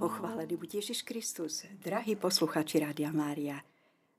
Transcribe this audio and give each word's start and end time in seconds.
Pochválený 0.00 0.56
buď 0.56 0.80
Ježiš 0.80 1.04
Kristus, 1.04 1.68
drahí 1.76 2.16
posluchači 2.16 2.80
Rádia 2.80 3.12
Mária. 3.12 3.60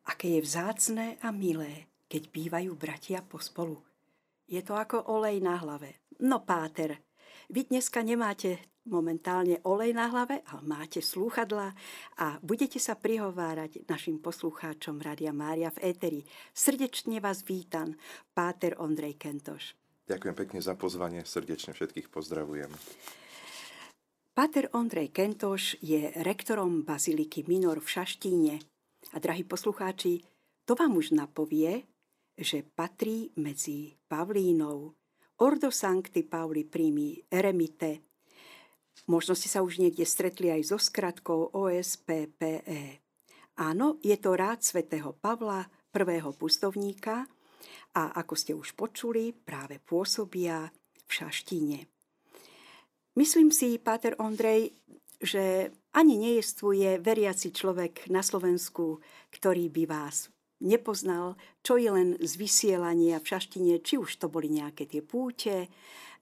Aké 0.06 0.38
je 0.38 0.46
vzácné 0.46 1.18
a 1.26 1.34
milé, 1.34 1.90
keď 2.06 2.30
bývajú 2.30 2.78
bratia 2.78 3.26
pospolu. 3.26 3.82
Je 4.46 4.62
to 4.62 4.78
ako 4.78 5.10
olej 5.10 5.42
na 5.42 5.58
hlave. 5.58 6.06
No 6.22 6.46
páter, 6.46 7.02
vy 7.50 7.66
dneska 7.66 8.06
nemáte 8.06 8.62
momentálne 8.86 9.58
olej 9.66 9.98
na 9.98 10.06
hlave, 10.14 10.46
ale 10.54 10.62
máte 10.70 11.02
slúchadla 11.02 11.74
a 12.22 12.38
budete 12.46 12.78
sa 12.78 12.94
prihovárať 12.94 13.82
našim 13.90 14.22
poslucháčom 14.22 15.02
Rádia 15.02 15.34
Mária 15.34 15.74
v 15.74 15.98
éteri. 15.98 16.22
Srdečne 16.54 17.18
vás 17.18 17.42
vítam, 17.42 17.98
páter 18.38 18.78
Ondrej 18.78 19.18
Kentoš. 19.18 19.74
Ďakujem 20.06 20.36
pekne 20.46 20.62
za 20.62 20.78
pozvanie, 20.78 21.26
srdečne 21.26 21.74
všetkých 21.74 22.14
pozdravujem. 22.14 22.70
Páter 24.32 24.72
Ondrej 24.72 25.12
Kentoš 25.12 25.76
je 25.84 26.08
rektorom 26.24 26.88
Baziliky 26.88 27.44
Minor 27.52 27.84
v 27.84 27.92
Šaštíne. 28.00 28.64
A 29.12 29.20
drahí 29.20 29.44
poslucháči, 29.44 30.24
to 30.64 30.72
vám 30.72 30.96
už 30.96 31.12
napovie, 31.12 31.84
že 32.40 32.64
patrí 32.64 33.36
medzi 33.36 34.00
Pavlínov, 34.08 34.96
Ordo 35.44 35.68
Sancti 35.68 36.24
Pauli 36.24 36.64
Primi 36.64 37.20
Eremite. 37.28 38.08
Možno 39.12 39.36
ste 39.36 39.52
sa 39.52 39.60
už 39.60 39.84
niekde 39.84 40.08
stretli 40.08 40.48
aj 40.48 40.64
so 40.64 40.80
skratkou 40.80 41.52
OSPPE. 41.52 43.04
Áno, 43.60 44.00
je 44.00 44.16
to 44.16 44.40
rád 44.40 44.64
svätého 44.64 45.12
Pavla, 45.12 45.68
prvého 45.92 46.32
pustovníka, 46.40 47.28
a 48.00 48.16
ako 48.16 48.34
ste 48.40 48.56
už 48.56 48.80
počuli, 48.80 49.36
práve 49.36 49.84
pôsobia 49.84 50.72
v 51.04 51.12
Šaštíne. 51.12 52.01
Myslím 53.16 53.52
si, 53.52 53.76
Páter 53.76 54.16
Ondrej, 54.24 54.72
že 55.20 55.76
ani 55.92 56.16
nejestvuje 56.16 57.04
veriaci 57.04 57.52
človek 57.52 58.08
na 58.08 58.24
Slovensku, 58.24 59.04
ktorý 59.36 59.68
by 59.68 59.84
vás 59.84 60.32
nepoznal, 60.64 61.36
čo 61.60 61.76
je 61.76 61.90
len 61.92 62.10
z 62.22 62.34
vysielania 62.38 63.20
v 63.20 63.30
šaštine, 63.36 63.84
či 63.84 64.00
už 64.00 64.16
to 64.16 64.32
boli 64.32 64.48
nejaké 64.48 64.88
tie 64.88 65.04
púte, 65.04 65.68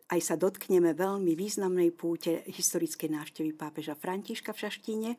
aj 0.10 0.20
sa 0.26 0.36
dotkneme 0.40 0.98
veľmi 0.98 1.38
významnej 1.38 1.94
púte 1.94 2.42
historickej 2.50 3.14
návštevy 3.14 3.54
pápeža 3.54 3.94
Františka 3.94 4.56
v 4.58 4.62
Šaštíne, 4.66 5.12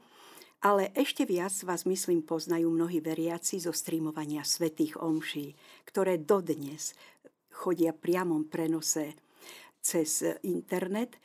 ale 0.67 0.91
ešte 0.99 1.23
viac 1.23 1.55
vás, 1.63 1.87
myslím, 1.87 2.27
poznajú 2.27 2.69
mnohí 2.69 2.99
veriaci 2.99 3.63
zo 3.63 3.71
streamovania 3.71 4.43
svetých 4.43 4.99
omší, 4.99 5.55
ktoré 5.87 6.19
dodnes 6.19 6.99
chodia 7.55 7.95
priamom 7.95 8.51
prenose 8.51 9.15
cez 9.81 10.25
internet. 10.45 11.17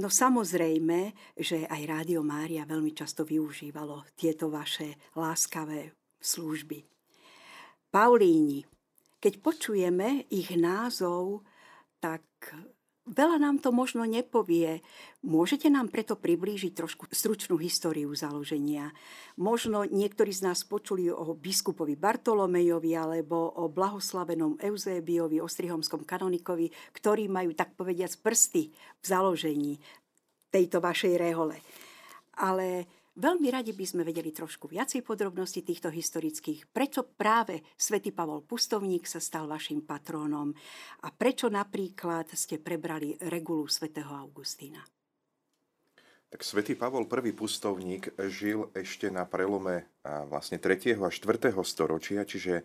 No 0.00 0.08
samozrejme, 0.08 1.12
že 1.36 1.68
aj 1.68 1.82
Rádio 1.84 2.24
Mária 2.24 2.64
veľmi 2.64 2.92
často 2.96 3.24
využívalo 3.24 4.08
tieto 4.16 4.48
vaše 4.48 4.96
láskavé 5.16 5.92
služby. 6.18 6.84
Paulíni, 7.88 8.64
keď 9.16 9.34
počujeme 9.40 10.28
ich 10.28 10.52
názov, 10.56 11.44
tak 11.98 12.24
Veľa 13.08 13.40
nám 13.40 13.56
to 13.64 13.72
možno 13.72 14.04
nepovie. 14.04 14.84
Môžete 15.24 15.72
nám 15.72 15.88
preto 15.88 16.12
priblížiť 16.12 16.76
trošku 16.76 17.08
stručnú 17.08 17.56
históriu 17.56 18.12
založenia. 18.12 18.92
Možno 19.40 19.88
niektorí 19.88 20.28
z 20.28 20.44
nás 20.44 20.60
počuli 20.68 21.08
o 21.08 21.32
biskupovi 21.32 21.96
Bartolomejovi 21.96 22.92
alebo 22.92 23.48
o 23.56 23.72
blahoslavenom 23.72 24.60
Eusébiovi, 24.60 25.40
ostrihomskom 25.40 26.04
kanonikovi, 26.04 26.68
ktorí 26.92 27.32
majú, 27.32 27.56
tak 27.56 27.72
povediac, 27.80 28.12
prsty 28.20 28.68
v 28.76 29.04
založení 29.08 29.80
tejto 30.52 30.84
vašej 30.84 31.16
rehole. 31.16 31.56
Ale 32.36 32.84
Veľmi 33.18 33.50
radi 33.50 33.74
by 33.74 33.82
sme 33.82 34.06
vedeli 34.06 34.30
trošku 34.30 34.70
viacej 34.70 35.02
podrobností 35.02 35.66
týchto 35.66 35.90
historických. 35.90 36.70
Prečo 36.70 37.02
práve 37.02 37.66
svätý 37.74 38.14
Pavol 38.14 38.46
Pustovník 38.46 39.10
sa 39.10 39.18
stal 39.18 39.50
vašim 39.50 39.82
patrónom 39.82 40.54
a 41.02 41.10
prečo 41.10 41.50
napríklad 41.50 42.30
ste 42.38 42.62
prebrali 42.62 43.18
regulu 43.26 43.66
svätého 43.66 44.14
Augustína? 44.14 44.86
Tak 46.30 46.46
svätý 46.46 46.78
Pavol 46.78 47.10
I 47.10 47.34
pustovník 47.34 48.14
žil 48.30 48.70
ešte 48.70 49.10
na 49.10 49.26
prelome 49.26 49.90
vlastne 50.30 50.62
3. 50.62 51.02
a 51.02 51.10
4. 51.10 51.50
storočia, 51.66 52.22
čiže 52.22 52.62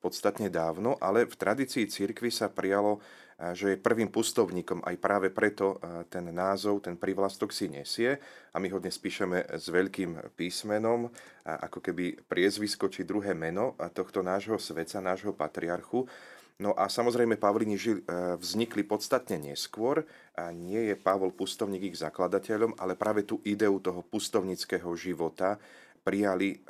podstatne 0.00 0.48
dávno, 0.48 0.96
ale 0.98 1.28
v 1.28 1.36
tradícii 1.36 1.84
cirkvi 1.86 2.32
sa 2.32 2.48
prijalo 2.48 2.98
že 3.40 3.72
je 3.72 3.80
prvým 3.80 4.12
pustovníkom, 4.12 4.84
aj 4.84 5.00
práve 5.00 5.32
preto 5.32 5.80
ten 6.12 6.28
názov, 6.28 6.84
ten 6.84 7.00
privlastok 7.00 7.56
si 7.56 7.72
nesie 7.72 8.20
a 8.52 8.60
my 8.60 8.68
ho 8.68 8.76
dnes 8.76 9.00
píšeme 9.00 9.56
s 9.56 9.72
veľkým 9.72 10.36
písmenom, 10.36 11.08
ako 11.48 11.80
keby 11.80 12.20
priezvisko 12.28 12.92
či 12.92 13.08
druhé 13.08 13.32
meno 13.32 13.80
tohto 13.96 14.20
nášho 14.20 14.60
sveca, 14.60 15.00
nášho 15.00 15.32
patriarchu. 15.32 16.04
No 16.60 16.76
a 16.76 16.92
samozrejme 16.92 17.40
Pavlini 17.40 17.80
žil, 17.80 18.04
vznikli 18.36 18.84
podstatne 18.84 19.40
neskôr 19.40 20.04
a 20.36 20.52
nie 20.52 20.92
je 20.92 20.94
Pavol 21.00 21.32
Pustovník 21.32 21.88
ich 21.88 21.96
zakladateľom, 21.96 22.76
ale 22.76 22.92
práve 22.92 23.24
tú 23.24 23.40
ideu 23.48 23.80
toho 23.80 24.04
pustovnického 24.04 24.92
života 25.00 25.56
prijali 26.04 26.60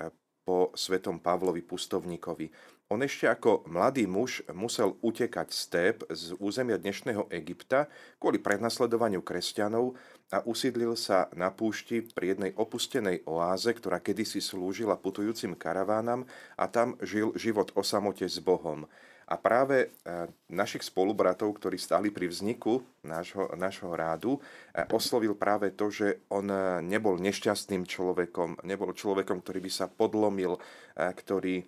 po 0.47 0.71
svetom 0.79 1.19
Pavlovi 1.19 1.67
Pustovníkovi. 1.67 2.79
On 2.91 2.99
ešte 2.99 3.31
ako 3.31 3.71
mladý 3.71 4.11
muž 4.11 4.43
musel 4.51 4.99
utekať 4.99 5.49
z 5.55 5.63
Tép 5.71 5.97
z 6.11 6.35
územia 6.43 6.75
dnešného 6.75 7.31
Egypta 7.31 7.87
kvôli 8.19 8.43
prenasledovaniu 8.43 9.23
kresťanov 9.23 9.95
a 10.35 10.43
usídlil 10.43 10.99
sa 10.99 11.31
na 11.39 11.55
púšti 11.55 12.03
pri 12.03 12.35
jednej 12.35 12.51
opustenej 12.59 13.23
oáze, 13.31 13.71
ktorá 13.71 14.03
kedysi 14.03 14.43
slúžila 14.43 14.99
putujúcim 14.99 15.55
karavánam 15.55 16.27
a 16.59 16.67
tam 16.67 16.99
žil 16.99 17.31
život 17.39 17.71
o 17.79 17.87
samote 17.87 18.27
s 18.27 18.43
Bohom. 18.43 18.91
A 19.31 19.39
práve 19.39 19.87
e, 19.87 20.27
našich 20.51 20.83
spolubratov, 20.83 21.63
ktorí 21.63 21.79
stáli 21.79 22.11
pri 22.11 22.27
vzniku 22.27 22.83
nášho, 23.07 23.55
nášho 23.55 23.95
rádu, 23.95 24.43
e, 24.75 24.83
oslovil 24.91 25.39
práve 25.39 25.71
to, 25.71 25.95
že 25.95 26.27
on 26.27 26.51
e, 26.51 26.83
nebol 26.83 27.23
nešťastným 27.23 27.87
človekom, 27.87 28.67
nebol 28.67 28.91
človekom, 28.91 29.47
ktorý 29.47 29.63
by 29.63 29.71
sa 29.71 29.87
podlomil, 29.87 30.59
ktorý 30.99 31.63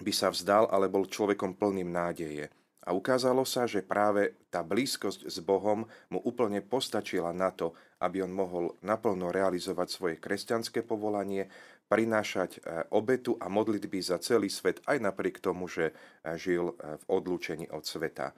by 0.00 0.12
sa 0.12 0.28
vzdal, 0.28 0.68
ale 0.68 0.92
bol 0.92 1.08
človekom 1.08 1.56
plným 1.56 1.88
nádeje. 1.88 2.52
A 2.86 2.94
ukázalo 2.94 3.42
sa, 3.42 3.66
že 3.66 3.82
práve 3.82 4.38
tá 4.46 4.62
blízkosť 4.62 5.26
s 5.26 5.42
Bohom 5.42 5.90
mu 6.06 6.22
úplne 6.22 6.62
postačila 6.62 7.34
na 7.34 7.50
to, 7.50 7.74
aby 7.98 8.22
on 8.22 8.30
mohol 8.30 8.78
naplno 8.78 9.34
realizovať 9.34 9.88
svoje 9.90 10.16
kresťanské 10.22 10.86
povolanie, 10.86 11.50
prinášať 11.86 12.50
e, 12.58 12.60
obetu 12.94 13.38
a 13.38 13.46
modlitby 13.46 14.02
za 14.02 14.18
celý 14.18 14.50
svet, 14.50 14.82
aj 14.86 14.98
napriek 15.02 15.38
tomu, 15.38 15.70
že 15.70 15.90
e, 15.90 16.34
žil 16.38 16.74
e, 16.74 16.98
v 16.98 17.04
odlúčení 17.10 17.70
od 17.70 17.86
sveta. 17.86 18.34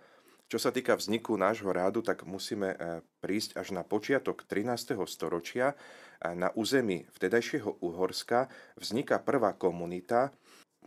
Čo 0.49 0.57
sa 0.57 0.73
týka 0.73 0.97
vzniku 0.97 1.37
nášho 1.37 1.69
rádu, 1.69 2.01
tak 2.01 2.25
musíme 2.25 2.73
prísť 3.21 3.61
až 3.61 3.77
na 3.77 3.85
počiatok 3.85 4.49
13. 4.49 4.97
storočia. 5.05 5.77
Na 6.25 6.49
území 6.57 7.05
vtedajšieho 7.13 7.85
Uhorska 7.85 8.49
vzniká 8.81 9.21
prvá 9.21 9.53
komunita, 9.53 10.33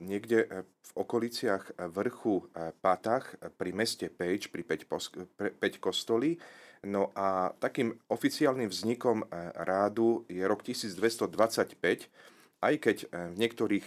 niekde 0.01 0.43
e, 0.43 0.47
v 0.65 0.91
okoliciach 0.97 1.77
e, 1.77 1.87
vrchu 1.87 2.41
e, 2.41 2.73
Patach 2.81 3.37
pri 3.55 3.71
meste 3.71 4.09
Pejč, 4.09 4.49
pri 4.49 4.65
5 4.65 5.79
kostolí. 5.79 6.41
No 6.81 7.13
a 7.13 7.53
takým 7.61 7.93
oficiálnym 8.09 8.65
vznikom 8.65 9.29
rádu 9.53 10.25
je 10.25 10.41
rok 10.41 10.65
1225, 10.65 12.09
aj 12.61 12.75
keď 12.77 12.97
v 13.33 13.35
niektorých 13.41 13.85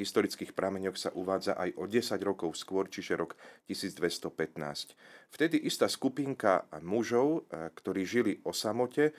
historických 0.00 0.56
prameňoch 0.56 0.96
sa 0.96 1.12
uvádza 1.12 1.60
aj 1.60 1.76
o 1.76 1.84
10 1.84 2.16
rokov 2.24 2.56
skôr, 2.56 2.88
čiže 2.88 3.20
rok 3.20 3.36
1215. 3.68 4.96
Vtedy 5.28 5.60
istá 5.60 5.92
skupinka 5.92 6.64
mužov, 6.80 7.44
ktorí 7.52 8.08
žili 8.08 8.40
o 8.48 8.56
samote, 8.56 9.12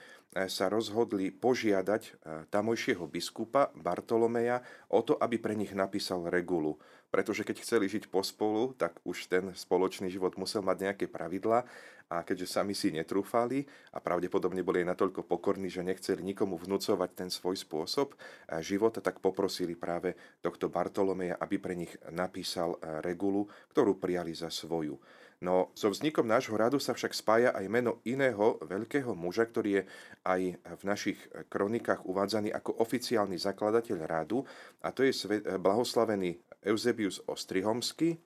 sa 0.44 0.68
rozhodli 0.68 1.32
požiadať 1.32 2.02
e, 2.04 2.10
tamojšieho 2.52 3.08
biskupa 3.08 3.72
Bartolomeja 3.72 4.60
o 4.92 5.00
to, 5.00 5.16
aby 5.16 5.40
pre 5.40 5.56
nich 5.56 5.72
napísal 5.72 6.28
regulu. 6.28 6.76
Pretože 7.16 7.48
keď 7.48 7.64
chceli 7.64 7.88
žiť 7.88 8.12
pospolu, 8.12 8.76
tak 8.76 9.00
už 9.08 9.32
ten 9.32 9.48
spoločný 9.56 10.12
život 10.12 10.36
musel 10.36 10.60
mať 10.60 10.76
nejaké 10.84 11.06
pravidla 11.08 11.64
a 12.12 12.20
keďže 12.20 12.60
sami 12.60 12.76
si 12.76 12.92
netrúfali 12.92 13.64
a 13.96 14.04
pravdepodobne 14.04 14.60
boli 14.60 14.84
aj 14.84 14.92
natoľko 14.92 15.24
pokorní, 15.24 15.72
že 15.72 15.80
nechceli 15.80 16.20
nikomu 16.20 16.60
vnúcovať 16.60 17.10
ten 17.16 17.32
svoj 17.32 17.56
spôsob 17.56 18.12
e, 18.12 18.16
života, 18.60 19.00
tak 19.00 19.24
poprosili 19.24 19.72
práve 19.72 20.12
tohto 20.44 20.68
Bartolomeja, 20.68 21.40
aby 21.40 21.56
pre 21.56 21.72
nich 21.72 21.96
napísal 22.12 22.76
e, 22.76 23.00
regulu, 23.00 23.48
ktorú 23.72 23.96
prijali 23.96 24.36
za 24.36 24.52
svoju. 24.52 25.00
No 25.36 25.72
so 25.76 25.92
vznikom 25.92 26.24
nášho 26.24 26.56
radu 26.56 26.80
sa 26.80 26.96
však 26.96 27.12
spája 27.12 27.50
aj 27.52 27.64
meno 27.68 28.00
iného 28.08 28.56
veľkého 28.64 29.12
muža, 29.12 29.44
ktorý 29.44 29.80
je 29.80 29.82
aj 30.24 30.40
v 30.56 30.82
našich 30.84 31.18
kronikách 31.52 32.08
uvádzaný 32.08 32.56
ako 32.56 32.80
oficiálny 32.80 33.36
zakladateľ 33.36 33.98
radu 34.08 34.48
a 34.80 34.88
to 34.96 35.04
je 35.04 35.12
blahoslavený 35.60 36.40
Eusebius 36.66 37.22
Ostrihomsky, 37.30 38.18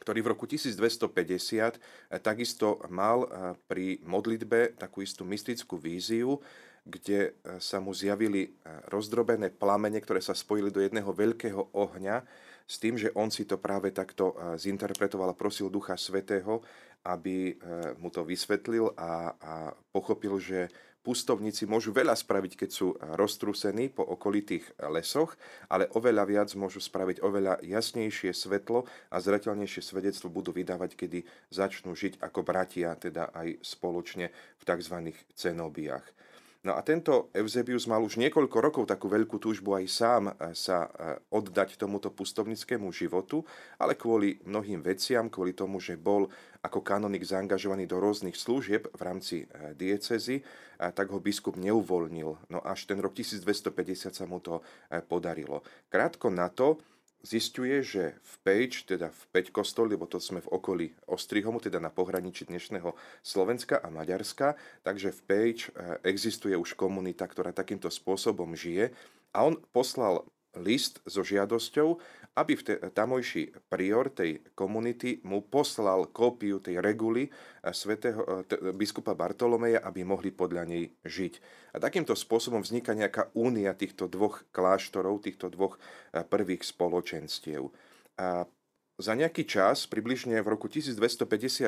ktorý 0.00 0.20
v 0.24 0.30
roku 0.32 0.44
1250 0.48 1.78
takisto 2.24 2.82
mal 2.90 3.28
pri 3.68 4.02
modlitbe 4.02 4.76
takú 4.80 5.04
istú 5.04 5.22
mystickú 5.22 5.78
víziu, 5.78 6.40
kde 6.84 7.32
sa 7.56 7.80
mu 7.80 7.96
zjavili 7.96 8.52
rozdrobené 8.92 9.48
plamene, 9.48 9.96
ktoré 10.04 10.20
sa 10.20 10.36
spojili 10.36 10.68
do 10.68 10.84
jedného 10.84 11.08
veľkého 11.08 11.72
ohňa, 11.72 12.20
s 12.64 12.76
tým, 12.80 12.96
že 13.00 13.12
on 13.16 13.32
si 13.32 13.48
to 13.48 13.56
práve 13.56 13.92
takto 13.92 14.36
zinterpretoval 14.56 15.32
a 15.32 15.38
prosil 15.38 15.72
Ducha 15.72 15.96
Svetého, 15.96 16.60
aby 17.04 17.56
mu 18.00 18.08
to 18.12 18.24
vysvetlil 18.24 18.92
a, 18.96 19.32
a 19.36 19.52
pochopil, 19.92 20.36
že 20.40 20.68
pustovníci 21.04 21.68
môžu 21.68 21.92
veľa 21.92 22.16
spraviť, 22.16 22.64
keď 22.64 22.70
sú 22.72 22.96
roztrúsení 22.96 23.92
po 23.92 24.02
okolitých 24.02 24.72
lesoch, 24.88 25.36
ale 25.68 25.86
oveľa 25.92 26.24
viac 26.24 26.48
môžu 26.56 26.80
spraviť 26.80 27.20
oveľa 27.20 27.60
jasnejšie 27.60 28.32
svetlo 28.32 28.88
a 29.12 29.16
zretelnejšie 29.20 29.84
svedectvo 29.84 30.32
budú 30.32 30.56
vydávať, 30.56 30.96
kedy 30.96 31.28
začnú 31.52 31.92
žiť 31.92 32.24
ako 32.24 32.40
bratia, 32.40 32.96
teda 32.96 33.28
aj 33.36 33.60
spoločne 33.60 34.32
v 34.32 34.62
tzv. 34.64 34.96
cenobiach. 35.36 36.24
No 36.64 36.72
a 36.72 36.80
tento 36.80 37.28
Eusebius 37.36 37.84
mal 37.84 38.00
už 38.00 38.16
niekoľko 38.16 38.56
rokov 38.56 38.84
takú 38.88 39.12
veľkú 39.12 39.36
túžbu 39.36 39.76
aj 39.76 39.84
sám 39.84 40.22
eh, 40.32 40.56
sa 40.56 40.88
eh, 40.88 41.20
oddať 41.28 41.76
tomuto 41.76 42.08
pustovnickému 42.08 42.88
životu, 42.88 43.44
ale 43.76 44.00
kvôli 44.00 44.40
mnohým 44.48 44.80
veciam, 44.80 45.28
kvôli 45.28 45.52
tomu, 45.52 45.76
že 45.76 46.00
bol 46.00 46.32
ako 46.64 46.80
kanonik 46.80 47.20
zaangažovaný 47.20 47.84
do 47.84 48.00
rôznych 48.00 48.32
služieb 48.32 48.88
v 48.96 49.00
rámci 49.04 49.36
eh, 49.44 49.76
diecezy, 49.76 50.40
tak 50.74 51.06
ho 51.14 51.22
biskup 51.22 51.54
neuvoľnil. 51.54 52.50
No 52.50 52.58
až 52.58 52.90
ten 52.90 52.98
rok 52.98 53.14
1250 53.14 54.10
sa 54.10 54.26
mu 54.26 54.42
to 54.42 54.58
podarilo. 55.06 55.62
Krátko 55.86 56.34
na 56.34 56.50
to 56.50 56.82
zistuje, 57.24 57.80
že 57.80 58.20
v 58.20 58.34
Pejč, 58.44 58.84
teda 58.84 59.08
v 59.08 59.22
Peť 59.32 59.48
kostol, 59.48 59.88
lebo 59.88 60.04
to 60.04 60.20
sme 60.20 60.44
v 60.44 60.52
okolí 60.52 60.86
Ostrihomu, 61.08 61.56
teda 61.56 61.80
na 61.80 61.88
pohraničí 61.88 62.44
dnešného 62.44 62.92
Slovenska 63.24 63.80
a 63.80 63.88
Maďarska, 63.88 64.60
takže 64.84 65.10
v 65.16 65.20
Pejč 65.24 65.58
eh, 65.72 65.96
existuje 66.04 66.52
už 66.52 66.76
komunita, 66.76 67.24
ktorá 67.24 67.50
takýmto 67.56 67.88
spôsobom 67.88 68.52
žije. 68.52 68.92
A 69.32 69.48
on 69.48 69.56
poslal 69.72 70.28
list 70.54 71.02
so 71.08 71.26
žiadosťou, 71.26 71.98
aby 72.34 72.58
v 72.58 72.62
tamojší 72.90 73.70
prior 73.70 74.10
tej 74.10 74.42
komunity 74.58 75.22
mu 75.22 75.46
poslal 75.46 76.10
kópiu 76.10 76.58
tej 76.58 76.82
reguly 76.82 77.30
eh, 77.30 77.70
svätého 77.70 78.20
eh, 78.22 78.42
t- 78.46 78.58
biskupa 78.74 79.14
Bartolomeja, 79.14 79.82
aby 79.86 80.02
mohli 80.02 80.34
podľa 80.34 80.66
nej 80.66 80.90
žiť. 81.06 81.34
A 81.74 81.82
takýmto 81.82 82.18
spôsobom 82.18 82.62
vzniká 82.62 82.94
nejaká 82.94 83.30
únia 83.38 83.70
týchto 83.74 84.10
dvoch 84.10 84.42
kláštorov, 84.50 85.22
týchto 85.22 85.46
dvoch 85.50 85.78
eh, 85.78 86.26
prvých 86.26 86.66
spoločenstiev. 86.66 87.70
A 88.18 88.46
za 88.94 89.14
nejaký 89.18 89.42
čas, 89.42 89.90
približne 89.90 90.38
v 90.38 90.54
roku 90.54 90.70
1254, 90.70 91.66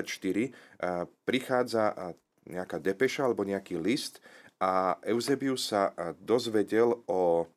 prichádza 1.26 2.14
nejaká 2.46 2.78
depeša 2.78 3.26
alebo 3.26 3.42
nejaký 3.42 3.82
list 3.82 4.22
a 4.62 4.94
Eusebius 5.02 5.74
sa 5.74 5.90
dozvedel 6.22 6.94
o 7.10 7.50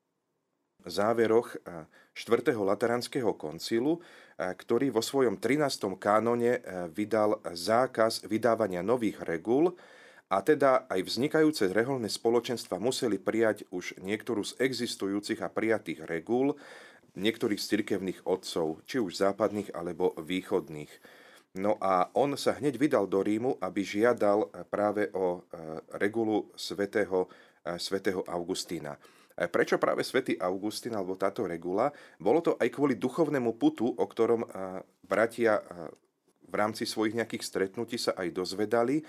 záveroch 0.86 1.56
4. 2.14 2.56
Lateránskeho 2.56 3.36
koncilu, 3.40 4.04
ktorý 4.40 4.92
vo 4.92 5.04
svojom 5.04 5.40
13. 5.40 6.00
kánone 6.00 6.64
vydal 6.92 7.40
zákaz 7.44 8.28
vydávania 8.28 8.84
nových 8.84 9.24
regul 9.24 9.76
a 10.30 10.46
teda 10.46 10.86
aj 10.88 11.00
vznikajúce 11.10 11.74
reholné 11.74 12.08
spoločenstva 12.08 12.78
museli 12.78 13.18
prijať 13.18 13.66
už 13.74 13.98
niektorú 14.00 14.46
z 14.46 14.56
existujúcich 14.62 15.42
a 15.42 15.50
prijatých 15.50 16.06
regul 16.06 16.56
niektorých 17.18 17.60
z 17.60 17.66
cirkevných 17.66 18.20
otcov, 18.30 18.86
či 18.86 19.02
už 19.02 19.18
západných 19.18 19.74
alebo 19.74 20.14
východných. 20.22 20.94
No 21.58 21.82
a 21.82 22.14
on 22.14 22.38
sa 22.38 22.54
hneď 22.54 22.78
vydal 22.78 23.10
do 23.10 23.26
Rímu, 23.26 23.58
aby 23.58 23.82
žiadal 23.82 24.54
práve 24.70 25.10
o 25.18 25.42
regulu 25.98 26.54
svätého, 26.54 27.26
svätého 27.82 28.22
Augustína. 28.30 28.94
Prečo 29.40 29.80
práve 29.80 30.04
svätý 30.04 30.36
Augustín 30.36 30.92
alebo 30.92 31.16
táto 31.16 31.48
regula? 31.48 31.96
Bolo 32.20 32.44
to 32.44 32.60
aj 32.60 32.68
kvôli 32.76 33.00
duchovnému 33.00 33.56
putu, 33.56 33.88
o 33.88 34.04
ktorom 34.04 34.44
bratia 35.08 35.64
v 36.44 36.54
rámci 36.60 36.84
svojich 36.84 37.16
nejakých 37.16 37.48
stretnutí 37.48 37.96
sa 37.96 38.12
aj 38.20 38.36
dozvedali 38.36 39.00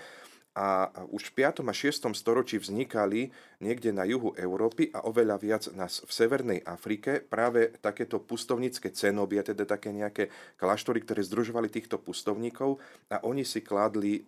a 0.55 0.91
už 1.11 1.31
v 1.31 1.47
5. 1.47 1.63
a 1.63 1.73
6. 1.75 2.11
storočí 2.11 2.59
vznikali 2.59 3.31
niekde 3.63 3.95
na 3.95 4.03
juhu 4.03 4.35
Európy 4.35 4.91
a 4.91 5.07
oveľa 5.07 5.35
viac 5.39 5.63
nás 5.71 6.03
v 6.03 6.11
Severnej 6.11 6.59
Afrike 6.67 7.23
práve 7.23 7.71
takéto 7.79 8.19
pustovnícke 8.19 8.91
cenoby, 8.91 9.39
a 9.39 9.47
teda 9.47 9.63
také 9.63 9.95
nejaké 9.95 10.27
kláštory, 10.59 11.07
ktoré 11.07 11.23
združovali 11.23 11.71
týchto 11.71 11.99
pustovníkov 12.03 12.83
a 13.07 13.23
oni 13.23 13.47
si 13.47 13.63
kládli 13.63 14.27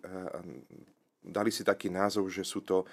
dali 1.24 1.48
si 1.48 1.64
taký 1.64 1.88
názov, 1.88 2.28
že 2.28 2.44
sú 2.44 2.60
to 2.60 2.84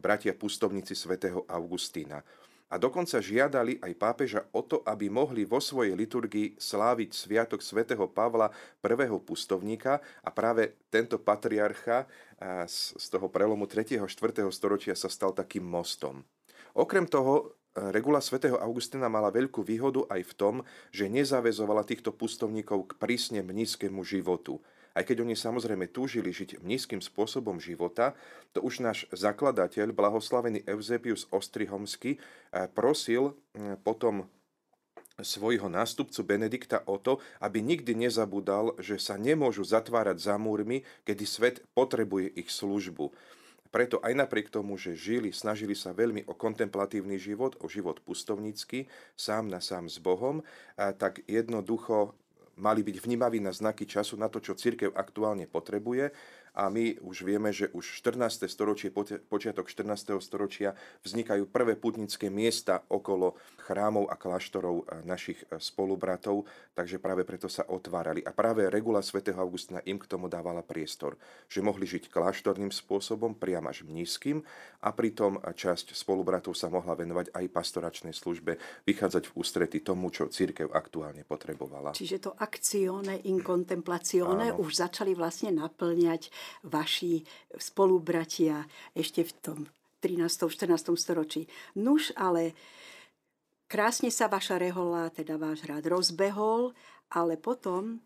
bratia 0.00 0.36
pustovníci 0.36 0.92
svätého 0.92 1.44
Augustína 1.48 2.20
a 2.68 2.76
dokonca 2.76 3.16
žiadali 3.16 3.80
aj 3.80 3.92
pápeža 3.96 4.40
o 4.52 4.60
to, 4.60 4.84
aby 4.84 5.08
mohli 5.08 5.48
vo 5.48 5.56
svojej 5.56 5.96
liturgii 5.96 6.60
sláviť 6.60 7.10
sviatok 7.16 7.64
svätého 7.64 8.04
Pavla, 8.04 8.52
prvého 8.84 9.16
pustovníka 9.24 10.04
a 10.20 10.28
práve 10.28 10.76
tento 10.92 11.16
patriarcha 11.16 12.04
z 12.68 13.06
toho 13.08 13.32
prelomu 13.32 13.64
3. 13.64 14.04
a 14.04 14.06
4. 14.06 14.44
storočia 14.52 14.92
sa 14.92 15.08
stal 15.08 15.32
takým 15.32 15.64
mostom. 15.64 16.20
Okrem 16.76 17.08
toho, 17.08 17.56
regula 17.88 18.20
svätého 18.20 18.60
Augustina 18.60 19.08
mala 19.08 19.32
veľkú 19.32 19.64
výhodu 19.64 20.04
aj 20.12 20.22
v 20.28 20.32
tom, 20.36 20.54
že 20.92 21.08
nezavezovala 21.08 21.88
týchto 21.88 22.12
pustovníkov 22.12 22.92
k 22.94 23.00
prísne 23.00 23.40
mnízkému 23.40 24.04
životu– 24.04 24.60
aj 24.98 25.06
keď 25.06 25.22
oni 25.22 25.38
samozrejme 25.38 25.86
túžili 25.94 26.34
žiť 26.34 26.58
nízkym 26.66 26.98
spôsobom 26.98 27.62
života, 27.62 28.18
to 28.50 28.58
už 28.58 28.82
náš 28.82 29.06
zakladateľ, 29.14 29.94
blahoslavený 29.94 30.66
Eusebius 30.66 31.30
Ostrihomsky, 31.30 32.18
eh, 32.18 32.66
prosil 32.66 33.38
eh, 33.54 33.78
potom 33.78 34.26
svojho 35.18 35.66
nástupcu 35.66 36.22
Benedikta 36.22 36.82
o 36.86 36.98
to, 36.98 37.18
aby 37.42 37.58
nikdy 37.58 37.94
nezabudal, 37.94 38.78
že 38.78 39.02
sa 39.02 39.18
nemôžu 39.18 39.66
zatvárať 39.66 40.18
za 40.18 40.38
múrmi, 40.38 40.86
kedy 41.02 41.24
svet 41.26 41.56
potrebuje 41.74 42.38
ich 42.38 42.50
službu. 42.50 43.10
Preto 43.68 44.00
aj 44.00 44.14
napriek 44.16 44.48
tomu, 44.48 44.80
že 44.80 44.96
žili, 44.96 45.34
snažili 45.34 45.76
sa 45.76 45.92
veľmi 45.92 46.24
o 46.24 46.32
kontemplatívny 46.32 47.20
život, 47.20 47.58
o 47.60 47.68
život 47.68 48.00
pustovnícky, 48.00 48.88
sám 49.12 49.52
na 49.52 49.60
sám 49.60 49.92
s 49.92 50.00
Bohom, 50.00 50.40
tak 50.78 51.20
jednoducho 51.28 52.16
mali 52.58 52.82
byť 52.82 52.96
vnímaví 53.00 53.38
na 53.40 53.54
znaky 53.54 53.86
času, 53.86 54.18
na 54.18 54.28
to, 54.28 54.42
čo 54.42 54.58
církev 54.58 54.92
aktuálne 54.92 55.46
potrebuje 55.46 56.10
a 56.58 56.66
my 56.66 56.98
už 57.06 57.22
vieme, 57.22 57.54
že 57.54 57.70
už 57.70 58.02
14. 58.02 58.50
storočie, 58.50 58.90
počiatok 59.30 59.70
14. 59.70 60.18
storočia 60.18 60.74
vznikajú 61.06 61.46
prvé 61.46 61.78
putnické 61.78 62.26
miesta 62.34 62.82
okolo 62.90 63.38
chrámov 63.68 64.08
a 64.08 64.16
kláštorov 64.16 64.88
eh, 64.88 65.04
našich 65.04 65.44
eh, 65.44 65.60
spolubratov, 65.60 66.48
takže 66.72 66.96
práve 66.96 67.28
preto 67.28 67.52
sa 67.52 67.68
otvárali. 67.68 68.24
A 68.24 68.32
práve 68.32 68.64
regula 68.72 69.04
svätého 69.04 69.36
Augustina 69.36 69.84
im 69.84 70.00
k 70.00 70.08
tomu 70.08 70.32
dávala 70.32 70.64
priestor, 70.64 71.20
že 71.52 71.60
mohli 71.60 71.84
žiť 71.84 72.08
kláštorným 72.08 72.72
spôsobom, 72.72 73.36
priam 73.36 73.68
až 73.68 73.84
nízkym 73.84 74.40
a 74.80 74.88
pritom 74.96 75.36
časť 75.44 75.92
spolubratov 75.92 76.56
sa 76.56 76.72
mohla 76.72 76.96
venovať 76.96 77.36
aj 77.36 77.44
pastoračnej 77.52 78.16
službe, 78.16 78.56
vychádzať 78.88 79.28
v 79.28 79.36
ústrety 79.36 79.84
tomu, 79.84 80.08
čo 80.08 80.32
církev 80.32 80.72
aktuálne 80.72 81.28
potrebovala. 81.28 81.92
Čiže 81.92 82.24
to 82.24 82.30
akcione 82.32 83.20
in 83.28 83.44
contemplazione 83.44 84.54
už 84.54 84.80
začali 84.80 85.12
vlastne 85.12 85.52
naplňať 85.52 86.32
vaši 86.64 87.26
spolubratia 87.58 88.64
ešte 88.94 89.26
v 89.26 89.32
tom 89.42 89.58
13. 90.00 90.30
14. 90.46 90.94
storočí. 90.94 91.50
Nuž, 91.74 92.14
ale 92.14 92.54
krásne 93.68 94.08
sa 94.08 94.26
vaša 94.26 94.58
rehola, 94.58 95.12
teda 95.12 95.36
váš 95.36 95.62
hrad 95.68 95.84
rozbehol, 95.86 96.74
ale 97.12 97.36
potom 97.36 98.00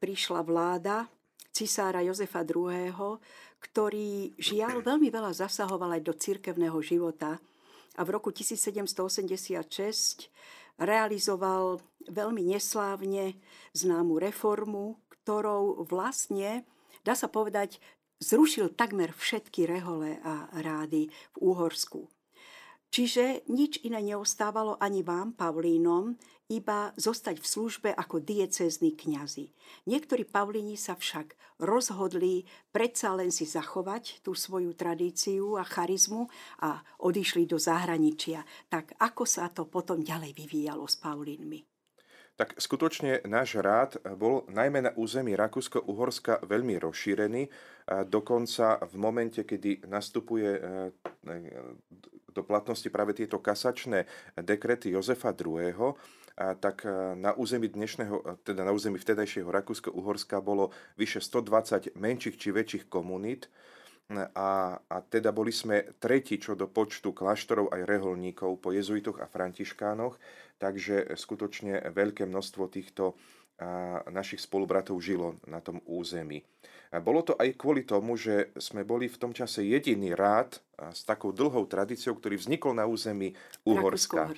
prišla 0.00 0.40
vláda 0.42 1.06
cisára 1.54 2.02
Jozefa 2.02 2.42
II., 2.42 3.20
ktorý 3.62 4.36
žiaľ 4.36 4.84
veľmi 4.84 5.08
veľa 5.08 5.32
zasahoval 5.32 5.96
aj 5.96 6.02
do 6.04 6.12
cirkevného 6.12 6.76
života 6.84 7.40
a 7.94 8.00
v 8.02 8.08
roku 8.12 8.34
1786 8.34 9.62
realizoval 10.76 11.80
veľmi 12.10 12.42
neslávne 12.52 13.38
známu 13.72 14.18
reformu, 14.18 14.98
ktorou 15.08 15.86
vlastne 15.86 16.66
dá 17.04 17.12
sa 17.12 17.28
povedať, 17.28 17.78
zrušil 18.18 18.72
takmer 18.72 19.12
všetky 19.12 19.68
rehole 19.68 20.16
a 20.24 20.48
rády 20.64 21.12
v 21.36 21.38
Úhorsku. 21.44 22.08
Čiže 22.94 23.42
nič 23.50 23.82
iné 23.82 23.98
neostávalo 24.14 24.78
ani 24.78 25.02
vám, 25.02 25.34
Pavlínom, 25.34 26.14
iba 26.46 26.94
zostať 26.94 27.42
v 27.42 27.50
službe 27.50 27.90
ako 27.90 28.22
diecézni 28.22 28.94
kňazi. 28.94 29.50
Niektorí 29.90 30.22
Pavlíni 30.22 30.78
sa 30.78 30.94
však 30.94 31.34
rozhodli 31.58 32.46
predsa 32.70 33.18
len 33.18 33.34
si 33.34 33.50
zachovať 33.50 34.22
tú 34.22 34.38
svoju 34.38 34.78
tradíciu 34.78 35.58
a 35.58 35.66
charizmu 35.66 36.30
a 36.62 36.86
odišli 37.02 37.50
do 37.50 37.58
zahraničia. 37.58 38.46
Tak 38.70 38.94
ako 39.02 39.26
sa 39.26 39.50
to 39.50 39.66
potom 39.66 39.98
ďalej 39.98 40.30
vyvíjalo 40.30 40.86
s 40.86 40.94
Paulínmi? 40.94 41.73
Tak 42.34 42.58
skutočne 42.58 43.22
náš 43.30 43.62
rád 43.62 44.02
bol 44.18 44.42
najmä 44.50 44.82
na 44.82 44.92
území 44.98 45.38
Rakúsko-Uhorska 45.38 46.42
veľmi 46.42 46.82
rozšírený. 46.82 47.46
Dokonca 48.10 48.82
v 48.82 48.94
momente, 48.98 49.46
kedy 49.46 49.86
nastupuje 49.86 50.50
e, 50.58 50.60
do 52.34 52.42
platnosti 52.42 52.90
práve 52.90 53.14
tieto 53.14 53.38
kasačné 53.38 54.10
dekrety 54.34 54.90
Jozefa 54.90 55.30
II., 55.30 55.94
tak 56.34 56.82
e, 56.82 57.14
na 57.14 57.30
území 57.38 57.70
dnešného, 57.70 58.42
teda 58.42 58.66
na 58.66 58.74
území 58.74 58.98
vtedajšieho 58.98 59.46
Rakúsko-Uhorska 59.54 60.42
bolo 60.42 60.74
vyše 60.98 61.22
120 61.22 61.94
menších 61.94 62.34
či 62.34 62.50
väčších 62.50 62.90
komunít, 62.90 63.46
a, 64.12 64.76
a 64.76 64.96
teda 65.00 65.32
boli 65.32 65.48
sme 65.48 65.96
tretí 65.96 66.36
čo 66.36 66.52
do 66.52 66.68
počtu 66.68 67.16
kláštorov 67.16 67.72
aj 67.72 67.88
reholníkov 67.88 68.60
po 68.60 68.68
jezuitoch 68.76 69.16
a 69.20 69.30
františkánoch, 69.30 70.20
takže 70.60 71.16
skutočne 71.16 71.80
veľké 71.88 72.28
množstvo 72.28 72.68
týchto 72.68 73.16
našich 74.10 74.42
spolubratov 74.42 74.98
žilo 74.98 75.38
na 75.46 75.62
tom 75.62 75.78
území. 75.86 76.42
Bolo 77.02 77.26
to 77.26 77.34
aj 77.34 77.58
kvôli 77.58 77.82
tomu, 77.82 78.14
že 78.14 78.54
sme 78.60 78.86
boli 78.86 79.10
v 79.10 79.18
tom 79.18 79.32
čase 79.34 79.66
jediný 79.66 80.14
rád 80.14 80.60
s 80.74 81.06
takou 81.06 81.30
dlhou 81.30 81.66
tradíciou, 81.70 82.18
ktorý 82.18 82.38
vznikol 82.38 82.74
na 82.74 82.84
území 82.86 83.34
Uhorska. 83.62 84.30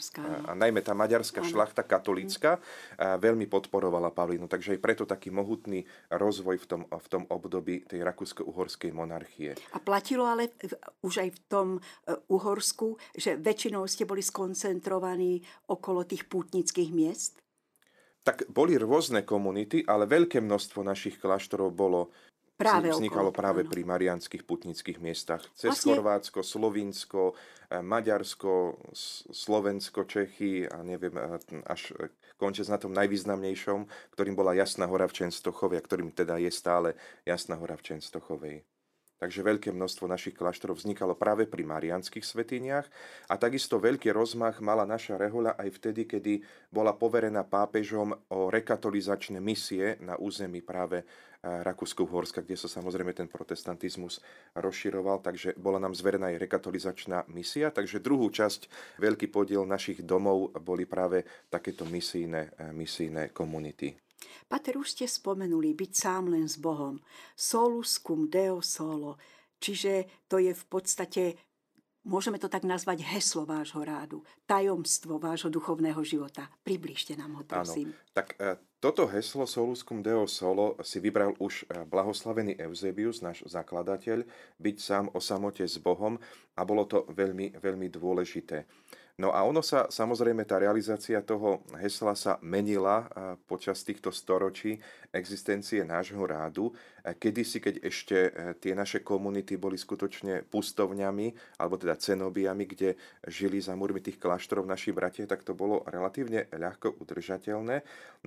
A 0.47 0.53
najmä 0.53 0.85
tá 0.85 0.93
maďarská 0.93 1.41
ano. 1.41 1.49
šlachta 1.49 1.83
katolícka 1.83 2.61
veľmi 2.97 3.49
podporovala 3.49 4.13
Pavlínu. 4.13 4.45
Takže 4.49 4.77
aj 4.77 4.81
preto 4.81 5.05
taký 5.09 5.33
mohutný 5.33 5.85
rozvoj 6.13 6.57
v 6.61 6.67
tom, 6.69 6.83
v 6.87 7.07
tom 7.09 7.23
období 7.29 7.89
tej 7.89 8.05
rakúsko-uhorskej 8.05 8.93
monarchie. 8.93 9.57
A 9.73 9.79
platilo 9.81 10.29
ale 10.29 10.53
už 11.01 11.25
aj 11.25 11.31
v 11.33 11.41
tom 11.49 11.69
e, 11.77 11.81
Uhorsku, 12.29 13.01
že 13.17 13.41
väčšinou 13.41 13.89
ste 13.89 14.05
boli 14.05 14.21
skoncentrovaní 14.21 15.41
okolo 15.73 16.05
tých 16.05 16.29
pútnických 16.29 16.91
miest? 16.93 17.41
tak 18.27 18.43
boli 18.51 18.75
rôzne 18.75 19.23
komunity, 19.23 19.87
ale 19.87 20.11
veľké 20.11 20.43
množstvo 20.43 20.83
našich 20.83 21.23
kláštorov 21.23 21.71
bolo 21.71 22.11
práve 22.57 22.89
vznikalo 22.89 23.31
okolo, 23.31 23.39
práve 23.39 23.61
áno. 23.63 23.71
pri 23.71 23.83
marianských 23.85 24.43
putnických 24.49 24.99
miestach. 24.99 25.45
Cez 25.53 25.77
vlastne... 25.77 25.93
Chorvátsko, 25.93 26.41
Slovinsko, 26.41 27.37
eh, 27.69 27.85
Maďarsko, 27.85 28.81
Slovensko, 29.31 30.09
Čechy 30.09 30.65
a 30.65 30.81
neviem, 30.81 31.15
eh, 31.15 31.39
až 31.69 31.93
končec 32.41 32.69
na 32.69 32.81
tom 32.81 32.93
najvýznamnejšom, 32.97 34.13
ktorým 34.17 34.35
bola 34.37 34.57
Jasná 34.57 34.89
hora 34.89 35.09
v 35.09 35.25
Čenstochovej 35.25 35.81
a 35.81 35.87
ktorým 35.87 36.11
teda 36.13 36.41
je 36.41 36.53
stále 36.53 36.97
Jasná 37.29 37.61
hora 37.61 37.77
v 37.77 37.95
Čenstochovej. 37.95 38.76
Takže 39.17 39.41
veľké 39.41 39.73
množstvo 39.73 40.05
našich 40.05 40.37
kláštorov 40.37 40.77
vznikalo 40.77 41.17
práve 41.17 41.49
pri 41.49 41.65
marianských 41.65 42.21
svetiniach 42.21 42.85
a 43.33 43.35
takisto 43.41 43.81
veľký 43.81 44.13
rozmach 44.13 44.61
mala 44.61 44.85
naša 44.85 45.17
rehoľa 45.17 45.57
aj 45.57 45.69
vtedy, 45.81 46.05
kedy 46.05 46.45
bola 46.69 46.93
poverená 46.93 47.49
pápežom 47.49 48.13
o 48.13 48.53
rekatolizačné 48.53 49.41
misie 49.41 49.97
na 50.05 50.21
území 50.21 50.61
práve 50.61 51.01
eh, 51.01 51.07
Rakúsko-Uhorska, 51.41 52.45
kde 52.45 52.61
sa 52.61 52.69
samozrejme 52.69 53.17
ten 53.17 53.25
protestantizmus 53.25 54.21
rozširoval, 54.53 55.25
takže 55.25 55.57
bola 55.57 55.81
nám 55.81 55.97
zverená 55.97 56.37
aj 56.37 56.45
rekatolizačná 56.45 57.25
misia, 57.33 57.73
takže 57.73 58.05
druhú 58.05 58.29
časť, 58.29 58.69
veľký 59.01 59.33
podiel 59.33 59.65
našich 59.65 60.05
domov 60.05 60.53
boli 60.61 60.85
práve 60.85 61.25
takéto 61.49 61.89
misijné, 61.89 62.53
eh, 62.53 62.69
misijné 62.69 63.33
komunity. 63.33 64.06
Pater, 64.45 64.77
už 64.77 64.93
ste 64.93 65.07
spomenuli 65.09 65.73
byť 65.73 65.93
sám 65.97 66.29
len 66.31 66.47
s 66.47 66.61
Bohom. 66.61 67.01
Solus 67.33 67.99
cum 67.99 68.29
Deo 68.29 68.61
solo. 68.61 69.17
Čiže 69.57 70.27
to 70.29 70.37
je 70.37 70.53
v 70.53 70.65
podstate, 70.69 71.41
môžeme 72.05 72.39
to 72.39 72.47
tak 72.47 72.63
nazvať, 72.63 73.03
heslo 73.03 73.49
vášho 73.49 73.83
rádu. 73.83 74.23
Tajomstvo 74.45 75.19
vášho 75.19 75.49
duchovného 75.49 75.99
života. 76.07 76.47
Približte 76.63 77.17
nám 77.17 77.41
ho, 77.41 77.43
prosím. 77.43 77.91
Áno. 77.91 78.15
Tak 78.15 78.27
e, 78.37 78.61
toto 78.79 79.09
heslo 79.11 79.49
Solus 79.49 79.83
cum 79.83 80.05
Deo 80.05 80.29
solo 80.29 80.79
si 80.85 81.01
vybral 81.03 81.35
už 81.43 81.67
e, 81.67 81.83
blahoslavený 81.89 82.61
Eusebius, 82.61 83.25
náš 83.25 83.43
zakladateľ, 83.49 84.23
byť 84.61 84.77
sám 84.77 85.05
o 85.17 85.19
samote 85.19 85.65
s 85.67 85.81
Bohom 85.81 86.21
a 86.55 86.61
bolo 86.63 86.85
to 86.87 87.09
veľmi, 87.11 87.57
veľmi 87.59 87.89
dôležité. 87.91 88.69
No 89.17 89.33
a 89.33 89.49
ono 89.49 89.65
sa, 89.65 89.89
samozrejme, 89.89 90.45
tá 90.45 90.61
realizácia 90.61 91.17
toho 91.25 91.65
hesla 91.81 92.13
sa 92.13 92.37
menila 92.45 93.09
počas 93.49 93.81
týchto 93.81 94.13
storočí 94.13 94.77
existencie 95.09 95.81
nášho 95.89 96.21
rádu. 96.21 96.77
Kedysi, 97.01 97.65
keď 97.65 97.75
ešte 97.81 98.19
e, 98.29 98.31
tie 98.61 98.77
naše 98.77 99.01
komunity 99.01 99.57
boli 99.57 99.81
skutočne 99.81 100.45
pustovňami, 100.45 101.33
alebo 101.57 101.81
teda 101.81 101.97
cenobiami, 101.97 102.69
kde 102.69 103.01
žili 103.25 103.57
za 103.57 103.73
múrmi 103.73 104.05
tých 104.05 104.21
kláštorov 104.21 104.69
naši 104.69 104.93
bratia, 104.93 105.25
tak 105.25 105.49
to 105.49 105.57
bolo 105.57 105.81
relatívne 105.89 106.53
ľahko 106.53 107.01
udržateľné. 107.01 107.77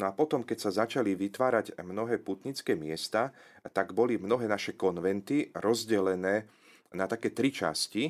No 0.01 0.03
a 0.09 0.11
potom, 0.17 0.41
keď 0.41 0.57
sa 0.57 0.71
začali 0.73 1.13
vytvárať 1.13 1.77
mnohé 1.85 2.17
putnické 2.17 2.73
miesta, 2.73 3.29
tak 3.77 3.93
boli 3.93 4.17
mnohé 4.17 4.49
naše 4.49 4.73
konventy 4.73 5.53
rozdelené 5.53 6.49
na 6.97 7.05
také 7.05 7.29
tri 7.29 7.53
časti, 7.53 8.09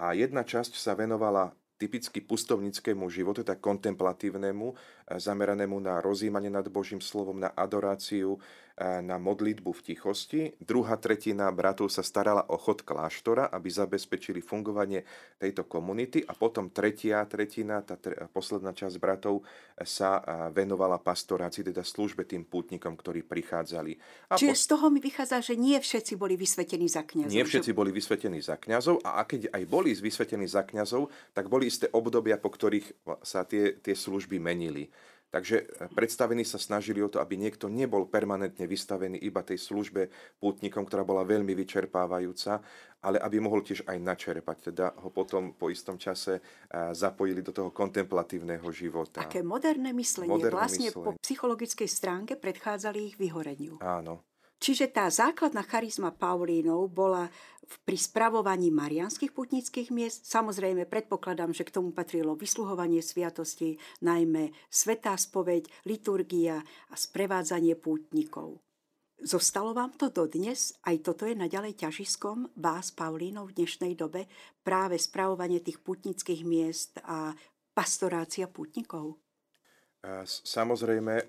a 0.00 0.16
jedna 0.16 0.40
časť 0.40 0.80
sa 0.80 0.96
venovala 0.96 1.52
typicky 1.80 2.20
pustovnickému 2.20 3.08
životu, 3.08 3.40
tak 3.40 3.64
kontemplatívnemu, 3.64 4.76
zameranému 5.16 5.80
na 5.80 5.98
rozímanie 5.98 6.52
nad 6.52 6.68
Božím 6.70 7.02
slovom, 7.02 7.40
na 7.42 7.50
adoráciu, 7.50 8.38
na 8.80 9.20
modlitbu 9.20 9.76
v 9.76 9.92
tichosti. 9.92 10.40
Druhá 10.56 10.96
tretina 10.96 11.52
bratov 11.52 11.92
sa 11.92 12.00
starala 12.00 12.48
o 12.48 12.56
chod 12.56 12.80
kláštora, 12.80 13.52
aby 13.52 13.68
zabezpečili 13.68 14.40
fungovanie 14.40 15.04
tejto 15.36 15.68
komunity 15.68 16.24
a 16.24 16.32
potom 16.32 16.72
tretia 16.72 17.20
tretina, 17.28 17.84
tá 17.84 18.00
tre, 18.00 18.16
posledná 18.32 18.72
časť 18.72 18.96
bratov 18.96 19.44
sa 19.84 20.24
venovala 20.48 20.96
pastorácii, 20.96 21.68
teda 21.68 21.84
službe 21.84 22.24
tým 22.24 22.48
pútnikom, 22.48 22.96
ktorí 22.96 23.20
prichádzali. 23.20 24.00
A 24.32 24.40
Čiže 24.40 24.56
po... 24.56 24.62
z 24.64 24.66
toho 24.72 24.86
mi 24.88 25.00
vychádza, 25.04 25.44
že 25.44 25.60
nie 25.60 25.76
všetci 25.76 26.16
boli 26.16 26.40
vysvetení 26.40 26.88
za 26.88 27.04
kňazov. 27.04 27.36
Nie 27.36 27.44
všetci 27.44 27.72
že... 27.72 27.76
boli 27.76 27.92
vysvetení 27.92 28.40
za 28.40 28.56
kňazov 28.56 29.04
a 29.04 29.20
keď 29.28 29.52
aj 29.52 29.62
boli 29.68 29.92
vysvetení 29.92 30.48
za 30.48 30.64
kňazov, 30.64 31.12
tak 31.36 31.52
boli 31.52 31.68
isté 31.68 31.84
obdobia, 31.92 32.40
po 32.40 32.48
ktorých 32.48 33.12
sa 33.20 33.44
tie, 33.44 33.76
tie 33.76 33.92
služby 33.92 34.40
menili. 34.40 34.88
Takže 35.30 35.56
e, 35.62 35.64
predstavení 35.94 36.42
sa 36.42 36.58
snažili 36.58 36.98
o 37.00 37.08
to, 37.08 37.22
aby 37.22 37.38
niekto 37.38 37.70
nebol 37.70 38.10
permanentne 38.10 38.66
vystavený 38.66 39.22
iba 39.22 39.46
tej 39.46 39.62
službe 39.62 40.10
pútnikom, 40.42 40.82
ktorá 40.82 41.06
bola 41.06 41.22
veľmi 41.22 41.54
vyčerpávajúca, 41.54 42.58
ale 43.00 43.16
aby 43.22 43.38
mohol 43.38 43.62
tiež 43.62 43.86
aj 43.86 43.96
načerpať. 44.02 44.74
Teda 44.74 44.90
ho 44.98 45.08
potom 45.14 45.54
po 45.54 45.70
istom 45.70 45.94
čase 45.94 46.38
e, 46.38 46.42
zapojili 46.92 47.46
do 47.46 47.54
toho 47.54 47.70
kontemplatívneho 47.70 48.66
života. 48.74 49.22
Také 49.22 49.46
moderné 49.46 49.94
myslenie. 49.94 50.34
Moderné 50.34 50.58
vlastne 50.58 50.90
myslenie. 50.90 51.06
po 51.06 51.12
psychologickej 51.22 51.88
stránke 51.88 52.32
predchádzali 52.34 52.98
ich 53.10 53.16
vyhoreniu. 53.16 53.78
Áno. 53.78 54.29
Čiže 54.60 54.92
tá 54.92 55.08
základná 55.08 55.64
charizma 55.64 56.12
Paulínov 56.12 56.92
bola 56.92 57.32
pri 57.88 57.96
spravovaní 57.96 58.68
marianských 58.68 59.32
putnických 59.32 59.88
miest. 59.88 60.28
Samozrejme, 60.28 60.84
predpokladám, 60.84 61.56
že 61.56 61.64
k 61.64 61.80
tomu 61.80 61.96
patrilo 61.96 62.36
vysluhovanie 62.36 63.00
sviatosti, 63.00 63.80
najmä 64.04 64.52
svetá 64.68 65.16
spoveď, 65.16 65.64
liturgia 65.88 66.60
a 66.92 66.94
sprevádzanie 66.94 67.72
pútnikov. 67.80 68.60
Zostalo 69.20 69.76
vám 69.76 69.96
to 69.96 70.12
dodnes? 70.12 70.76
Aj 70.84 70.96
toto 71.00 71.28
je 71.28 71.36
naďalej 71.36 71.80
ťažiskom 71.80 72.56
vás, 72.56 72.92
Paulínov, 72.92 73.52
v 73.52 73.64
dnešnej 73.64 73.92
dobe? 73.96 74.28
Práve 74.60 74.96
spravovanie 74.96 75.60
tých 75.60 75.80
putnických 75.80 76.44
miest 76.44 77.00
a 77.04 77.32
pastorácia 77.72 78.48
pútnikov? 78.48 79.20
Samozrejme, 80.44 81.28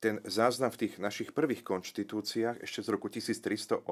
ten 0.00 0.16
záznam 0.24 0.72
v 0.72 0.88
tých 0.88 0.94
našich 0.96 1.36
prvých 1.36 1.60
konštitúciách 1.60 2.64
ešte 2.64 2.80
z 2.80 2.88
roku 2.88 3.12
1308 3.12 3.84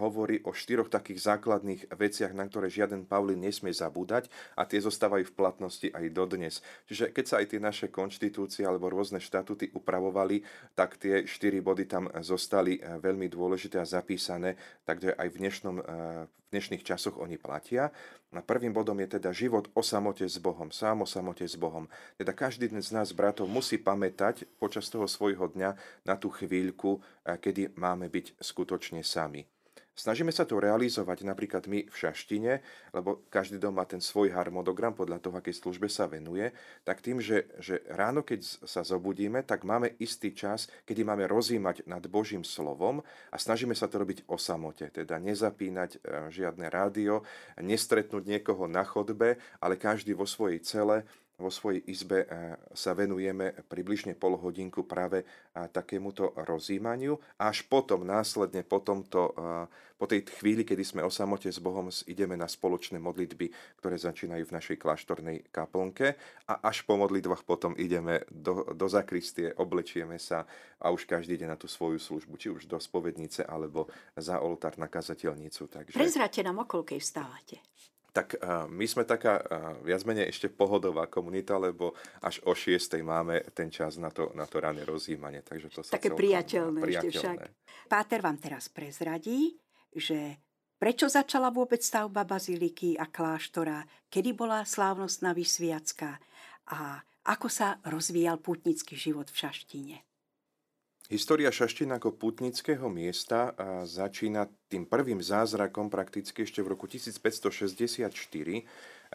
hovorí 0.00 0.40
o 0.48 0.56
štyroch 0.56 0.88
takých 0.88 1.20
základných 1.20 1.92
veciach, 1.92 2.32
na 2.32 2.48
ktoré 2.48 2.72
žiaden 2.72 3.04
Pavlín 3.04 3.44
nesmie 3.44 3.76
zabúdať 3.76 4.32
a 4.56 4.64
tie 4.64 4.80
zostávajú 4.80 5.28
v 5.28 5.36
platnosti 5.36 5.88
aj 5.92 6.04
dodnes. 6.16 6.64
Čiže 6.88 7.12
keď 7.12 7.24
sa 7.28 7.36
aj 7.44 7.46
tie 7.52 7.60
naše 7.60 7.86
konštitúcie 7.92 8.64
alebo 8.64 8.88
rôzne 8.88 9.20
štatúty 9.20 9.68
upravovali, 9.76 10.40
tak 10.72 10.96
tie 10.96 11.28
štyri 11.28 11.60
body 11.60 11.84
tam 11.84 12.08
zostali 12.24 12.80
e, 12.80 12.96
veľmi 12.96 13.28
dôležité 13.28 13.84
a 13.84 13.86
zapísané, 13.86 14.56
takže 14.88 15.12
aj 15.12 15.28
v, 15.28 15.36
dnešnom, 15.36 15.76
e, 15.76 15.84
v 16.24 16.41
dnešných 16.52 16.84
časoch 16.84 17.16
oni 17.16 17.40
platia. 17.40 17.88
A 18.32 18.40
prvým 18.40 18.72
bodom 18.72 18.96
je 19.00 19.20
teda 19.20 19.28
život 19.32 19.68
o 19.76 19.84
samote 19.84 20.24
s 20.24 20.40
Bohom, 20.40 20.72
sám 20.72 21.04
o 21.04 21.08
samote 21.08 21.44
s 21.44 21.52
Bohom. 21.56 21.84
Teda 22.16 22.32
každý 22.32 22.68
z 22.72 22.92
nás, 22.96 23.12
bratov, 23.12 23.44
musí 23.44 23.76
pamätať 23.76 24.48
počas 24.56 24.88
toho 24.88 25.04
svojho 25.04 25.52
dňa 25.52 25.76
na 26.08 26.14
tú 26.16 26.32
chvíľku, 26.32 27.04
kedy 27.24 27.76
máme 27.76 28.08
byť 28.08 28.40
skutočne 28.40 29.04
sami. 29.04 29.51
Snažíme 29.92 30.32
sa 30.32 30.48
to 30.48 30.56
realizovať 30.56 31.20
napríklad 31.20 31.68
my 31.68 31.84
v 31.84 31.92
Šaštine, 31.92 32.64
lebo 32.96 33.28
každý 33.28 33.60
dom 33.60 33.76
má 33.76 33.84
ten 33.84 34.00
svoj 34.00 34.32
harmonogram 34.32 34.96
podľa 34.96 35.20
toho, 35.20 35.36
akej 35.36 35.52
službe 35.52 35.84
sa 35.92 36.08
venuje, 36.08 36.48
tak 36.80 37.04
tým, 37.04 37.20
že, 37.20 37.44
že 37.60 37.84
ráno, 37.92 38.24
keď 38.24 38.40
sa 38.64 38.80
zobudíme, 38.80 39.44
tak 39.44 39.68
máme 39.68 39.92
istý 40.00 40.32
čas, 40.32 40.72
kedy 40.88 41.04
máme 41.04 41.28
rozímať 41.28 41.84
nad 41.84 42.00
Božím 42.08 42.40
slovom 42.40 43.04
a 43.28 43.36
snažíme 43.36 43.76
sa 43.76 43.84
to 43.84 44.00
robiť 44.00 44.24
o 44.32 44.40
samote, 44.40 44.88
teda 44.88 45.20
nezapínať 45.20 46.00
e, 46.00 46.32
žiadne 46.32 46.72
rádio, 46.72 47.20
nestretnúť 47.60 48.24
niekoho 48.24 48.64
na 48.64 48.88
chodbe, 48.88 49.36
ale 49.60 49.76
každý 49.76 50.16
vo 50.16 50.24
svojej 50.24 50.64
cele 50.64 51.04
vo 51.42 51.50
svojej 51.50 51.82
izbe 51.90 52.22
sa 52.70 52.94
venujeme 52.94 53.50
približne 53.66 54.14
pol 54.14 54.38
hodinku 54.38 54.86
práve 54.86 55.26
takémuto 55.74 56.30
rozímaniu. 56.38 57.18
Až 57.42 57.66
potom, 57.66 58.06
následne 58.06 58.62
po, 58.62 58.78
tomto, 58.78 59.34
po 59.98 60.06
tej 60.06 60.22
chvíli, 60.38 60.62
kedy 60.62 60.86
sme 60.86 61.02
o 61.02 61.10
samote 61.10 61.50
s 61.50 61.58
Bohom, 61.58 61.90
ideme 62.06 62.38
na 62.38 62.46
spoločné 62.46 63.02
modlitby, 63.02 63.50
ktoré 63.82 63.98
začínajú 63.98 64.46
v 64.46 64.54
našej 64.54 64.76
kláštornej 64.78 65.50
kaplnke 65.50 66.14
a 66.46 66.62
až 66.70 66.86
po 66.86 66.94
modlitbách 66.94 67.42
potom 67.42 67.74
ideme 67.74 68.22
do, 68.30 68.62
do 68.70 68.86
zakristie, 68.86 69.50
oblečieme 69.58 70.22
sa 70.22 70.46
a 70.78 70.94
už 70.94 71.10
každý 71.10 71.34
ide 71.34 71.50
na 71.50 71.58
tú 71.58 71.66
svoju 71.66 71.98
službu, 71.98 72.34
či 72.38 72.48
už 72.54 72.70
do 72.70 72.78
spovednice 72.78 73.42
alebo 73.42 73.90
za 74.14 74.38
oltár 74.38 74.78
na 74.78 74.86
kazateľnicu. 74.86 75.66
Takže... 75.66 75.98
Prezrate 75.98 76.40
nám, 76.46 76.62
o 76.62 76.66
koľkej 76.70 77.02
vstávate 77.02 77.58
tak 78.12 78.36
my 78.68 78.84
sme 78.84 79.08
taká 79.08 79.40
viac 79.80 80.04
menej 80.04 80.28
ešte 80.28 80.52
pohodová 80.52 81.08
komunita, 81.08 81.56
lebo 81.56 81.96
až 82.20 82.44
o 82.44 82.52
6. 82.52 83.00
máme 83.00 83.40
ten 83.56 83.72
čas 83.72 83.96
na 83.96 84.12
to, 84.12 84.28
na 84.36 84.44
to 84.44 84.60
rané 84.60 84.84
rozjímanie. 84.84 85.40
Takže 85.40 85.68
to 85.72 85.80
sa 85.80 85.96
Také 85.96 86.12
priateľné, 86.12 86.80
priateľné 86.84 87.08
ešte 87.08 87.24
však. 87.24 87.38
Páter 87.88 88.20
vám 88.20 88.36
teraz 88.36 88.68
prezradí, 88.68 89.56
že 89.96 90.36
prečo 90.76 91.08
začala 91.08 91.48
vôbec 91.48 91.80
stavba 91.80 92.28
baziliky 92.28 93.00
a 93.00 93.08
kláštora, 93.08 93.80
kedy 94.12 94.36
bola 94.36 94.68
slávnostná 94.68 95.32
vysviacka 95.32 96.20
a 96.68 97.00
ako 97.22 97.48
sa 97.48 97.80
rozvíjal 97.86 98.42
putnický 98.42 98.98
život 98.98 99.30
v 99.30 99.40
Šaštine. 99.40 99.96
História 101.12 101.52
Šaština 101.52 102.00
ako 102.00 102.16
putnického 102.16 102.88
miesta 102.88 103.52
začína 103.84 104.48
tým 104.72 104.88
prvým 104.88 105.20
zázrakom 105.20 105.92
prakticky 105.92 106.48
ešte 106.48 106.64
v 106.64 106.72
roku 106.72 106.88
1564, 106.88 108.16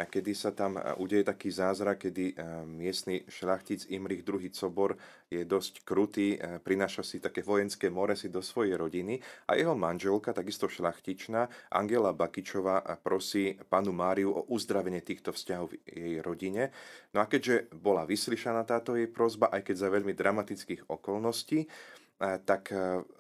kedy 0.06 0.38
sa 0.38 0.54
tam 0.54 0.78
udeje 1.02 1.26
taký 1.26 1.50
zázrak, 1.50 2.06
kedy 2.06 2.38
miestny 2.70 3.26
šlachtic 3.26 3.90
Imrich 3.90 4.22
II. 4.22 4.46
Cobor 4.54 4.94
je 5.32 5.42
dosť 5.42 5.82
krutý, 5.82 6.38
prináša 6.62 7.02
si 7.02 7.18
také 7.18 7.42
vojenské 7.42 7.90
more 7.90 8.14
si 8.14 8.30
do 8.30 8.46
svojej 8.46 8.78
rodiny 8.78 9.18
a 9.50 9.58
jeho 9.58 9.74
manželka, 9.74 10.38
takisto 10.38 10.70
šlachtičná, 10.70 11.74
Angela 11.74 12.14
Bakičová, 12.14 12.86
prosí 13.02 13.58
panu 13.68 13.90
Máriu 13.96 14.38
o 14.38 14.46
uzdravenie 14.54 15.02
týchto 15.02 15.34
vzťahov 15.34 15.74
v 15.74 15.80
jej 15.90 16.16
rodine. 16.22 16.70
No 17.18 17.24
a 17.24 17.26
keďže 17.26 17.74
bola 17.74 18.06
vyslyšaná 18.06 18.64
táto 18.68 18.94
jej 18.94 19.10
prozba, 19.10 19.50
aj 19.50 19.66
keď 19.66 19.76
za 19.76 19.90
veľmi 19.90 20.14
dramatických 20.14 20.92
okolností, 20.92 21.66
tak 22.18 22.74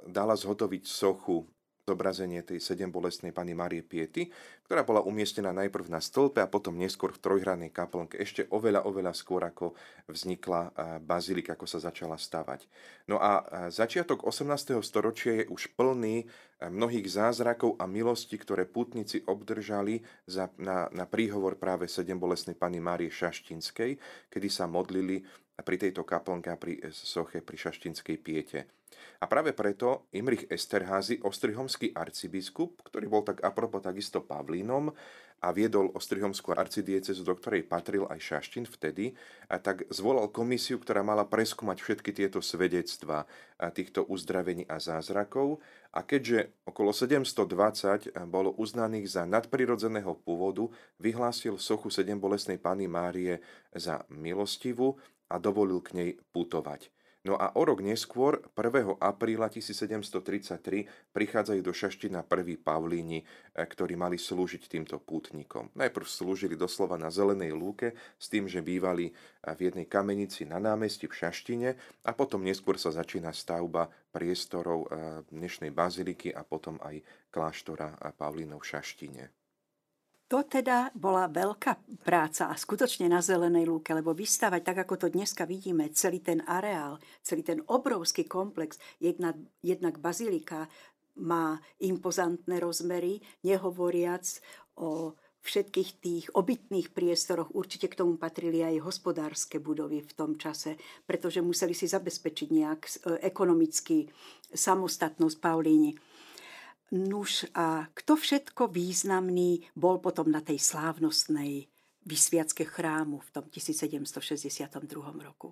dala 0.10 0.34
zhotoviť 0.34 0.84
sochu 0.90 1.46
zobrazenie 1.88 2.44
tej 2.44 2.60
sedem 2.60 2.91
bolestnej 2.91 3.32
pani 3.32 3.56
Marie 3.56 3.79
Piety, 3.79 4.27
ktorá 4.67 4.84
bola 4.84 5.00
umiestnená 5.08 5.56
najprv 5.56 5.88
na 5.88 6.03
stĺpe 6.03 6.44
a 6.44 6.51
potom 6.51 6.75
neskôr 6.75 7.15
v 7.15 7.24
trojhrannej 7.24 7.72
kaplnke, 7.72 8.20
ešte 8.20 8.44
oveľa, 8.51 8.84
oveľa 8.84 9.15
skôr 9.15 9.39
ako 9.48 9.72
vznikla 10.12 10.75
bazilika, 11.00 11.56
ako 11.56 11.63
sa 11.63 11.79
začala 11.79 12.20
stavať. 12.20 12.67
No 13.08 13.24
a 13.24 13.39
začiatok 13.72 14.27
18. 14.27 14.84
storočia 14.84 15.39
je 15.39 15.46
už 15.48 15.79
plný 15.79 16.27
mnohých 16.60 17.08
zázrakov 17.08 17.79
a 17.79 17.88
milostí, 17.88 18.36
ktoré 18.36 18.67
putníci 18.67 19.24
obdržali 19.24 20.03
za, 20.27 20.51
na, 20.60 20.91
na 20.91 21.08
príhovor 21.08 21.56
práve 21.56 21.88
sedem 21.88 22.20
bolestnej 22.20 22.60
pani 22.60 22.84
Márie 22.84 23.08
Šaštinskej, 23.08 23.96
kedy 24.27 24.48
sa 24.51 24.67
modlili 24.67 25.24
pri 25.56 25.79
tejto 25.79 26.03
kaplnke 26.03 26.51
a 26.51 26.60
pri 26.60 26.84
soche 26.91 27.39
pri 27.39 27.56
Šaštinskej 27.56 28.17
piete. 28.20 28.77
A 29.18 29.26
práve 29.26 29.54
preto 29.58 30.06
Imrich 30.14 30.46
Esterházy, 30.46 31.22
ostrihomský 31.26 31.90
arcibiskup, 31.98 32.86
ktorý 32.86 33.06
bol 33.10 33.24
tak 33.26 33.42
apropo 33.42 33.82
takisto 33.82 34.22
Pavlínom 34.22 34.94
a 35.38 35.54
viedol 35.54 35.94
ostrihomskú 35.94 36.54
arcidiecezu, 36.58 37.22
do 37.22 37.38
ktorej 37.38 37.70
patril 37.70 38.10
aj 38.10 38.18
Šaštin 38.18 38.66
vtedy, 38.66 39.14
a 39.46 39.62
tak 39.62 39.86
zvolal 39.94 40.34
komisiu, 40.34 40.82
ktorá 40.82 41.06
mala 41.06 41.30
preskúmať 41.30 41.78
všetky 41.78 42.10
tieto 42.10 42.42
svedectvá 42.42 43.30
týchto 43.74 44.02
uzdravení 44.10 44.66
a 44.66 44.82
zázrakov. 44.82 45.62
A 45.94 46.02
keďže 46.02 46.58
okolo 46.66 46.90
720 46.90 48.18
bolo 48.26 48.50
uznaných 48.58 49.14
za 49.14 49.30
nadprirodzeného 49.30 50.18
pôvodu, 50.26 50.74
vyhlásil 50.98 51.62
sochu 51.62 51.94
sedem 51.94 52.18
bolesnej 52.18 52.58
Pany 52.58 52.90
Márie 52.90 53.38
za 53.78 54.10
milostivú 54.10 54.98
a 55.30 55.38
dovolil 55.38 55.86
k 55.86 55.90
nej 55.94 56.10
putovať. 56.34 56.89
No 57.28 57.36
a 57.36 57.52
o 57.60 57.68
rok 57.68 57.84
neskôr, 57.84 58.40
1. 58.56 59.04
apríla 59.04 59.52
1733, 59.52 60.88
prichádzajú 61.12 61.60
do 61.60 61.76
Šaština 61.76 62.24
prví 62.24 62.56
Pavlíni, 62.56 63.20
eh, 63.20 63.68
ktorí 63.68 64.00
mali 64.00 64.16
slúžiť 64.16 64.63
týmto 64.72 64.96
pútnikom. 65.04 65.68
Najprv 65.76 66.08
slúžili 66.08 66.56
doslova 66.56 66.96
na 66.96 67.12
zelenej 67.12 67.52
lúke 67.52 67.92
s 68.16 68.32
tým, 68.32 68.48
že 68.48 68.63
bývali 68.63 69.12
eh, 69.12 69.52
v 69.52 69.68
jednej 69.68 69.92
kamenici 69.92 70.48
na 70.48 70.56
námestí 70.56 71.12
v 71.12 71.20
Šaštine 71.20 71.70
a 72.08 72.16
potom 72.16 72.48
neskôr 72.48 72.80
sa 72.80 72.96
začína 72.96 73.36
stavba 73.36 73.92
priestorov 74.16 74.88
eh, 74.88 75.20
dnešnej 75.28 75.76
baziliky 75.76 76.32
a 76.32 76.48
potom 76.48 76.80
aj 76.80 77.04
kláštora 77.28 77.92
Pavlínov 78.16 78.63
v 78.63 78.70
Šaštine. 78.72 79.37
To 80.28 80.44
teda 80.44 80.92
bola 80.92 81.32
veľká 81.32 82.04
práca 82.04 82.52
a 82.52 82.60
skutočne 82.60 83.08
na 83.08 83.24
zelenej 83.24 83.63
lúke, 83.63 83.96
lebo 83.96 84.12
vystavať, 84.12 84.60
tak 84.60 84.78
ako 84.84 84.96
to 85.00 85.08
dneska 85.08 85.48
vidíme, 85.48 85.88
celý 85.96 86.20
ten 86.20 86.44
areál, 86.44 87.00
celý 87.24 87.48
ten 87.48 87.63
obrovský 87.63 88.28
komplex, 88.28 88.76
jednak, 89.00 89.40
jednak 89.63 90.04
bazilika 90.04 90.68
má 91.16 91.63
impozantné 91.80 92.60
rozmery, 92.60 93.24
nehovoriac 93.48 94.28
o 94.76 95.16
všetkých 95.48 95.90
tých 96.04 96.26
obytných 96.36 96.92
priestoroch. 96.92 97.56
Určite 97.56 97.88
k 97.88 98.04
tomu 98.04 98.20
patrili 98.20 98.68
aj 98.68 98.84
hospodárske 98.84 99.63
budovy 99.63 100.04
v 100.04 100.12
tom 100.12 100.36
čase, 100.36 100.76
pretože 101.08 101.40
museli 101.40 101.72
si 101.72 101.88
zabezpečiť 101.88 102.48
nejak 102.52 102.82
e, 102.84 102.92
ekonomicky 103.24 104.12
samostatnosť 104.52 105.38
Paulíni. 105.40 105.96
Nuž 106.91 107.43
a 107.52 107.91
kto 107.91 108.15
všetko 108.15 108.71
významný 108.71 109.67
bol 109.76 110.00
potom 110.00 110.32
na 110.32 110.39
tej 110.39 110.56
slávnostnej 110.63 111.67
vysviacke 112.08 112.63
chrámu 112.63 113.19
v 113.19 113.30
tom 113.36 113.45
1762 113.52 114.71
roku? 115.19 115.52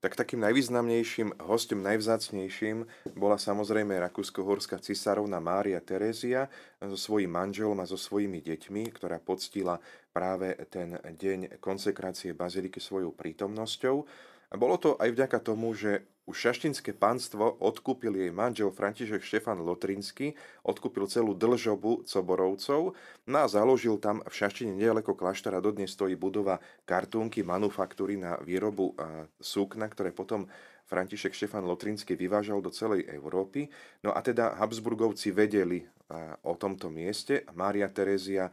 Tak 0.00 0.16
takým 0.16 0.40
najvýznamnejším 0.40 1.44
hostom, 1.44 1.84
najvzácnejším 1.84 2.88
bola 3.20 3.36
samozrejme 3.36 4.00
rakúsko-horská 4.00 4.80
cisárovna 4.80 5.44
Mária 5.44 5.76
Terézia 5.84 6.48
so 6.80 6.96
svojím 6.96 7.36
manželom 7.36 7.76
a 7.80 7.84
so 7.84 8.00
svojimi 8.00 8.40
deťmi, 8.40 8.96
ktorá 8.96 9.20
poctila 9.20 9.76
práve 10.08 10.56
ten 10.72 10.96
deň 10.96 11.60
konsekrácie 11.60 12.32
baziliky 12.32 12.80
svojou 12.80 13.12
prítomnosťou. 13.12 14.08
A 14.50 14.58
bolo 14.58 14.74
to 14.82 14.98
aj 14.98 15.14
vďaka 15.14 15.38
tomu, 15.46 15.70
že 15.78 16.02
už 16.26 16.36
šaštinské 16.46 16.94
pánstvo 16.94 17.58
odkúpil 17.58 18.14
jej 18.14 18.30
manžel 18.30 18.70
František 18.70 19.22
Štefan 19.22 19.62
Lotrinsky, 19.62 20.38
odkúpil 20.62 21.10
celú 21.10 21.34
dlžobu 21.34 22.06
Coborovcov 22.06 22.94
no 23.26 23.36
a 23.38 23.50
založil 23.50 23.98
tam 23.98 24.22
v 24.22 24.30
Šaštine 24.30 24.74
nedaleko 24.74 25.18
kláštara 25.18 25.58
dodnes 25.58 25.90
stojí 25.90 26.14
budova 26.14 26.62
kartúnky, 26.86 27.42
manufaktúry 27.42 28.14
na 28.14 28.38
výrobu 28.42 28.94
súkna, 29.42 29.90
ktoré 29.90 30.14
potom 30.14 30.46
František 30.90 31.30
Štefan 31.30 31.62
Lotrinsky 31.62 32.18
vyvážal 32.18 32.58
do 32.58 32.74
celej 32.74 33.06
Európy. 33.06 33.70
No 34.02 34.10
a 34.10 34.18
teda 34.18 34.58
Habsburgovci 34.58 35.30
vedeli 35.30 35.86
o 36.42 36.58
tomto 36.58 36.90
mieste. 36.90 37.46
Mária 37.54 37.86
Terézia 37.86 38.50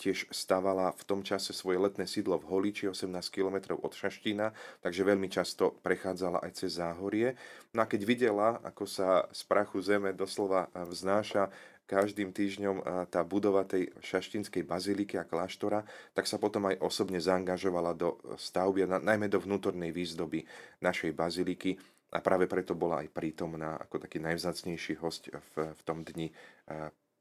tiež 0.00 0.32
stavala 0.32 0.96
v 0.96 1.02
tom 1.04 1.20
čase 1.20 1.52
svoje 1.52 1.76
letné 1.76 2.08
sídlo 2.08 2.40
v 2.40 2.48
Holíči, 2.48 2.88
18 2.88 3.12
km 3.28 3.76
od 3.76 3.92
Šaštína, 3.92 4.56
takže 4.80 5.04
veľmi 5.04 5.28
často 5.28 5.76
prechádzala 5.84 6.40
aj 6.40 6.56
cez 6.56 6.80
záhorie. 6.80 7.36
No 7.76 7.84
a 7.84 7.86
keď 7.86 8.00
videla, 8.08 8.48
ako 8.64 8.88
sa 8.88 9.28
z 9.28 9.44
prachu 9.44 9.84
zeme 9.84 10.16
doslova 10.16 10.72
vznáša 10.72 11.52
každým 11.86 12.34
týždňom 12.34 13.08
tá 13.08 13.22
budova 13.22 13.62
tej 13.62 13.94
šaštinskej 14.02 14.66
baziliky 14.66 15.16
a 15.16 15.24
kláštora, 15.24 15.86
tak 16.12 16.26
sa 16.26 16.36
potom 16.36 16.66
aj 16.66 16.82
osobne 16.82 17.22
zaangažovala 17.22 17.94
do 17.94 18.18
stavby, 18.34 18.84
najmä 18.86 19.30
do 19.30 19.38
vnútornej 19.38 19.94
výzdoby 19.94 20.42
našej 20.82 21.14
baziliky 21.14 21.78
a 22.12 22.18
práve 22.18 22.50
preto 22.50 22.74
bola 22.74 23.06
aj 23.06 23.14
prítomná 23.14 23.78
ako 23.78 24.02
taký 24.02 24.18
najvzácnejší 24.18 24.98
host 24.98 25.30
v, 25.30 25.70
v 25.74 25.80
tom 25.86 26.02
dni 26.02 26.34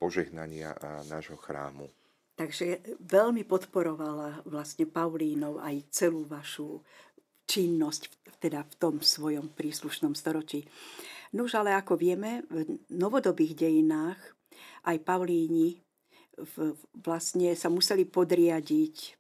požehnania 0.02 0.76
nášho 1.08 1.40
chrámu. 1.40 1.88
Takže 2.36 3.00
veľmi 3.00 3.48
podporovala 3.48 4.44
vlastne 4.44 4.84
Paulínov 4.84 5.64
aj 5.64 5.88
celú 5.88 6.28
vašu 6.28 6.84
činnosť 7.48 8.12
teda 8.44 8.68
v 8.68 8.74
tom 8.76 8.96
svojom 9.00 9.56
príslušnom 9.56 10.12
storočí. 10.12 10.68
Nuž 11.32 11.56
ale 11.56 11.72
ako 11.72 11.96
vieme, 11.96 12.44
v 12.52 12.76
novodobých 12.92 13.56
dejinách 13.56 14.20
aj 14.88 14.98
Paulíni 15.02 15.80
vlastne 17.00 17.56
sa 17.56 17.72
museli 17.72 18.04
podriadiť 18.04 19.16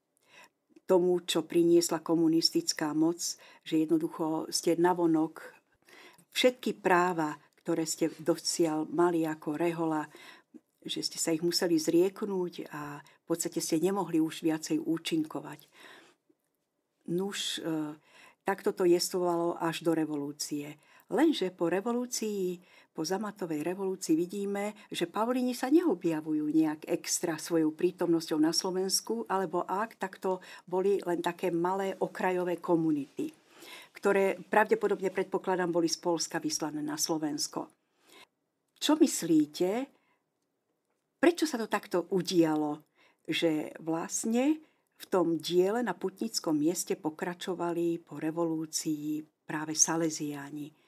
tomu, 0.85 1.17
čo 1.25 1.47
priniesla 1.47 2.03
komunistická 2.03 2.93
moc, 2.93 3.17
že 3.65 3.81
jednoducho 3.81 4.51
ste 4.53 4.77
navonok 4.77 5.41
všetky 6.35 6.77
práva, 6.77 7.39
ktoré 7.65 7.89
ste 7.89 8.13
dosiaľ 8.21 8.85
mali 8.91 9.25
ako 9.25 9.57
rehola, 9.57 10.05
že 10.85 11.01
ste 11.01 11.17
sa 11.17 11.33
ich 11.33 11.41
museli 11.41 11.81
zrieknúť 11.81 12.69
a 12.69 13.01
v 13.01 13.25
podstate 13.25 13.57
ste 13.57 13.81
nemohli 13.81 14.21
už 14.21 14.45
viacej 14.45 14.77
účinkovať. 14.85 15.65
Nuž, 17.09 17.57
e, 17.57 17.97
takto 18.45 18.69
to 18.69 18.85
jestvovalo 18.85 19.57
až 19.57 19.81
do 19.81 19.97
revolúcie. 19.97 20.77
Lenže 21.09 21.49
po 21.49 21.73
revolúcii, 21.73 22.61
po 22.95 23.03
zamatovej 23.03 23.60
revolúcii 23.67 24.15
vidíme, 24.15 24.71
že 24.88 25.03
Pavlíni 25.03 25.51
sa 25.51 25.67
neobjavujú 25.67 26.47
nejak 26.47 26.88
extra 26.88 27.36
svojou 27.36 27.75
prítomnosťou 27.75 28.39
na 28.39 28.55
Slovensku, 28.55 29.27
alebo 29.27 29.67
ak, 29.67 29.99
tak 29.99 30.15
to 30.23 30.39
boli 30.63 31.03
len 31.03 31.19
také 31.19 31.51
malé 31.51 31.91
okrajové 31.99 32.63
komunity, 32.63 33.36
ktoré 33.91 34.39
pravdepodobne 34.39 35.12
predpokladám 35.12 35.75
boli 35.75 35.91
z 35.91 35.99
Polska 35.99 36.39
vyslané 36.39 36.79
na 36.79 36.95
Slovensko. 36.95 37.67
Čo 38.79 38.95
myslíte, 38.95 39.91
prečo 41.19 41.43
sa 41.43 41.60
to 41.60 41.67
takto 41.67 42.08
udialo, 42.15 42.79
že 43.27 43.75
vlastne 43.84 44.63
v 44.95 45.05
tom 45.12 45.36
diele 45.36 45.84
na 45.84 45.91
putnickom 45.91 46.55
mieste 46.55 46.95
pokračovali 46.95 47.99
po 48.08 48.23
revolúcii 48.23 49.19
práve 49.43 49.75
Salesiáni? 49.75 50.84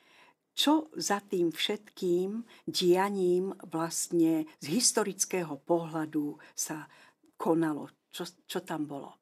Čo 0.58 0.90
za 0.98 1.22
tým 1.22 1.54
všetkým 1.54 2.42
dianím 2.66 3.54
vlastne 3.70 4.50
z 4.58 4.68
historického 4.74 5.62
pohľadu 5.62 6.42
sa 6.58 6.90
konalo, 7.38 7.94
čo, 8.10 8.26
čo 8.50 8.66
tam 8.66 8.90
bolo. 8.90 9.14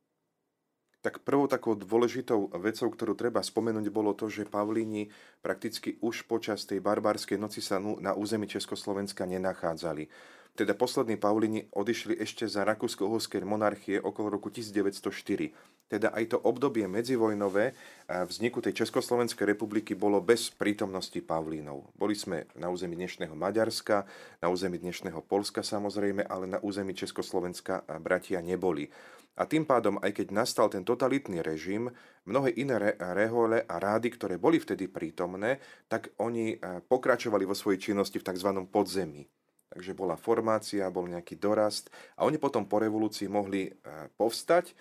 Tak 1.04 1.21
prvou 1.21 1.45
takou 1.45 1.78
dôležitou 1.78 2.50
vecou, 2.58 2.89
ktorú 2.89 3.13
treba 3.13 3.43
spomenúť, 3.43 3.93
bolo 3.93 4.17
to, 4.17 4.26
že 4.26 4.50
Pavlíni 4.50 5.13
prakticky 5.43 6.02
už 6.02 6.26
počas 6.26 6.65
tej 6.65 6.82
barbarskej 6.82 7.38
noci 7.38 7.62
sa 7.62 7.78
na 7.78 8.17
území 8.17 8.50
Československa 8.50 9.30
nenachádzali. 9.30 10.10
Teda 10.56 10.71
poslední 10.71 11.19
Paulini 11.19 11.67
odišli 11.76 12.15
ešte 12.15 12.48
za 12.48 12.63
rakúsko-uhorskej 12.63 13.43
monarchie 13.43 14.00
okolo 14.00 14.39
roku 14.39 14.48
1904. 14.48 15.52
Teda 15.86 16.10
aj 16.17 16.34
to 16.34 16.38
obdobie 16.41 16.89
medzivojnové 16.89 17.78
vzniku 18.10 18.58
tej 18.58 18.82
Československej 18.82 19.45
republiky 19.54 19.93
bolo 19.93 20.17
bez 20.17 20.50
prítomnosti 20.50 21.21
Pavlínov. 21.21 21.93
Boli 21.93 22.17
sme 22.17 22.50
na 22.58 22.74
území 22.74 22.98
dnešného 22.98 23.38
Maďarska, 23.38 24.10
na 24.41 24.50
území 24.50 24.82
dnešného 24.82 25.21
Polska 25.21 25.62
samozrejme, 25.62 26.26
ale 26.26 26.50
na 26.50 26.58
území 26.58 26.98
Československa 26.98 27.86
bratia 28.02 28.41
neboli. 28.41 28.89
A 29.38 29.45
tým 29.45 29.67
pádom, 29.67 30.02
aj 30.02 30.15
keď 30.15 30.28
nastal 30.34 30.74
ten 30.74 30.82
totalitný 30.82 31.45
režim, 31.45 31.93
mnohé 32.26 32.56
iné 32.58 32.82
re- 32.82 32.98
rehole 33.13 33.62
a 33.62 33.76
rády, 33.78 34.10
ktoré 34.10 34.41
boli 34.41 34.58
vtedy 34.58 34.89
prítomné, 34.89 35.62
tak 35.86 36.10
oni 36.17 36.58
pokračovali 36.89 37.45
vo 37.45 37.54
svojej 37.54 37.93
činnosti 37.93 38.17
v 38.17 38.26
tzv. 38.26 38.50
podzemí 38.67 39.30
takže 39.65 39.91
bola 39.91 40.15
formácia, 40.15 40.88
bol 40.88 41.04
nejaký 41.04 41.36
dorast 41.36 41.91
a 42.15 42.24
oni 42.24 42.39
potom 42.39 42.63
po 42.63 42.80
revolúcii 42.80 43.28
mohli 43.28 43.67
povstať 44.15 44.71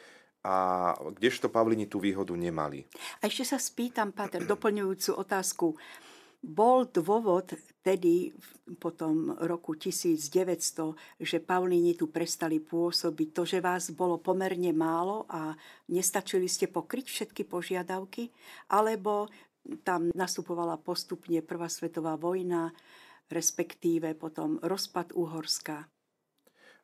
a 0.45 0.93
kdežto 1.17 1.49
Pavlini 1.49 1.89
tú 1.89 1.97
výhodu 1.97 2.37
nemali. 2.37 2.85
A 3.25 3.33
ešte 3.33 3.49
sa 3.49 3.57
spýtam, 3.57 4.13
Pater, 4.13 4.45
doplňujúcu 4.45 5.17
otázku. 5.17 5.73
Bol 6.45 6.85
dôvod 6.93 7.57
tedy 7.81 8.37
po 8.77 8.93
tom 8.93 9.33
roku 9.41 9.73
1900, 9.73 10.93
že 11.17 11.41
Paulíni 11.41 11.97
tu 11.97 12.13
prestali 12.13 12.61
pôsobiť, 12.61 13.29
to, 13.33 13.43
že 13.49 13.65
vás 13.65 13.89
bolo 13.97 14.21
pomerne 14.21 14.73
málo 14.77 15.25
a 15.33 15.57
nestačili 15.89 16.45
ste 16.45 16.69
pokryť 16.69 17.07
všetky 17.09 17.49
požiadavky, 17.49 18.29
alebo 18.69 19.33
tam 19.81 20.13
nastupovala 20.13 20.77
postupne 20.77 21.41
Prvá 21.41 21.73
svetová 21.73 22.21
vojna, 22.21 22.77
respektíve 23.33 24.13
potom 24.13 24.61
rozpad 24.61 25.17
Uhorska. 25.17 25.89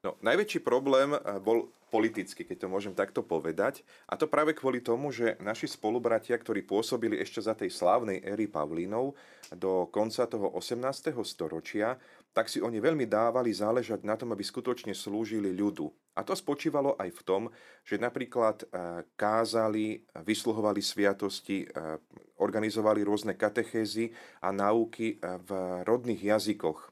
No, 0.01 0.17
najväčší 0.25 0.65
problém 0.65 1.13
eh, 1.13 1.21
bol 1.37 1.69
politicky, 1.91 2.47
keď 2.47 2.65
to 2.65 2.73
môžem 2.73 2.95
takto 2.95 3.27
povedať. 3.27 3.83
A 4.07 4.15
to 4.15 4.31
práve 4.31 4.55
kvôli 4.55 4.79
tomu, 4.79 5.11
že 5.11 5.35
naši 5.43 5.67
spolubratia, 5.67 6.39
ktorí 6.39 6.63
pôsobili 6.63 7.19
ešte 7.19 7.43
za 7.43 7.59
tej 7.59 7.75
slávnej 7.75 8.23
éry 8.23 8.47
Pavlínov 8.47 9.19
do 9.51 9.91
konca 9.91 10.31
toho 10.31 10.55
18. 10.55 11.11
storočia, 11.27 11.99
tak 12.31 12.47
si 12.47 12.63
oni 12.63 12.79
veľmi 12.79 13.11
dávali 13.11 13.51
záležať 13.51 14.07
na 14.07 14.15
tom, 14.15 14.31
aby 14.31 14.47
skutočne 14.47 14.95
slúžili 14.95 15.51
ľudu. 15.51 15.91
A 16.15 16.23
to 16.23 16.35
spočívalo 16.35 16.95
aj 16.99 17.11
v 17.11 17.23
tom, 17.27 17.43
že 17.83 17.99
napríklad 17.99 18.63
eh, 18.63 19.03
kázali, 19.19 20.07
vysluhovali 20.23 20.79
sviatosti, 20.79 21.67
eh, 21.67 21.99
organizovali 22.39 23.03
rôzne 23.03 23.35
katechézy 23.35 24.15
a 24.43 24.55
náuky 24.55 25.17
eh, 25.17 25.39
v 25.43 25.51
rodných 25.83 26.23
jazykoch. 26.23 26.90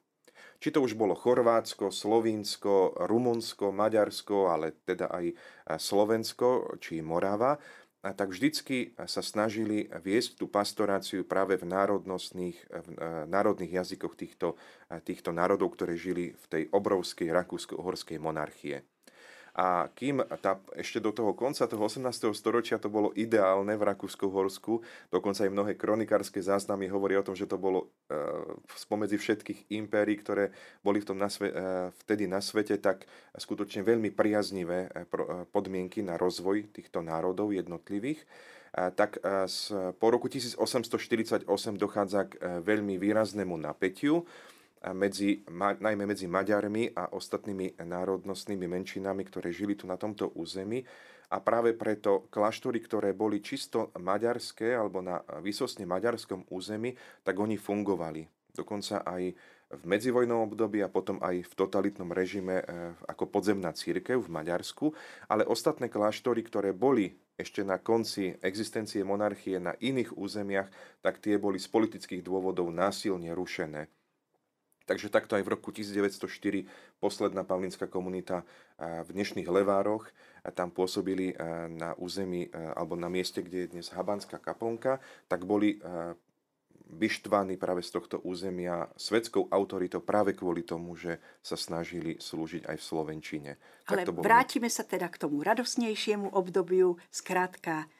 Či 0.59 0.75
to 0.75 0.83
už 0.83 0.99
bolo 0.99 1.15
Chorvátsko, 1.15 1.95
Slovinsko, 1.95 2.99
Rumunsko, 3.07 3.71
Maďarsko, 3.71 4.51
ale 4.51 4.75
teda 4.83 5.07
aj 5.07 5.31
Slovensko 5.79 6.75
či 6.83 6.99
Morava, 6.99 7.63
tak 7.99 8.31
vždycky 8.31 8.95
sa 9.07 9.23
snažili 9.23 9.91
viesť 9.91 10.39
tú 10.43 10.47
pastoráciu 10.51 11.27
práve 11.27 11.59
v 11.59 11.67
národnostných, 11.67 12.59
v 12.71 12.89
národných 13.27 13.71
jazykoch 13.71 14.15
týchto, 14.19 14.59
týchto 15.07 15.31
národov, 15.31 15.79
ktoré 15.79 15.95
žili 15.95 16.35
v 16.35 16.45
tej 16.47 16.63
obrovskej 16.75 17.31
rakúsko-uhorskej 17.31 18.19
monarchie. 18.19 18.87
A 19.59 19.91
kým 19.91 20.23
tá, 20.39 20.63
ešte 20.79 21.03
do 21.03 21.11
toho 21.11 21.35
konca 21.35 21.67
toho 21.67 21.83
18. 21.83 22.31
storočia 22.31 22.79
to 22.79 22.87
bolo 22.87 23.11
ideálne 23.19 23.75
v 23.75 23.91
Rakúsku-Horsku, 23.91 24.79
dokonca 25.11 25.43
aj 25.43 25.51
mnohé 25.51 25.75
kronikárske 25.75 26.39
záznamy 26.39 26.87
hovoria 26.87 27.19
o 27.19 27.27
tom, 27.27 27.35
že 27.35 27.51
to 27.51 27.59
bolo 27.59 27.91
e, 28.07 28.15
spomedzi 28.79 29.19
všetkých 29.19 29.75
impérií, 29.75 30.15
ktoré 30.23 30.55
boli 30.87 31.03
v 31.03 31.11
tom 31.11 31.19
na 31.19 31.27
e, 31.27 31.91
vtedy 31.91 32.31
na 32.31 32.39
svete, 32.39 32.79
tak 32.79 33.11
skutočne 33.35 33.83
veľmi 33.83 34.15
priaznivé 34.15 34.95
e, 34.95 35.03
pro, 35.11 35.27
e, 35.27 35.43
podmienky 35.51 36.07
na 36.07 36.15
rozvoj 36.15 36.71
týchto 36.71 37.03
národov 37.03 37.51
jednotlivých 37.51 38.23
tak 38.69 39.17
po 39.97 40.07
roku 40.13 40.29
1848 40.29 41.49
dochádza 41.81 42.29
k 42.29 42.61
veľmi 42.61 43.01
výraznému 43.01 43.57
napätiu 43.57 44.29
medzi, 44.95 45.43
najmä 45.81 46.07
medzi 46.07 46.31
Maďarmi 46.31 46.95
a 46.95 47.11
ostatnými 47.11 47.79
národnostnými 47.83 48.67
menšinami, 48.67 49.23
ktoré 49.27 49.51
žili 49.51 49.75
tu 49.75 49.91
na 49.91 49.99
tomto 49.99 50.31
území. 50.35 50.87
A 51.29 51.45
práve 51.45 51.77
preto 51.77 52.25
kláštory, 52.33 52.81
ktoré 52.81 53.13
boli 53.13 53.45
čisto 53.45 53.93
maďarské 54.01 54.73
alebo 54.73 55.05
na 55.05 55.21
vysosne 55.45 55.85
maďarskom 55.85 56.49
území, 56.49 56.97
tak 57.21 57.37
oni 57.37 57.61
fungovali. 57.61 58.25
Dokonca 58.57 59.05
aj 59.05 59.37
v 59.69 59.83
medzivojnovom 59.85 60.49
období 60.49 60.81
a 60.81 60.89
potom 60.89 61.21
aj 61.21 61.45
v 61.45 61.53
totalitnom 61.53 62.09
režime 62.09 62.65
e, 62.65 62.97
ako 63.05 63.29
podzemná 63.29 63.77
církev 63.77 64.17
v 64.17 64.33
Maďarsku, 64.33 64.97
ale 65.29 65.45
ostatné 65.45 65.93
kláštory, 65.93 66.41
ktoré 66.41 66.73
boli 66.73 67.21
ešte 67.37 67.61
na 67.61 67.77
konci 67.77 68.33
existencie 68.41 69.05
monarchie 69.05 69.61
na 69.61 69.77
iných 69.77 70.17
územiach, 70.17 70.73
tak 71.05 71.21
tie 71.21 71.37
boli 71.37 71.61
z 71.61 71.69
politických 71.69 72.25
dôvodov 72.25 72.73
násilne 72.73 73.31
rušené. 73.37 73.93
Takže 74.89 75.13
takto 75.13 75.37
aj 75.37 75.45
v 75.45 75.53
roku 75.53 75.69
1904 75.69 76.65
posledná 76.97 77.45
pavlínska 77.45 77.85
komunita 77.93 78.49
v 78.81 79.09
dnešných 79.13 79.45
Levároch 79.45 80.09
tam 80.57 80.73
pôsobili 80.73 81.37
na 81.77 81.93
území 82.01 82.49
alebo 82.73 82.97
na 82.97 83.13
mieste, 83.13 83.45
kde 83.45 83.69
je 83.69 83.73
dnes 83.77 83.93
Habanská 83.93 84.41
kaponka, 84.41 84.97
tak 85.29 85.45
boli 85.45 85.77
vyštvaní 86.89 87.61
práve 87.61 87.85
z 87.85 88.01
tohto 88.01 88.17
územia 88.25 88.89
svetskou 88.97 89.53
autoritou 89.53 90.01
práve 90.01 90.33
kvôli 90.33 90.65
tomu, 90.65 90.97
že 90.97 91.21
sa 91.45 91.53
snažili 91.53 92.17
slúžiť 92.17 92.65
aj 92.65 92.77
v 92.81 92.87
Slovenčine. 92.89 93.51
Ale 93.93 94.09
bolo... 94.09 94.25
vrátime 94.25 94.73
sa 94.73 94.89
teda 94.89 95.13
k 95.13 95.21
tomu 95.21 95.45
radosnejšiemu 95.45 96.33
obdobiu. 96.33 96.97
Skrátka, 97.13 97.93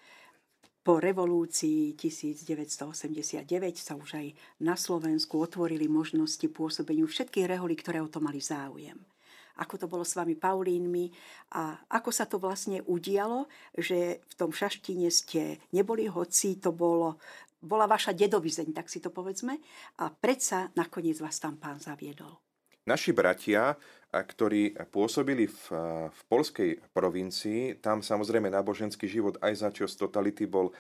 po 0.89 1.05
revolúcii 1.05 1.93
1989 2.01 3.45
sa 3.77 3.93
už 3.93 4.25
aj 4.25 4.27
na 4.65 4.73
Slovensku 4.73 5.37
otvorili 5.37 5.85
možnosti 5.85 6.49
pôsobeniu 6.49 7.05
všetkých 7.05 7.45
reholí, 7.45 7.77
ktoré 7.77 8.01
o 8.01 8.09
to 8.09 8.25
mali 8.25 8.41
záujem. 8.41 8.97
Ako 9.61 9.77
to 9.77 9.85
bolo 9.85 10.01
s 10.01 10.17
vami 10.17 10.33
Paulínmi 10.33 11.13
a 11.53 11.77
ako 11.93 12.09
sa 12.09 12.25
to 12.25 12.41
vlastne 12.41 12.81
udialo, 12.89 13.53
že 13.77 14.25
v 14.25 14.35
tom 14.41 14.49
šaštine 14.49 15.13
ste 15.13 15.61
neboli, 15.77 16.09
hoci 16.09 16.57
to 16.57 16.73
bolo, 16.73 17.21
bola 17.61 17.85
vaša 17.85 18.17
dedovizeň, 18.17 18.73
tak 18.73 18.89
si 18.89 19.05
to 19.05 19.13
povedzme, 19.13 19.61
a 20.01 20.09
predsa 20.09 20.73
nakoniec 20.73 21.21
vás 21.21 21.37
tam 21.37 21.61
pán 21.61 21.77
zaviedol. 21.85 22.48
Naši 22.89 23.13
bratia 23.13 23.77
ktorí 24.09 24.73
pôsobili 24.89 25.45
v, 25.45 25.65
v 26.09 26.21
polskej 26.33 26.81
provincii. 26.97 27.77
Tam 27.77 28.01
samozrejme 28.01 28.49
náboženský 28.49 29.05
život 29.05 29.37
aj 29.45 29.53
za 29.61 29.69
čas 29.69 29.93
totality 30.01 30.49
bol 30.49 30.73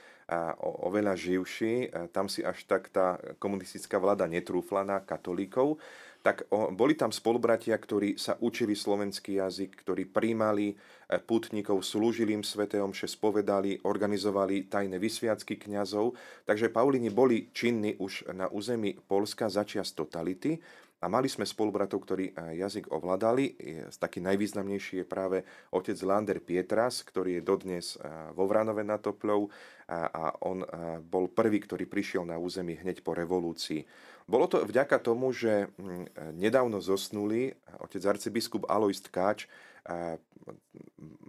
oveľa 0.64 1.12
živší. 1.12 1.92
Tam 2.08 2.32
si 2.32 2.40
až 2.40 2.64
tak 2.64 2.88
tá 2.88 3.20
komunistická 3.36 4.00
vláda 4.00 4.24
netrúfla 4.24 4.80
na 4.80 5.04
katolíkov. 5.04 5.76
Tak 6.24 6.48
boli 6.74 6.96
tam 6.98 7.12
spolubratia, 7.12 7.78
ktorí 7.78 8.16
sa 8.18 8.34
učili 8.42 8.74
slovenský 8.74 9.38
jazyk, 9.38 9.86
ktorí 9.86 10.10
príjmali 10.10 10.74
e, 10.74 10.76
putníkov, 11.22 11.86
slúžili 11.86 12.34
im 12.34 12.42
sväté 12.42 12.82
omše, 12.82 13.06
spovedali, 13.06 13.86
organizovali 13.86 14.66
tajné 14.66 14.98
vysviacky 14.98 15.54
kňazov. 15.54 16.18
Takže 16.42 16.74
Paulini 16.74 17.14
boli 17.14 17.54
činní 17.54 17.94
už 18.02 18.34
na 18.34 18.50
území 18.50 18.98
Polska 18.98 19.46
začias 19.46 19.94
totality 19.94 20.58
A 20.98 21.06
mali 21.06 21.30
sme 21.30 21.46
spolubratov, 21.46 22.02
ktorí 22.02 22.34
jazyk 22.34 22.90
ovládali. 22.90 23.54
Taký 23.86 24.18
najvýznamnejší 24.18 25.02
je 25.02 25.06
práve 25.06 25.46
otec 25.70 25.94
Lander 26.02 26.42
Pietras, 26.42 27.06
ktorý 27.06 27.38
je 27.38 27.46
dodnes 27.46 27.86
vo 28.34 28.50
Vranove 28.50 28.82
nad 28.82 28.98
Topľou 28.98 29.46
a 29.88 30.34
on 30.42 30.66
bol 31.06 31.30
prvý, 31.30 31.62
ktorý 31.62 31.86
prišiel 31.86 32.26
na 32.26 32.34
území 32.36 32.74
hneď 32.82 33.06
po 33.06 33.14
revolúcii. 33.14 33.86
Bolo 34.28 34.50
to 34.50 34.60
vďaka 34.66 35.00
tomu, 35.00 35.32
že 35.32 35.72
hm, 35.78 36.36
nedávno 36.36 36.84
zosnuli 36.84 37.54
otec 37.80 38.02
arcibiskup 38.04 38.68
Alois 38.68 39.00
Tkáč 39.00 39.48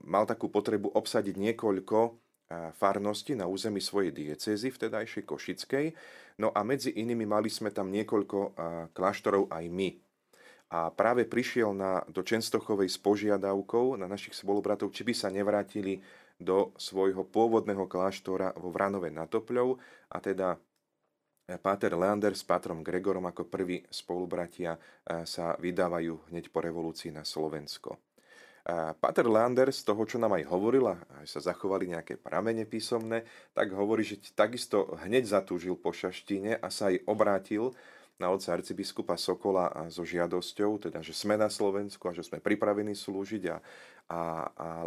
mal 0.04 0.26
takú 0.28 0.52
potrebu 0.52 0.92
obsadiť 0.92 1.36
niekoľko 1.38 2.29
farnosti 2.50 3.38
na 3.38 3.46
území 3.46 3.78
svojej 3.78 4.10
diecézy, 4.10 4.74
vtedajšej 4.74 5.24
Košickej. 5.24 5.86
No 6.42 6.50
a 6.50 6.66
medzi 6.66 6.90
inými 6.98 7.30
mali 7.30 7.48
sme 7.52 7.70
tam 7.70 7.94
niekoľko 7.94 8.58
kláštorov 8.98 9.54
aj 9.54 9.66
my. 9.70 9.90
A 10.70 10.94
práve 10.94 11.26
prišiel 11.26 11.74
na, 11.74 12.06
do 12.10 12.22
Čenstochovej 12.22 12.90
s 12.90 12.98
požiadavkou 13.02 13.98
na 13.98 14.06
našich 14.06 14.38
spolubratov, 14.38 14.94
či 14.94 15.02
by 15.02 15.14
sa 15.18 15.34
nevrátili 15.34 15.98
do 16.38 16.72
svojho 16.78 17.26
pôvodného 17.26 17.90
kláštora 17.90 18.54
vo 18.58 18.70
Vranove 18.70 19.10
nad 19.10 19.28
Topľou 19.28 19.82
a 20.14 20.18
teda 20.22 20.62
Páter 21.58 21.98
Leander 21.98 22.38
s 22.38 22.46
Pátrom 22.46 22.86
Gregorom 22.86 23.26
ako 23.26 23.50
prví 23.50 23.82
spolubratia 23.90 24.78
sa 25.26 25.58
vydávajú 25.58 26.30
hneď 26.30 26.54
po 26.54 26.62
revolúcii 26.62 27.10
na 27.10 27.26
Slovensko. 27.26 28.09
Pater 29.00 29.26
Lander 29.26 29.72
z 29.72 29.82
toho, 29.88 30.04
čo 30.04 30.20
nám 30.20 30.36
aj 30.36 30.46
hovorila, 30.52 31.00
aj 31.24 31.28
sa 31.28 31.40
zachovali 31.40 31.90
nejaké 31.90 32.20
pramene 32.20 32.68
písomné, 32.68 33.24
tak 33.56 33.72
hovorí, 33.72 34.04
že 34.04 34.20
takisto 34.36 35.00
hneď 35.06 35.40
zatúžil 35.40 35.80
po 35.80 35.96
šaštine 35.96 36.60
a 36.60 36.68
sa 36.68 36.92
aj 36.92 37.04
obrátil 37.08 37.72
na 38.20 38.28
otca 38.28 38.52
arcibiskupa 38.52 39.16
Sokola 39.16 39.72
so 39.88 40.04
žiadosťou, 40.04 40.92
teda, 40.92 41.00
že 41.00 41.16
sme 41.16 41.40
na 41.40 41.48
Slovensku 41.48 42.04
a 42.12 42.16
že 42.16 42.28
sme 42.28 42.44
pripravení 42.44 42.92
slúžiť. 42.92 43.44
A, 43.48 43.58
a, 44.12 44.20
a, 44.20 44.20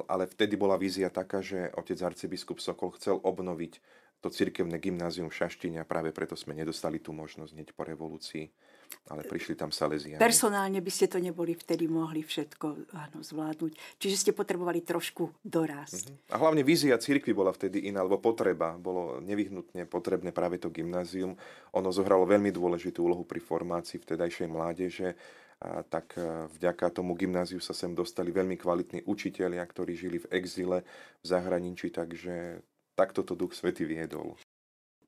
ale 0.05 0.29
vtedy 0.29 0.55
bola 0.61 0.77
vízia 0.77 1.09
taká, 1.09 1.41
že 1.41 1.73
otec 1.73 1.97
arcibiskup 2.05 2.61
Sokol 2.61 2.93
chcel 3.01 3.17
obnoviť 3.25 3.81
to 4.23 4.29
cirkevné 4.29 4.79
gymnázium 4.79 5.33
v 5.33 5.39
Šaštine 5.43 5.83
a 5.83 5.89
práve 5.89 6.13
preto 6.13 6.37
sme 6.39 6.55
nedostali 6.55 7.01
tú 7.03 7.11
možnosť 7.17 7.51
hneď 7.57 7.69
po 7.75 7.83
revolúcii, 7.89 8.53
ale 9.11 9.27
prišli 9.27 9.55
tam 9.59 9.71
Salesiani. 9.71 10.21
Personálne 10.21 10.81
by 10.81 10.93
ste 10.93 11.07
to 11.09 11.19
neboli 11.21 11.53
vtedy 11.53 11.91
mohli 11.91 12.25
všetko 12.25 12.67
áno, 12.93 13.19
zvládnuť. 13.21 13.73
Čiže 13.99 14.17
ste 14.17 14.33
potrebovali 14.33 14.81
trošku 14.85 15.31
dorásť. 15.43 16.13
Uh-huh. 16.13 16.35
A 16.35 16.41
hlavne 16.41 16.65
vízia 16.65 16.97
cirkvi 16.97 17.35
bola 17.37 17.53
vtedy 17.53 17.89
iná, 17.91 18.01
alebo 18.01 18.21
potreba. 18.23 18.77
Bolo 18.77 19.21
nevyhnutne 19.21 19.85
potrebné 19.87 20.31
práve 20.31 20.63
to 20.63 20.73
gymnázium. 20.73 21.37
Ono 21.77 21.89
zohralo 21.93 22.25
veľmi 22.25 22.51
dôležitú 22.55 23.05
úlohu 23.05 23.25
pri 23.27 23.43
formácii 23.43 24.01
vtedajšej 24.01 24.49
mládeže 24.49 25.09
a 25.63 25.87
tak 25.87 26.19
e, 26.19 26.51
vďaka 26.59 26.91
tomu 26.91 27.15
gymnáziu 27.15 27.63
sa 27.63 27.71
sem 27.71 27.95
dostali 27.95 28.35
veľmi 28.35 28.59
kvalitní 28.59 29.07
učitelia, 29.07 29.63
ktorí 29.63 29.95
žili 29.95 30.19
v 30.19 30.31
exile 30.35 30.83
v 31.23 31.27
zahraničí, 31.27 31.95
takže 31.95 32.59
takto 32.99 33.23
to 33.23 33.39
Duch 33.39 33.55
Svetý 33.55 33.87
viedol. 33.87 34.35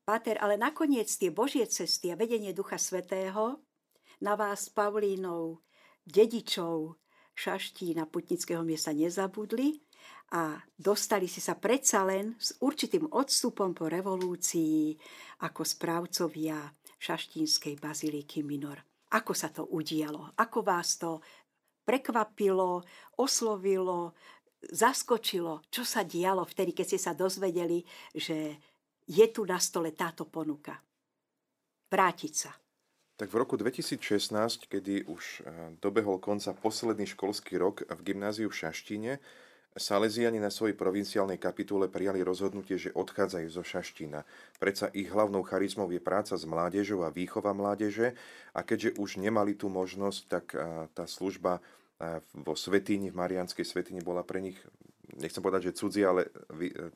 Páter, 0.07 0.39
ale 0.39 0.55
nakoniec 0.55 1.11
tie 1.11 1.33
Božie 1.33 1.67
cesty 1.67 2.13
a 2.13 2.15
vedenie 2.15 2.55
Ducha 2.55 2.79
Svetého 2.79 3.59
na 4.21 4.39
vás, 4.39 4.71
Pavlínov, 4.71 5.63
dedičov 6.05 6.99
Šaštína 7.35 8.07
putnického 8.07 8.63
miesta 8.63 8.95
nezabudli 8.95 9.83
a 10.31 10.55
dostali 10.79 11.27
si 11.27 11.43
sa 11.43 11.59
predsa 11.59 12.07
len 12.07 12.39
s 12.39 12.55
určitým 12.63 13.11
odstupom 13.11 13.75
po 13.75 13.91
revolúcii 13.91 14.95
ako 15.43 15.61
správcovia 15.67 16.63
šaštínskej 16.95 17.75
baziliky 17.75 18.39
Minor. 18.39 18.79
Ako 19.11 19.35
sa 19.35 19.51
to 19.51 19.67
udialo? 19.67 20.31
Ako 20.39 20.63
vás 20.63 20.95
to 20.95 21.19
prekvapilo, 21.83 22.87
oslovilo, 23.19 24.15
zaskočilo, 24.63 25.67
čo 25.67 25.83
sa 25.83 26.07
dialo 26.07 26.47
vtedy, 26.47 26.71
keď 26.71 26.85
ste 26.87 26.99
sa 27.03 27.13
dozvedeli, 27.13 27.83
že 28.15 28.57
je 29.05 29.25
tu 29.29 29.43
na 29.43 29.59
stole 29.59 29.91
táto 29.91 30.25
ponuka. 30.25 30.79
Vrátiť 31.91 32.33
sa. 32.33 32.55
Tak 33.15 33.31
v 33.31 33.39
roku 33.39 33.55
2016, 33.55 34.67
kedy 34.67 35.07
už 35.07 35.23
eh, 35.39 35.71
dobehol 35.79 36.19
konca 36.19 36.51
posledný 36.51 37.07
školský 37.07 37.55
rok 37.55 37.87
v 37.87 38.01
gymnáziu 38.11 38.51
v 38.51 38.59
Šaštine, 38.59 39.13
Salesiani 39.75 40.39
na 40.39 40.47
svojej 40.47 40.71
provinciálnej 40.71 41.35
kapitule 41.35 41.91
prijali 41.91 42.23
rozhodnutie, 42.23 42.79
že 42.79 42.95
odchádzajú 42.95 43.47
zo 43.51 43.59
Šaštína. 43.59 44.23
Predsa 44.55 44.87
ich 44.95 45.11
hlavnou 45.11 45.43
charizmou 45.43 45.91
je 45.91 45.99
práca 45.99 46.31
s 46.31 46.47
mládežou 46.47 47.03
a 47.03 47.11
výchova 47.11 47.51
mládeže 47.51 48.15
a 48.55 48.63
keďže 48.63 48.95
už 48.95 49.19
nemali 49.19 49.51
tú 49.55 49.71
možnosť, 49.71 50.21
tak 50.27 50.45
eh, 50.51 50.91
tá 50.91 51.07
služba 51.07 51.63
vo 52.35 52.59
Svetini, 52.59 53.07
v 53.07 53.15
Marianskej 53.15 53.63
Svetini 53.63 54.03
bola 54.03 54.19
pre 54.19 54.43
nich, 54.43 54.59
nechcem 55.15 55.39
povedať, 55.39 55.71
že 55.71 55.79
cudzia, 55.79 56.11
ale 56.11 56.27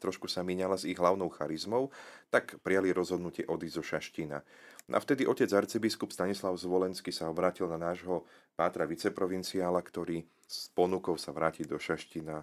trošku 0.04 0.28
sa 0.28 0.44
míňala 0.44 0.76
s 0.76 0.84
ich 0.84 1.00
hlavnou 1.00 1.32
charizmou, 1.32 1.88
tak 2.28 2.60
prijali 2.68 2.92
rozhodnutie 2.92 3.48
odísť 3.48 3.76
zo 3.80 3.84
Šaštína. 3.96 4.44
A 4.90 4.98
vtedy 4.98 5.30
otec 5.30 5.50
arcibiskup 5.54 6.10
Stanislav 6.10 6.58
Zvolenský 6.58 7.14
sa 7.14 7.30
obrátil 7.30 7.70
na 7.70 7.78
nášho 7.78 8.26
pátra 8.58 8.90
viceprovinciála, 8.90 9.80
ktorý 9.86 10.26
s 10.50 10.74
ponukou 10.74 11.14
sa 11.14 11.30
vrátiť 11.30 11.70
do 11.70 11.78
Šaštína 11.78 12.42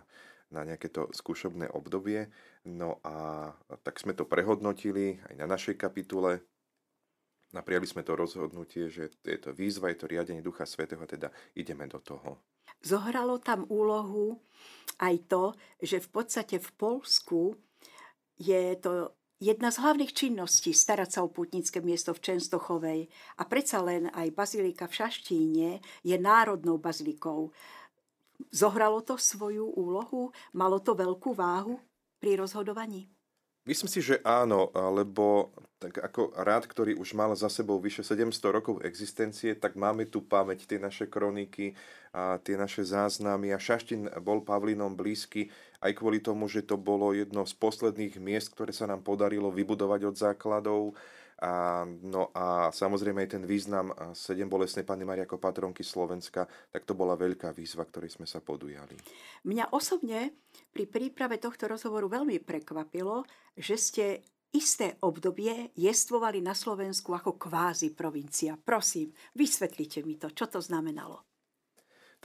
na 0.54 0.60
nejaké 0.62 0.86
to 0.94 1.10
skúšobné 1.10 1.66
obdobie. 1.74 2.30
No 2.62 3.02
a 3.02 3.50
tak 3.82 3.98
sme 3.98 4.14
to 4.14 4.22
prehodnotili 4.22 5.18
aj 5.26 5.34
na 5.34 5.46
našej 5.50 5.74
kapitule 5.74 6.38
a 7.50 7.60
prijali 7.62 7.86
sme 7.86 8.06
to 8.06 8.14
rozhodnutie, 8.14 8.90
že 8.90 9.10
je 9.26 9.38
to 9.42 9.50
výzva, 9.50 9.90
je 9.90 9.98
to 10.02 10.10
riadenie 10.10 10.42
Ducha 10.42 10.66
Svetého, 10.66 11.02
teda 11.02 11.34
ideme 11.58 11.90
do 11.90 11.98
toho. 11.98 12.38
Zohralo 12.82 13.42
tam 13.42 13.66
úlohu 13.66 14.38
aj 15.02 15.14
to, 15.26 15.44
že 15.82 15.98
v 15.98 16.08
podstate 16.14 16.62
v 16.62 16.70
Polsku 16.78 17.58
je 18.38 18.76
to 18.78 19.16
jedna 19.40 19.68
z 19.68 19.80
hlavných 19.82 20.12
činností 20.12 20.72
starať 20.72 21.08
sa 21.12 21.20
o 21.24 21.32
putnické 21.32 21.84
miesto 21.84 22.12
v 22.16 22.22
Čenstochovej 22.22 23.00
a 23.36 23.42
predsa 23.44 23.84
len 23.84 24.08
aj 24.12 24.32
bazilika 24.32 24.88
v 24.88 24.96
Šaštíne 25.02 25.70
je 26.04 26.16
národnou 26.16 26.80
bazilikou. 26.80 27.52
Zohralo 28.52 29.00
to 29.00 29.16
svoju 29.16 29.64
úlohu? 29.76 30.32
Malo 30.52 30.80
to 30.80 30.92
veľkú 30.92 31.32
váhu 31.32 31.80
pri 32.20 32.36
rozhodovaní? 32.36 33.15
Myslím 33.66 33.90
si, 33.90 33.98
že 33.98 34.22
áno, 34.22 34.70
lebo 34.94 35.50
tak 35.76 35.98
ako 35.98 36.32
rád, 36.40 36.64
ktorý 36.70 36.96
už 36.96 37.12
mal 37.12 37.34
za 37.36 37.50
sebou 37.52 37.76
vyše 37.82 38.00
700 38.00 38.32
rokov 38.48 38.80
existencie, 38.86 39.58
tak 39.58 39.76
máme 39.76 40.08
tu 40.08 40.24
pamäť, 40.24 40.64
tie 40.64 40.80
naše 40.80 41.10
kroniky 41.10 41.76
a 42.16 42.40
tie 42.40 42.56
naše 42.56 42.86
záznamy. 42.86 43.52
A 43.52 43.60
Šaštin 43.60 44.08
bol 44.24 44.40
Pavlínom 44.40 44.96
blízky 44.96 45.52
aj 45.84 45.92
kvôli 45.98 46.22
tomu, 46.22 46.48
že 46.48 46.64
to 46.64 46.80
bolo 46.80 47.12
jedno 47.12 47.44
z 47.44 47.52
posledných 47.58 48.16
miest, 48.22 48.54
ktoré 48.56 48.72
sa 48.72 48.88
nám 48.88 49.04
podarilo 49.04 49.52
vybudovať 49.52 50.00
od 50.08 50.16
základov 50.16 50.96
a, 51.36 51.84
no 51.84 52.32
a 52.32 52.72
samozrejme 52.72 53.28
aj 53.28 53.30
ten 53.36 53.44
význam 53.44 53.92
sedem 54.16 54.48
bolesnej 54.48 54.88
Panny 54.88 55.04
Marie 55.04 55.28
ako 55.28 55.36
patronky 55.36 55.84
Slovenska, 55.84 56.48
tak 56.72 56.88
to 56.88 56.96
bola 56.96 57.12
veľká 57.12 57.52
výzva, 57.52 57.84
ktorej 57.84 58.16
sme 58.16 58.24
sa 58.24 58.40
podujali. 58.40 58.96
Mňa 59.44 59.76
osobne 59.76 60.32
pri 60.72 60.88
príprave 60.88 61.36
tohto 61.36 61.68
rozhovoru 61.68 62.08
veľmi 62.08 62.40
prekvapilo, 62.40 63.28
že 63.52 63.76
ste 63.76 64.04
isté 64.56 64.96
obdobie 65.04 65.76
jestvovali 65.76 66.40
na 66.40 66.56
Slovensku 66.56 67.12
ako 67.12 67.36
kvázi 67.36 67.92
provincia. 67.92 68.56
Prosím, 68.56 69.12
vysvetlite 69.36 70.00
mi 70.00 70.16
to, 70.16 70.32
čo 70.32 70.48
to 70.48 70.64
znamenalo. 70.64 71.35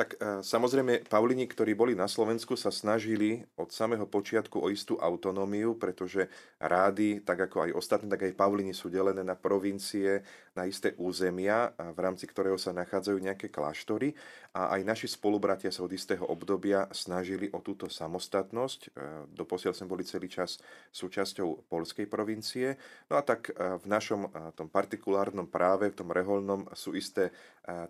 Tak 0.01 0.17
e, 0.17 0.41
samozrejme, 0.41 1.05
Paulini, 1.05 1.45
ktorí 1.45 1.77
boli 1.77 1.93
na 1.93 2.09
Slovensku, 2.09 2.57
sa 2.57 2.73
snažili 2.73 3.45
od 3.53 3.69
samého 3.69 4.09
počiatku 4.09 4.57
o 4.57 4.73
istú 4.73 4.97
autonómiu, 4.97 5.77
pretože 5.77 6.25
rády, 6.57 7.21
tak 7.21 7.45
ako 7.45 7.69
aj 7.69 7.71
ostatní, 7.77 8.09
tak 8.09 8.25
aj 8.25 8.33
Paulini 8.33 8.73
sú 8.73 8.89
delené 8.89 9.21
na 9.21 9.37
provincie, 9.37 10.25
na 10.57 10.65
isté 10.65 10.97
územia, 10.97 11.69
v 11.77 11.99
rámci 12.01 12.25
ktorého 12.25 12.57
sa 12.57 12.73
nachádzajú 12.73 13.17
nejaké 13.21 13.53
kláštory. 13.53 14.17
A 14.57 14.73
aj 14.73 14.81
naši 14.83 15.07
spolubratia 15.07 15.69
sa 15.69 15.85
od 15.85 15.93
istého 15.93 16.25
obdobia 16.25 16.89
snažili 16.91 17.53
o 17.53 17.61
túto 17.61 17.85
samostatnosť. 17.85 18.79
E, 18.81 18.89
doposiaľ 19.37 19.77
sme 19.77 19.85
boli 19.85 20.01
celý 20.01 20.33
čas 20.33 20.57
súčasťou 20.97 21.69
polskej 21.69 22.09
provincie. 22.09 22.73
No 23.05 23.21
a 23.21 23.23
tak 23.23 23.53
e, 23.53 23.77
v 23.77 23.85
našom 23.85 24.33
tom 24.57 24.65
partikulárnom 24.65 25.45
práve, 25.45 25.93
v 25.93 25.97
tom 26.01 26.09
reholnom 26.09 26.65
sú 26.73 26.97
isté 26.97 27.29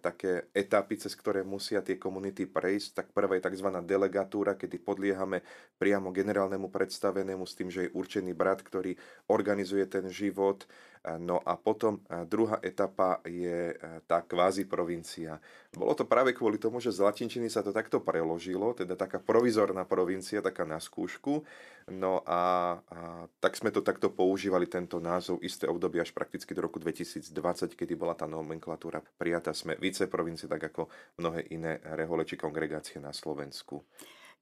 také 0.03 0.51
etapy, 0.51 0.99
cez 0.99 1.15
ktoré 1.15 1.47
musia 1.47 1.79
tie 1.79 2.00
komunity 2.01 2.49
prejsť, 2.49 2.89
tak 2.97 3.05
prvá 3.13 3.37
je 3.37 3.45
tzv. 3.45 3.69
delegatúra, 3.85 4.57
kedy 4.57 4.81
podliehame 4.81 5.45
priamo 5.77 6.09
generálnemu 6.09 6.73
predstavenému 6.73 7.45
s 7.45 7.53
tým, 7.53 7.69
že 7.69 7.85
je 7.85 7.93
určený 7.93 8.33
brat, 8.33 8.65
ktorý 8.65 8.97
organizuje 9.29 9.85
ten 9.85 10.09
život, 10.09 10.65
No 11.01 11.41
a 11.41 11.57
potom 11.57 11.97
druhá 12.29 12.61
etapa 12.61 13.25
je 13.25 13.73
tá 14.05 14.21
kvázi 14.21 14.69
provincia. 14.69 15.41
Bolo 15.73 15.97
to 15.97 16.05
práve 16.05 16.29
kvôli 16.29 16.61
tomu, 16.61 16.77
že 16.77 16.93
z 16.93 17.01
latinčiny 17.01 17.49
sa 17.49 17.65
to 17.65 17.73
takto 17.73 18.05
preložilo, 18.05 18.77
teda 18.77 18.93
taká 18.93 19.17
provizorná 19.17 19.81
provincia, 19.81 20.45
taká 20.45 20.61
na 20.61 20.77
skúšku. 20.77 21.41
No 21.89 22.21
a, 22.29 22.77
a 22.85 23.25
tak 23.41 23.57
sme 23.57 23.73
to 23.73 23.81
takto 23.81 24.13
používali, 24.13 24.69
tento 24.69 25.01
názov, 25.01 25.41
isté 25.41 25.65
obdobie 25.65 26.05
až 26.05 26.13
prakticky 26.13 26.53
do 26.53 26.69
roku 26.69 26.77
2020, 26.77 27.33
kedy 27.73 27.97
bola 27.97 28.13
tá 28.13 28.29
nomenklatúra 28.29 29.01
prijatá. 29.17 29.57
Sme 29.57 29.81
viceprovincie, 29.81 30.45
tak 30.45 30.69
ako 30.69 30.85
mnohé 31.17 31.49
iné 31.49 31.80
rehole 31.83 32.23
či 32.25 32.37
kongregácie 32.37 33.01
na 33.01 33.11
Slovensku. 33.11 33.85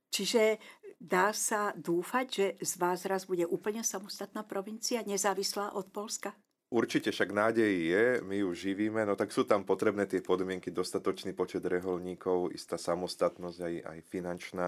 Čiže 0.10 0.58
dá 1.00 1.32
sa 1.32 1.72
dúfať, 1.78 2.26
že 2.28 2.46
z 2.60 2.74
vás 2.82 3.06
raz 3.06 3.24
bude 3.30 3.46
úplne 3.48 3.86
samostatná 3.86 4.44
provincia, 4.44 5.06
nezávislá 5.06 5.78
od 5.78 5.88
Polska? 5.94 6.36
Určite 6.70 7.10
však 7.10 7.34
nádej 7.34 7.74
je, 7.90 8.06
my 8.22 8.46
ju 8.46 8.50
živíme, 8.54 9.02
no 9.02 9.18
tak 9.18 9.34
sú 9.34 9.42
tam 9.42 9.66
potrebné 9.66 10.06
tie 10.06 10.22
podmienky, 10.22 10.70
dostatočný 10.70 11.34
počet 11.34 11.66
reholníkov, 11.66 12.54
istá 12.54 12.78
samostatnosť 12.78 13.58
aj, 13.58 13.76
aj 13.90 14.00
finančná, 14.06 14.68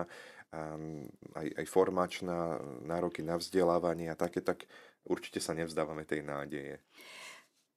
aj, 1.37 1.47
aj 1.61 1.65
formačná, 1.69 2.57
nároky 2.89 3.21
na 3.21 3.37
vzdelávanie 3.37 4.09
a 4.09 4.17
také, 4.17 4.41
tak 4.41 4.65
určite 5.05 5.37
sa 5.37 5.53
nevzdávame 5.53 6.01
tej 6.09 6.25
nádeje. 6.25 6.81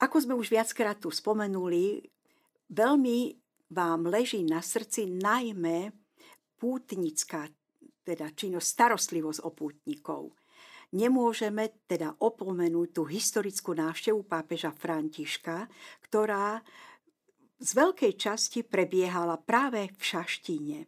Ako 0.00 0.16
sme 0.24 0.32
už 0.32 0.48
viackrát 0.48 0.96
tu 0.96 1.12
spomenuli, 1.12 2.08
veľmi 2.72 3.43
vám 3.70 4.08
leží 4.08 4.44
na 4.44 4.60
srdci 4.60 5.08
najmä 5.08 5.92
pútnická 6.60 7.48
teda 8.04 8.32
činnosť, 8.36 8.68
starostlivosť 8.68 9.40
o 9.44 9.50
pútnikov– 9.52 10.22
Nemôžeme 10.94 11.74
teda 11.90 12.14
opomenúť 12.22 12.88
tú 12.94 13.02
historickú 13.10 13.74
návštevu 13.74 14.30
pápeža 14.30 14.70
Františka, 14.70 15.66
ktorá 16.06 16.62
z 17.58 17.70
veľkej 17.74 18.14
časti 18.14 18.62
prebiehala 18.62 19.34
práve 19.42 19.90
v 19.90 20.02
Šaštíne. 20.02 20.86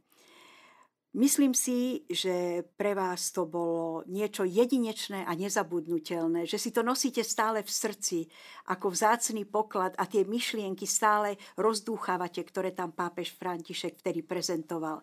Myslím 1.17 1.57
si, 1.57 2.05
že 2.13 2.61
pre 2.77 2.93
vás 2.93 3.33
to 3.33 3.49
bolo 3.49 4.05
niečo 4.05 4.45
jedinečné 4.45 5.25
a 5.25 5.33
nezabudnutelné, 5.33 6.45
že 6.45 6.61
si 6.61 6.69
to 6.69 6.85
nosíte 6.85 7.25
stále 7.25 7.65
v 7.65 7.73
srdci 7.73 8.29
ako 8.69 8.93
vzácný 8.93 9.49
poklad 9.49 9.97
a 9.97 10.05
tie 10.05 10.29
myšlienky 10.29 10.85
stále 10.85 11.41
rozdúchávate, 11.57 12.45
ktoré 12.45 12.77
tam 12.77 12.93
pápež 12.93 13.33
František 13.33 14.05
vtedy 14.05 14.29
prezentoval. 14.29 15.01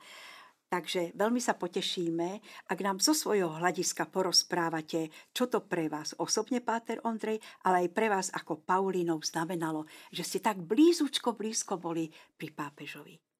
Takže 0.69 1.17
veľmi 1.17 1.41
sa 1.41 1.57
potešíme, 1.57 2.29
ak 2.69 2.79
nám 2.85 3.01
zo 3.01 3.17
svojho 3.17 3.49
hľadiska 3.49 4.05
porozprávate, 4.13 5.09
čo 5.33 5.49
to 5.49 5.65
pre 5.65 5.89
vás 5.89 6.13
osobne, 6.21 6.61
Páter 6.61 7.01
Ondrej, 7.09 7.41
ale 7.65 7.89
aj 7.89 7.89
pre 7.89 8.13
vás 8.13 8.29
ako 8.29 8.61
Paulínov 8.61 9.25
znamenalo, 9.25 9.89
že 10.13 10.21
ste 10.21 10.45
tak 10.45 10.61
blízučko 10.61 11.33
blízko 11.33 11.81
boli 11.81 12.13
pri 12.37 12.53
pápežovi. 12.53 13.32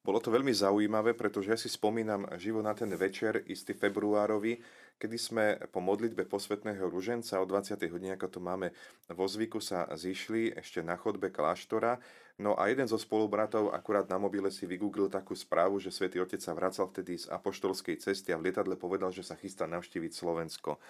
Bolo 0.00 0.18
to 0.18 0.32
veľmi 0.32 0.50
zaujímavé, 0.50 1.12
pretože 1.12 1.52
ja 1.52 1.58
si 1.60 1.68
spomínam 1.68 2.24
živo 2.40 2.64
na 2.64 2.72
ten 2.72 2.88
večer, 2.96 3.44
istý 3.44 3.76
februárový, 3.76 4.56
kedy 4.96 5.16
sme 5.16 5.44
po 5.68 5.84
modlitbe 5.84 6.24
posvetného 6.24 6.88
ruženca 6.88 7.36
o 7.40 7.44
20. 7.44 7.76
hodine, 7.92 8.16
ako 8.16 8.28
to 8.28 8.40
máme 8.40 8.72
vo 9.12 9.26
zvyku, 9.28 9.60
sa 9.60 9.84
zišli 9.92 10.56
ešte 10.56 10.80
na 10.80 10.96
chodbe 10.96 11.28
kláštora 11.28 12.00
No 12.40 12.56
a 12.56 12.72
jeden 12.72 12.88
zo 12.88 12.96
spolubratov 12.96 13.68
akurát 13.68 14.08
na 14.08 14.16
mobile 14.16 14.48
si 14.48 14.64
vygooglil 14.64 15.12
takú 15.12 15.36
správu, 15.36 15.76
že 15.76 15.92
svätý 15.92 16.24
Otec 16.24 16.40
sa 16.40 16.56
vracal 16.56 16.88
vtedy 16.88 17.20
z 17.20 17.28
apoštolskej 17.28 18.00
cesty 18.00 18.32
a 18.32 18.40
v 18.40 18.48
lietadle 18.48 18.80
povedal, 18.80 19.12
že 19.12 19.20
sa 19.20 19.36
chystá 19.36 19.68
navštíviť 19.68 20.16
Slovensko. 20.16 20.80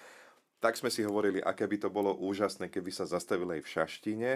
Tak 0.63 0.79
sme 0.79 0.87
si 0.87 1.03
hovorili, 1.03 1.43
aké 1.43 1.67
by 1.67 1.77
to 1.83 1.89
bolo 1.91 2.15
úžasné, 2.15 2.71
keby 2.71 2.95
sa 2.95 3.03
zastavili 3.03 3.59
aj 3.59 3.61
v 3.67 3.71
Šaštine 3.75 4.31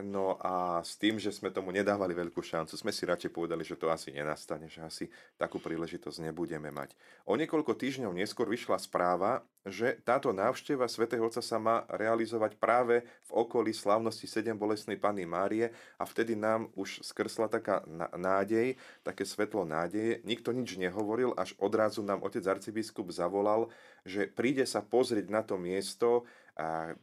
No 0.00 0.40
a 0.40 0.80
s 0.80 0.96
tým, 0.96 1.20
že 1.20 1.28
sme 1.28 1.52
tomu 1.52 1.68
nedávali 1.68 2.16
veľkú 2.16 2.40
šancu, 2.40 2.80
sme 2.80 2.88
si 2.88 3.04
radšej 3.04 3.28
povedali, 3.28 3.60
že 3.60 3.76
to 3.76 3.92
asi 3.92 4.08
nenastane, 4.08 4.64
že 4.64 4.80
asi 4.80 5.04
takú 5.36 5.60
príležitosť 5.60 6.32
nebudeme 6.32 6.72
mať. 6.72 6.96
O 7.28 7.36
niekoľko 7.36 7.76
týždňov 7.76 8.16
neskôr 8.16 8.48
vyšla 8.48 8.80
správa, 8.80 9.44
že 9.68 10.00
táto 10.00 10.32
návšteva 10.32 10.88
svätého 10.88 11.20
Otca 11.22 11.44
sa 11.44 11.60
má 11.60 11.84
realizovať 11.92 12.56
práve 12.56 13.04
v 13.28 13.30
okolí 13.36 13.76
slávnosti 13.76 14.24
7 14.24 14.56
bolestnej 14.56 14.96
Panny 14.96 15.28
Márie 15.28 15.68
a 16.00 16.08
vtedy 16.08 16.40
nám 16.40 16.72
už 16.72 17.04
skrsla 17.04 17.52
taká 17.52 17.84
nádej, 18.16 18.80
také 19.04 19.28
svetlo 19.28 19.68
nádeje. 19.68 20.24
Nikto 20.24 20.56
nič 20.56 20.80
nehovoril, 20.80 21.36
až 21.36 21.52
odrazu 21.60 22.00
nám 22.00 22.24
otec 22.24 22.42
arcibiskup 22.48 23.12
zavolal, 23.12 23.68
že 24.08 24.24
príde 24.24 24.64
sa 24.64 24.80
pozrieť 24.80 25.28
na 25.28 25.44
to 25.44 25.60
miesto 25.60 26.24
a 26.56 26.96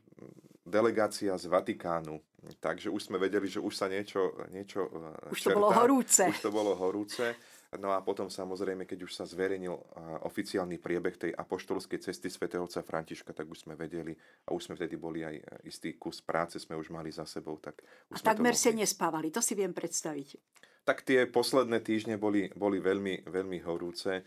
delegácia 0.67 1.34
z 1.39 1.45
Vatikánu 1.49 2.21
Takže 2.60 2.88
už 2.88 3.12
sme 3.12 3.17
vedeli, 3.19 3.52
že 3.52 3.60
už 3.60 3.73
sa 3.75 3.91
niečo, 3.91 4.32
niečo 4.52 4.88
e, 4.88 5.32
Už 5.32 5.39
čertá. 5.43 5.56
to 5.56 5.58
bolo 5.60 5.69
horúce. 5.75 6.23
Už 6.23 6.39
to 6.39 6.52
bolo 6.52 6.71
horúce. 6.75 7.36
No 7.78 7.93
a 7.93 8.02
potom 8.02 8.34
samozrejme, 8.34 8.89
keď 8.89 9.06
už 9.06 9.12
sa 9.13 9.30
zverejnil 9.30 9.75
e, 9.75 9.84
oficiálny 10.25 10.82
priebeh 10.82 11.15
tej 11.19 11.32
apoštolskej 11.36 11.99
cesty 12.02 12.32
svätého 12.32 12.65
otca 12.65 12.82
Františka, 12.82 13.36
tak 13.36 13.45
už 13.45 13.67
sme 13.67 13.75
vedeli 13.75 14.15
a 14.47 14.56
už 14.56 14.71
sme 14.71 14.73
vtedy 14.80 14.95
boli 14.95 15.21
aj 15.21 15.36
istý 15.67 15.99
kus 15.99 16.23
práce, 16.23 16.58
sme 16.58 16.80
už 16.80 16.89
mali 16.89 17.12
za 17.13 17.28
sebou. 17.28 17.60
Tak 17.62 17.84
už 18.10 18.23
a 18.23 18.34
takmer 18.34 18.56
ste 18.56 18.73
nespávali, 18.73 19.30
to 19.30 19.43
si 19.43 19.54
viem 19.54 19.75
predstaviť. 19.75 20.39
Tak 20.88 21.06
tie 21.06 21.30
posledné 21.30 21.84
týždne 21.86 22.17
boli, 22.17 22.49
boli 22.58 22.82
veľmi, 22.82 23.30
veľmi 23.30 23.60
horúce 23.62 24.25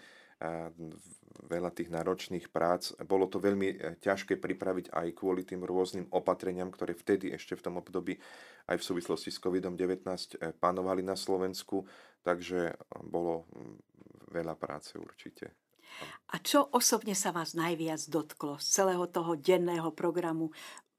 veľa 1.48 1.70
tých 1.72 1.88
náročných 1.92 2.48
prác. 2.52 2.94
Bolo 3.04 3.28
to 3.28 3.42
veľmi 3.42 3.68
e, 3.72 3.76
ťažké 3.98 4.38
pripraviť 4.38 4.92
aj 4.92 5.08
kvôli 5.16 5.42
tým 5.42 5.64
rôznym 5.64 6.08
opatreniam, 6.12 6.68
ktoré 6.68 6.92
vtedy 6.92 7.32
ešte 7.32 7.56
v 7.58 7.64
tom 7.64 7.74
období 7.80 8.16
aj 8.68 8.76
v 8.78 8.86
súvislosti 8.86 9.32
s 9.32 9.42
COVID-19 9.42 10.04
e, 10.06 10.52
panovali 10.56 11.00
na 11.04 11.18
Slovensku, 11.18 11.84
takže 12.22 12.72
e, 12.72 12.74
bolo 13.04 13.48
veľa 14.32 14.56
práce 14.56 14.96
určite. 14.96 15.56
A 16.32 16.40
čo 16.40 16.72
osobne 16.72 17.12
sa 17.12 17.36
vás 17.36 17.52
najviac 17.52 18.00
dotklo 18.08 18.56
z 18.56 18.66
celého 18.80 19.04
toho 19.12 19.36
denného 19.36 19.92
programu? 19.92 20.48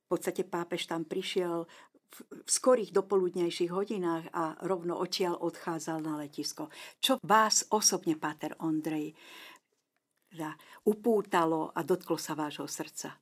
V 0.06 0.19
podstate 0.19 0.46
pápež 0.46 0.86
tam 0.86 1.02
prišiel 1.02 1.65
v 2.13 2.46
skorých 2.46 2.93
dopoludnejších 2.93 3.74
hodinách 3.74 4.30
a 4.38 4.54
rovno 4.62 5.02
odtiaľ 5.02 5.41
odchádzal 5.41 5.98
na 6.06 6.13
letisko. 6.22 6.69
Čo 7.02 7.17
vás 7.26 7.65
osobne, 7.74 8.13
Páter 8.22 8.54
Ondrej, 8.62 9.17
upútalo 10.84 11.72
a 11.72 11.82
dotklo 11.86 12.17
sa 12.17 12.34
vášho 12.34 12.65
srdca? 12.67 13.15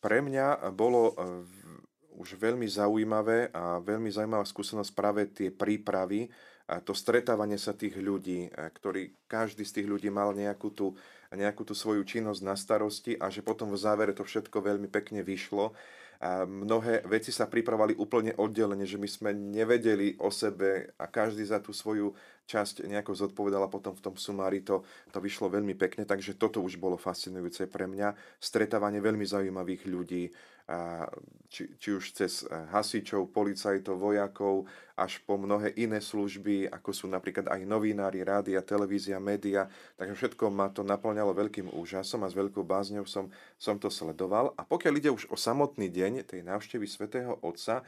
Pre 0.00 0.18
mňa 0.24 0.72
bolo 0.72 1.12
eh, 1.12 1.14
už 2.16 2.40
veľmi 2.40 2.64
zaujímavé 2.64 3.52
a 3.52 3.78
veľmi 3.80 4.08
zaujímavá 4.08 4.44
skúsenosť 4.48 4.92
práve 4.96 5.28
tie 5.28 5.52
prípravy 5.52 6.32
a 6.70 6.78
to 6.78 6.94
stretávanie 6.94 7.58
sa 7.58 7.76
tých 7.76 8.00
ľudí, 8.00 8.48
eh, 8.48 8.68
ktorí 8.72 9.28
každý 9.28 9.68
z 9.68 9.80
tých 9.80 9.88
ľudí 9.92 10.08
mal 10.08 10.32
nejakú 10.32 10.72
tú, 10.72 10.96
nejakú 11.28 11.68
tú 11.68 11.76
svoju 11.76 12.00
činnosť 12.08 12.40
na 12.40 12.56
starosti 12.56 13.20
a 13.20 13.28
že 13.28 13.44
potom 13.44 13.68
v 13.68 13.78
závere 13.78 14.16
to 14.16 14.24
všetko 14.24 14.64
veľmi 14.64 14.88
pekne 14.88 15.20
vyšlo. 15.20 15.76
A 16.20 16.44
mnohé 16.44 17.00
veci 17.08 17.32
sa 17.32 17.48
pripravovali 17.48 17.96
úplne 17.96 18.36
oddelenie, 18.36 18.84
že 18.84 19.00
my 19.00 19.08
sme 19.08 19.30
nevedeli 19.32 20.20
o 20.20 20.28
sebe 20.28 20.92
a 21.00 21.08
každý 21.08 21.48
za 21.48 21.64
tú 21.64 21.72
svoju 21.72 22.12
časť 22.50 22.90
nejako 22.90 23.14
zodpovedala 23.14 23.70
potom 23.70 23.94
v 23.94 24.02
tom 24.02 24.18
sumári, 24.18 24.66
to, 24.66 24.82
to 25.14 25.22
vyšlo 25.22 25.46
veľmi 25.46 25.78
pekne, 25.78 26.02
takže 26.02 26.34
toto 26.34 26.58
už 26.58 26.82
bolo 26.82 26.98
fascinujúce 26.98 27.70
pre 27.70 27.86
mňa. 27.86 28.42
Stretávanie 28.42 28.98
veľmi 28.98 29.22
zaujímavých 29.22 29.86
ľudí, 29.86 30.34
či, 31.50 31.62
či 31.78 31.88
už 31.94 32.14
cez 32.14 32.46
hasičov, 32.46 33.30
policajtov, 33.30 33.94
vojakov, 33.98 34.66
až 34.98 35.18
po 35.22 35.38
mnohé 35.38 35.74
iné 35.78 35.98
služby, 35.98 36.70
ako 36.70 36.90
sú 36.90 37.06
napríklad 37.10 37.50
aj 37.50 37.66
novinári, 37.66 38.22
rádia, 38.22 38.62
televízia, 38.62 39.22
média. 39.22 39.70
Takže 39.98 40.14
všetko 40.14 40.50
ma 40.50 40.70
to 40.70 40.82
naplňalo 40.86 41.34
veľkým 41.34 41.70
úžasom 41.74 42.26
a 42.26 42.30
s 42.30 42.38
veľkou 42.38 42.66
bázňou 42.66 43.06
som, 43.06 43.30
som 43.58 43.78
to 43.78 43.90
sledoval. 43.90 44.54
A 44.58 44.62
pokiaľ 44.66 44.94
ide 44.98 45.10
už 45.10 45.30
o 45.30 45.36
samotný 45.38 45.90
deň 45.90 46.26
tej 46.26 46.42
návštevy 46.46 46.86
svätého 46.86 47.38
Otca, 47.42 47.82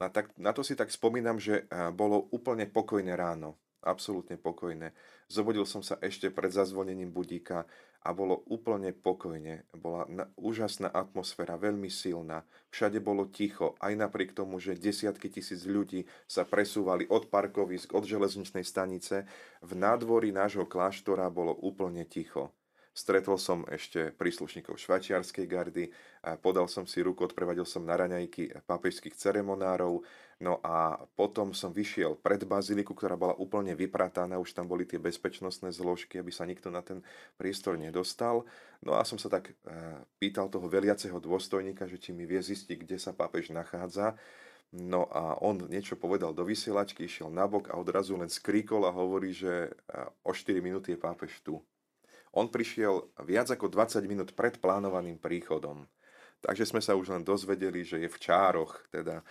na, 0.00 0.08
tak, 0.08 0.34
na 0.34 0.50
to 0.50 0.66
si 0.66 0.74
tak 0.74 0.90
spomínam, 0.90 1.38
že 1.38 1.68
bolo 1.94 2.26
úplne 2.34 2.66
pokojné 2.66 3.14
ráno 3.14 3.60
absolútne 3.82 4.38
pokojné. 4.38 4.94
Zobudil 5.26 5.66
som 5.66 5.82
sa 5.84 5.98
ešte 6.00 6.30
pred 6.30 6.48
zazvonením 6.54 7.10
budíka 7.10 7.66
a 8.02 8.10
bolo 8.10 8.42
úplne 8.50 8.90
pokojne. 8.90 9.62
Bola 9.78 10.06
úžasná 10.34 10.90
atmosféra, 10.90 11.54
veľmi 11.54 11.86
silná. 11.86 12.42
Všade 12.74 12.98
bolo 12.98 13.30
ticho, 13.30 13.78
aj 13.78 13.94
napriek 13.94 14.34
tomu, 14.34 14.58
že 14.58 14.74
desiatky 14.74 15.30
tisíc 15.30 15.62
ľudí 15.66 16.06
sa 16.26 16.42
presúvali 16.42 17.06
od 17.06 17.30
parkovisk, 17.30 17.94
od 17.94 18.02
železničnej 18.02 18.66
stanice. 18.66 19.26
V 19.62 19.72
nádvorí 19.78 20.34
nášho 20.34 20.66
kláštora 20.66 21.30
bolo 21.30 21.54
úplne 21.54 22.02
ticho. 22.02 22.50
Stretol 22.92 23.40
som 23.40 23.64
ešte 23.72 24.12
príslušníkov 24.12 24.76
švačiarskej 24.76 25.48
gardy, 25.48 25.88
podal 26.44 26.68
som 26.68 26.84
si 26.84 27.00
ruku, 27.00 27.24
odprevadil 27.24 27.64
som 27.64 27.88
na 27.88 27.96
raňajky 27.96 28.52
pápežských 28.68 29.16
ceremonárov, 29.16 30.04
no 30.42 30.58
a 30.66 30.98
potom 31.14 31.54
som 31.54 31.70
vyšiel 31.70 32.18
pred 32.18 32.42
baziliku, 32.42 32.98
ktorá 32.98 33.14
bola 33.14 33.38
úplne 33.38 33.78
vyprataná, 33.78 34.42
už 34.42 34.58
tam 34.58 34.66
boli 34.66 34.82
tie 34.82 34.98
bezpečnostné 34.98 35.70
zložky, 35.70 36.18
aby 36.18 36.34
sa 36.34 36.42
nikto 36.42 36.74
na 36.74 36.82
ten 36.82 37.06
priestor 37.38 37.78
nedostal. 37.78 38.42
No 38.82 38.98
a 38.98 39.06
som 39.06 39.22
sa 39.22 39.30
tak 39.30 39.54
pýtal 40.18 40.50
toho 40.50 40.66
veliaceho 40.66 41.22
dôstojníka, 41.22 41.86
že 41.86 42.02
či 42.02 42.10
mi 42.10 42.26
vie 42.26 42.42
zistiť, 42.42 42.74
kde 42.82 42.98
sa 42.98 43.14
pápež 43.14 43.54
nachádza. 43.54 44.18
No 44.74 45.06
a 45.12 45.38
on 45.38 45.68
niečo 45.68 46.00
povedal 46.00 46.34
do 46.34 46.42
vysielačky, 46.42 47.04
išiel 47.04 47.30
nabok 47.30 47.70
a 47.70 47.78
odrazu 47.78 48.18
len 48.18 48.32
skríkol 48.32 48.88
a 48.88 48.96
hovorí, 48.96 49.30
že 49.30 49.70
o 50.26 50.34
4 50.34 50.58
minúty 50.64 50.96
je 50.96 50.98
pápež 50.98 51.38
tu. 51.44 51.62
On 52.32 52.48
prišiel 52.48 53.12
viac 53.28 53.52
ako 53.52 53.68
20 53.68 54.00
minút 54.08 54.32
pred 54.32 54.56
plánovaným 54.56 55.20
príchodom. 55.20 55.84
Takže 56.42 56.66
sme 56.66 56.82
sa 56.82 56.98
už 56.98 57.14
len 57.14 57.22
dozvedeli, 57.22 57.86
že 57.86 58.02
je 58.02 58.10
v 58.10 58.18
Čároch, 58.18 58.82
teda 58.90 59.22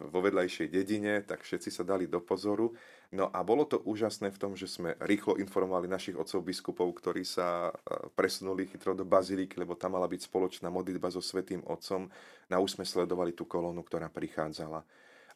vo 0.00 0.24
vedľajšej 0.24 0.72
dedine, 0.72 1.20
tak 1.20 1.44
všetci 1.44 1.68
sa 1.68 1.84
dali 1.84 2.08
do 2.08 2.24
pozoru. 2.24 2.72
No 3.12 3.28
a 3.28 3.44
bolo 3.44 3.68
to 3.68 3.84
úžasné 3.84 4.32
v 4.32 4.40
tom, 4.40 4.56
že 4.56 4.64
sme 4.64 4.96
rýchlo 5.04 5.36
informovali 5.36 5.84
našich 5.86 6.16
otcov 6.16 6.40
biskupov, 6.40 6.88
ktorí 6.96 7.20
sa 7.20 7.68
e, 7.68 7.72
presunuli 8.16 8.64
chytro 8.64 8.96
do 8.96 9.04
baziliky, 9.04 9.60
lebo 9.60 9.76
tam 9.76 10.00
mala 10.00 10.08
byť 10.08 10.24
spoločná 10.24 10.72
modlitba 10.72 11.12
so 11.12 11.20
Svetým 11.20 11.60
Otcom. 11.68 12.08
Na 12.48 12.56
už 12.58 12.80
sme 12.80 12.88
sledovali 12.88 13.36
tú 13.36 13.44
kolónu, 13.44 13.84
ktorá 13.84 14.08
prichádzala. 14.08 14.82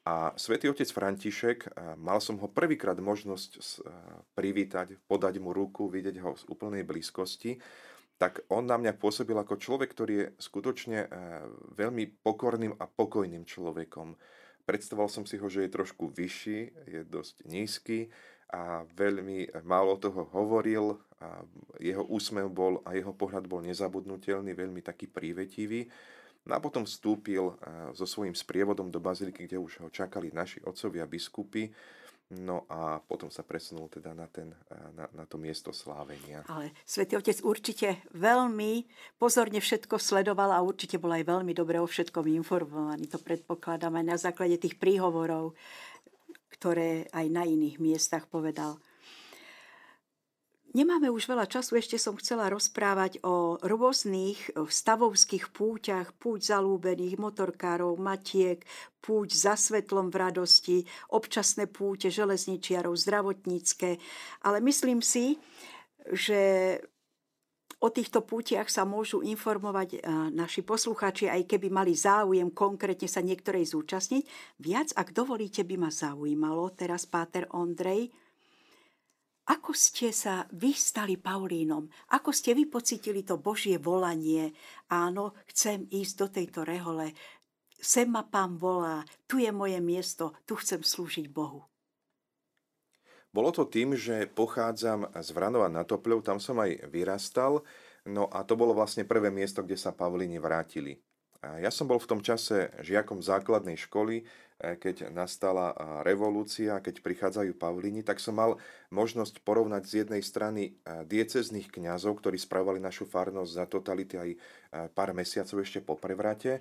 A 0.09 0.33
svätý 0.41 0.73
otec 0.73 0.89
František, 0.89 1.69
mal 2.01 2.17
som 2.25 2.41
ho 2.41 2.49
prvýkrát 2.49 2.97
možnosť 2.97 3.85
privítať, 4.33 4.97
podať 5.05 5.37
mu 5.37 5.53
ruku, 5.53 5.93
vidieť 5.93 6.17
ho 6.25 6.33
z 6.33 6.49
úplnej 6.49 6.81
blízkosti, 6.81 7.61
tak 8.19 8.43
on 8.51 8.67
na 8.67 8.75
mňa 8.75 8.99
pôsobil 8.99 9.39
ako 9.39 9.57
človek, 9.57 9.95
ktorý 9.95 10.15
je 10.19 10.27
skutočne 10.43 11.07
veľmi 11.79 12.19
pokorným 12.27 12.75
a 12.75 12.91
pokojným 12.91 13.47
človekom. 13.47 14.19
Predstavoval 14.67 15.09
som 15.09 15.25
si 15.25 15.39
ho, 15.39 15.47
že 15.47 15.65
je 15.65 15.73
trošku 15.73 16.11
vyšší, 16.13 16.59
je 16.91 17.01
dosť 17.07 17.47
nízky 17.47 18.11
a 18.53 18.85
veľmi 18.85 19.63
málo 19.65 19.97
toho 19.97 20.29
hovoril. 20.35 20.99
A 21.23 21.41
jeho 21.81 22.05
úsmev 22.05 22.51
bol 22.53 22.85
a 22.85 22.95
jeho 22.95 23.15
pohľad 23.15 23.49
bol 23.49 23.65
nezabudnutelný, 23.65 24.55
veľmi 24.55 24.83
taký 24.83 25.09
prívetivý. 25.09 25.89
No 26.49 26.57
a 26.57 26.63
potom 26.65 26.89
vstúpil 26.89 27.45
eh, 27.49 27.55
so 27.93 28.09
svojím 28.09 28.33
sprievodom 28.33 28.89
do 28.89 28.99
baziliky, 28.99 29.45
kde 29.45 29.61
už 29.61 29.73
ho 29.85 29.89
čakali 29.93 30.33
naši 30.33 30.65
otcovia 30.65 31.05
biskupy. 31.05 31.69
No 32.29 32.69
a 32.69 33.01
potom 33.01 33.33
sa 33.33 33.41
presunul 33.41 33.89
teda 33.89 34.13
na, 34.13 34.29
ten, 34.29 34.53
eh, 34.53 34.91
na, 34.93 35.09
na 35.17 35.25
to 35.25 35.41
miesto 35.41 35.73
slávenia. 35.73 36.45
Ale 36.53 36.77
svätý 36.85 37.17
Otec 37.17 37.41
určite 37.41 38.05
veľmi 38.13 38.85
pozorne 39.17 39.65
všetko 39.65 39.97
sledoval 39.97 40.53
a 40.53 40.61
určite 40.61 41.01
bol 41.01 41.09
aj 41.17 41.25
veľmi 41.25 41.57
dobre 41.57 41.81
o 41.81 41.89
všetkom 41.89 42.29
informovaný. 42.29 43.09
To 43.09 43.17
predpokladám 43.17 43.97
aj 43.97 44.05
na 44.05 44.17
základe 44.21 44.61
tých 44.61 44.77
príhovorov, 44.77 45.57
ktoré 46.53 47.09
aj 47.17 47.27
na 47.33 47.49
iných 47.49 47.81
miestach 47.81 48.29
povedal. 48.29 48.77
Nemáme 50.79 51.11
už 51.11 51.27
veľa 51.27 51.51
času, 51.51 51.75
ešte 51.75 51.99
som 51.99 52.15
chcela 52.23 52.47
rozprávať 52.47 53.19
o 53.27 53.59
rôznych 53.59 54.55
stavovských 54.55 55.51
púťach, 55.51 56.15
púť 56.15 56.55
zalúbených, 56.55 57.19
motorkárov, 57.19 57.99
matiek, 57.99 58.63
púť 59.03 59.35
za 59.35 59.59
svetlom 59.59 60.07
v 60.15 60.17
radosti, 60.23 60.79
občasné 61.11 61.67
púte 61.67 62.15
železničiarov, 62.15 62.95
zdravotnícke. 62.95 63.99
Ale 64.47 64.63
myslím 64.63 65.03
si, 65.03 65.43
že 66.15 66.79
O 67.79 67.95
týchto 67.95 68.27
pútiach 68.27 68.67
sa 68.67 68.83
môžu 68.83 69.23
informovať 69.23 70.03
naši 70.35 70.67
poslucháči, 70.67 71.31
aj 71.31 71.47
keby 71.47 71.71
mali 71.71 71.95
záujem 71.95 72.51
konkrétne 72.51 73.07
sa 73.07 73.23
niektorej 73.23 73.71
zúčastniť. 73.71 74.27
Viac, 74.59 74.99
ak 74.99 75.15
dovolíte, 75.15 75.63
by 75.63 75.87
ma 75.87 75.91
zaujímalo 75.95 76.75
teraz 76.75 77.07
Páter 77.07 77.47
Ondrej, 77.55 78.11
ako 79.49 79.73
ste 79.73 80.13
sa 80.13 80.45
vy 80.53 80.77
stali 80.77 81.17
Paulínom? 81.17 81.89
Ako 82.13 82.37
ste 82.37 82.53
vy 82.53 82.69
pocitili 82.69 83.25
to 83.25 83.41
Božie 83.41 83.81
volanie? 83.81 84.53
Áno, 84.93 85.33
chcem 85.49 85.89
ísť 85.89 86.15
do 86.21 86.27
tejto 86.29 86.61
rehole. 86.69 87.17
Sem 87.81 88.13
ma 88.13 88.29
pán 88.29 88.61
volá, 88.61 89.07
tu 89.25 89.41
je 89.41 89.49
moje 89.49 89.81
miesto, 89.81 90.37
tu 90.45 90.59
chcem 90.61 90.85
slúžiť 90.85 91.33
Bohu. 91.33 91.65
Bolo 93.31 93.55
to 93.55 93.69
tým, 93.69 93.95
že 93.95 94.27
pochádzam 94.29 95.13
z 95.15 95.29
Vranova 95.37 95.69
na 95.69 95.85
Topľov, 95.85 96.25
tam 96.25 96.41
som 96.41 96.59
aj 96.59 96.89
vyrastal, 96.89 97.61
no 98.09 98.27
a 98.33 98.43
to 98.43 98.57
bolo 98.57 98.73
vlastne 98.73 99.05
prvé 99.05 99.29
miesto, 99.29 99.63
kde 99.63 99.77
sa 99.79 99.93
Pavlíni 99.95 100.41
vrátili. 100.41 100.99
Ja 101.39 101.71
som 101.71 101.87
bol 101.87 102.03
v 102.03 102.11
tom 102.11 102.21
čase 102.25 102.75
žiakom 102.83 103.23
základnej 103.23 103.79
školy, 103.79 104.27
keď 104.59 105.15
nastala 105.15 105.71
revolúcia, 106.03 106.83
keď 106.83 106.99
prichádzajú 106.99 107.55
Pavlíni, 107.55 108.03
tak 108.03 108.19
som 108.19 108.35
mal 108.35 108.59
možnosť 108.91 109.47
porovnať 109.47 109.83
z 109.87 109.93
jednej 110.03 110.23
strany 110.27 110.63
e, 110.67 110.71
diecezných 111.07 111.71
kňazov, 111.71 112.19
ktorí 112.19 112.35
spravovali 112.35 112.83
našu 112.83 113.07
farnosť 113.07 113.51
za 113.55 113.65
totality 113.71 114.19
aj 114.19 114.31
e, 114.35 114.39
pár 114.91 115.15
mesiacov 115.15 115.63
ešte 115.63 115.79
po 115.79 115.95
prevrate, 115.95 116.59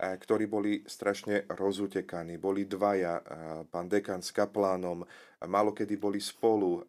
ktorí 0.00 0.48
boli 0.48 0.80
strašne 0.88 1.44
rozutekaní. 1.52 2.40
Boli 2.40 2.64
dvaja, 2.64 3.20
pán 3.68 3.84
dekan 3.84 4.24
s 4.24 4.32
kaplánom, 4.32 5.04
málo 5.44 5.76
kedy 5.76 6.00
boli 6.00 6.16
spolu. 6.24 6.88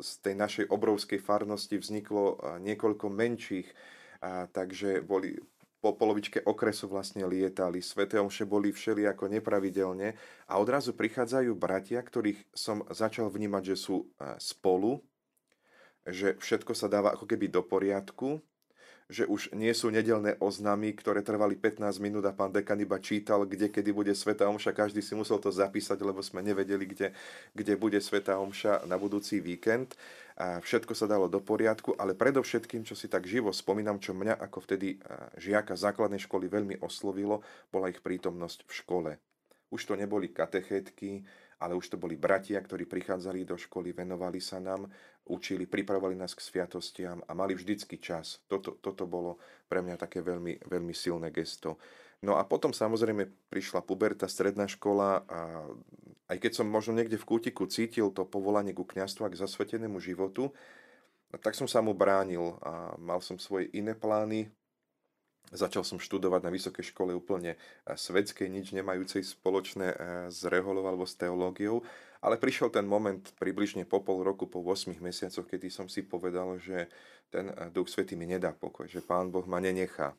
Z 0.00 0.24
tej 0.24 0.32
našej 0.32 0.72
obrovskej 0.72 1.20
farnosti 1.20 1.76
vzniklo 1.76 2.40
niekoľko 2.64 3.12
menších, 3.12 3.68
takže 4.56 5.04
boli 5.04 5.36
po 5.84 5.92
polovičke 5.92 6.40
okresu 6.48 6.88
vlastne 6.88 7.28
lietali. 7.28 7.84
Sveté 7.84 8.16
omše 8.16 8.48
boli 8.48 8.72
všelijako 8.72 9.28
nepravidelne 9.28 10.16
a 10.48 10.56
odrazu 10.56 10.96
prichádzajú 10.96 11.52
bratia, 11.52 12.00
ktorých 12.00 12.40
som 12.56 12.80
začal 12.88 13.28
vnímať, 13.28 13.76
že 13.76 13.76
sú 13.76 14.08
e, 14.16 14.32
spolu, 14.40 15.04
že 16.08 16.40
všetko 16.40 16.72
sa 16.72 16.88
dáva 16.88 17.12
ako 17.12 17.28
keby 17.28 17.52
do 17.52 17.60
poriadku, 17.60 18.40
že 19.12 19.28
už 19.28 19.52
nie 19.52 19.68
sú 19.76 19.92
nedelné 19.92 20.40
oznámy, 20.40 20.96
ktoré 20.96 21.20
trvali 21.20 21.60
15 21.60 22.00
minút 22.00 22.24
a 22.24 22.32
pán 22.32 22.48
dekan 22.48 22.80
iba 22.80 22.96
čítal, 22.96 23.44
kde 23.44 23.68
kedy 23.68 23.92
bude 23.92 24.12
Sveta 24.16 24.48
Omša. 24.48 24.72
Každý 24.72 25.04
si 25.04 25.12
musel 25.12 25.36
to 25.36 25.52
zapísať, 25.52 26.00
lebo 26.00 26.24
sme 26.24 26.40
nevedeli, 26.40 26.88
kde, 26.88 27.12
kde 27.52 27.76
bude 27.76 28.00
Sveta 28.00 28.40
Omša 28.40 28.88
na 28.88 28.96
budúci 28.96 29.44
víkend. 29.44 29.92
Všetko 30.34 30.98
sa 30.98 31.06
dalo 31.06 31.30
do 31.30 31.38
poriadku, 31.38 31.94
ale 31.94 32.18
predovšetkým, 32.18 32.82
čo 32.82 32.98
si 32.98 33.06
tak 33.06 33.22
živo 33.22 33.54
spomínam, 33.54 34.02
čo 34.02 34.18
mňa 34.18 34.42
ako 34.42 34.66
vtedy 34.66 34.98
žiaka 35.38 35.78
základnej 35.78 36.18
školy 36.26 36.50
veľmi 36.50 36.82
oslovilo, 36.82 37.46
bola 37.70 37.86
ich 37.86 38.02
prítomnosť 38.02 38.66
v 38.66 38.72
škole. 38.74 39.10
Už 39.70 39.86
to 39.86 39.94
neboli 39.94 40.34
katechetky, 40.34 41.22
ale 41.62 41.78
už 41.78 41.94
to 41.94 41.96
boli 41.96 42.18
bratia, 42.18 42.58
ktorí 42.58 42.86
prichádzali 42.90 43.46
do 43.46 43.54
školy, 43.54 43.94
venovali 43.94 44.42
sa 44.42 44.58
nám, 44.58 44.90
učili, 45.30 45.70
pripravovali 45.70 46.18
nás 46.18 46.34
k 46.34 46.42
sviatostiam 46.42 47.22
a 47.24 47.32
mali 47.32 47.54
vždycky 47.54 48.02
čas. 48.02 48.42
Toto, 48.50 48.76
toto 48.82 49.06
bolo 49.06 49.38
pre 49.70 49.80
mňa 49.86 49.96
také 49.96 50.18
veľmi, 50.18 50.66
veľmi 50.66 50.94
silné 50.94 51.30
gesto. 51.30 51.78
No 52.24 52.40
a 52.40 52.42
potom 52.48 52.72
samozrejme 52.72 53.28
prišla 53.52 53.84
puberta, 53.84 54.24
stredná 54.24 54.64
škola 54.64 55.28
a 55.28 55.68
aj 56.32 56.40
keď 56.40 56.52
som 56.56 56.66
možno 56.66 56.96
niekde 56.96 57.20
v 57.20 57.28
kútiku 57.28 57.68
cítil 57.68 58.08
to 58.08 58.24
povolanie 58.24 58.72
ku 58.72 58.88
kňastvu 58.88 59.28
a 59.28 59.32
k 59.32 59.40
zasvetenému 59.44 60.00
životu, 60.00 60.48
tak 61.44 61.52
som 61.52 61.68
sa 61.68 61.84
mu 61.84 61.92
bránil 61.92 62.56
a 62.64 62.96
mal 62.96 63.20
som 63.20 63.36
svoje 63.36 63.68
iné 63.76 63.92
plány, 63.92 64.48
Začal 65.52 65.84
som 65.84 66.00
študovať 66.00 66.40
na 66.40 66.50
vysokej 66.50 66.84
škole 66.90 67.12
úplne 67.12 67.54
eh, 67.54 67.58
svetskej, 67.92 68.48
nič 68.48 68.72
nemajúcej 68.72 69.20
spoločné 69.20 69.86
eh, 69.92 69.96
s 70.32 70.40
reholou 70.48 70.88
alebo 70.88 71.04
s 71.04 71.20
teológiou, 71.20 71.84
ale 72.24 72.40
prišiel 72.40 72.72
ten 72.72 72.88
moment 72.88 73.20
približne 73.36 73.84
po 73.84 74.00
pol 74.00 74.24
roku, 74.24 74.48
po 74.48 74.64
8 74.64 74.96
mesiacoch, 75.04 75.44
kedy 75.44 75.68
som 75.68 75.86
si 75.86 76.00
povedal, 76.00 76.56
že 76.56 76.88
ten 77.28 77.52
eh, 77.52 77.68
Duch 77.68 77.92
Svetý 77.92 78.16
mi 78.16 78.24
nedá 78.24 78.56
pokoj, 78.56 78.88
že 78.88 79.04
Pán 79.04 79.28
Boh 79.28 79.44
ma 79.44 79.60
nenechá 79.60 80.16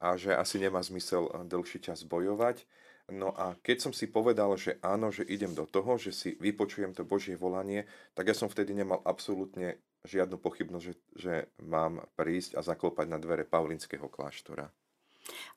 a 0.00 0.16
že 0.16 0.36
asi 0.36 0.60
nemá 0.60 0.84
zmysel 0.84 1.28
dlhší 1.48 1.80
čas 1.80 2.04
bojovať. 2.04 2.64
No 3.06 3.30
a 3.30 3.54
keď 3.62 3.86
som 3.86 3.92
si 3.94 4.10
povedal, 4.10 4.50
že 4.58 4.82
áno, 4.82 5.14
že 5.14 5.22
idem 5.22 5.54
do 5.54 5.62
toho, 5.62 5.94
že 5.94 6.10
si 6.10 6.34
vypočujem 6.42 6.90
to 6.90 7.06
Božie 7.06 7.38
volanie, 7.38 7.86
tak 8.18 8.26
ja 8.26 8.34
som 8.34 8.50
vtedy 8.50 8.74
nemal 8.74 8.98
absolútne 9.06 9.78
žiadnu 10.02 10.42
pochybnosť, 10.42 10.84
že, 10.84 10.94
že 11.14 11.34
mám 11.62 12.02
prísť 12.18 12.58
a 12.58 12.66
zaklopať 12.66 13.06
na 13.06 13.18
dvere 13.22 13.46
Paulinského 13.46 14.10
kláštora. 14.10 14.66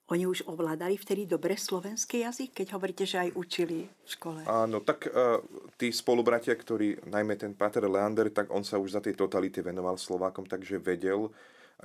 Oni 0.09 0.25
už 0.25 0.49
ovládali 0.49 0.97
vtedy 0.97 1.29
dobre 1.29 1.53
slovenský 1.53 2.25
jazyk, 2.25 2.61
keď 2.61 2.67
hovoríte, 2.73 3.05
že 3.05 3.29
aj 3.29 3.37
učili 3.37 3.85
v 3.85 4.09
škole? 4.09 4.41
Áno, 4.49 4.81
tak 4.81 5.05
uh, 5.05 5.37
tí 5.77 5.93
spolubratia, 5.93 6.57
ktorí, 6.57 7.05
najmä 7.05 7.37
ten 7.37 7.53
Pater 7.53 7.85
Leander, 7.85 8.33
tak 8.33 8.49
on 8.49 8.65
sa 8.65 8.81
už 8.81 8.97
za 8.97 9.01
tej 9.05 9.13
totality 9.13 9.61
venoval 9.61 10.01
Slovákom, 10.01 10.49
takže 10.49 10.81
vedel, 10.81 11.29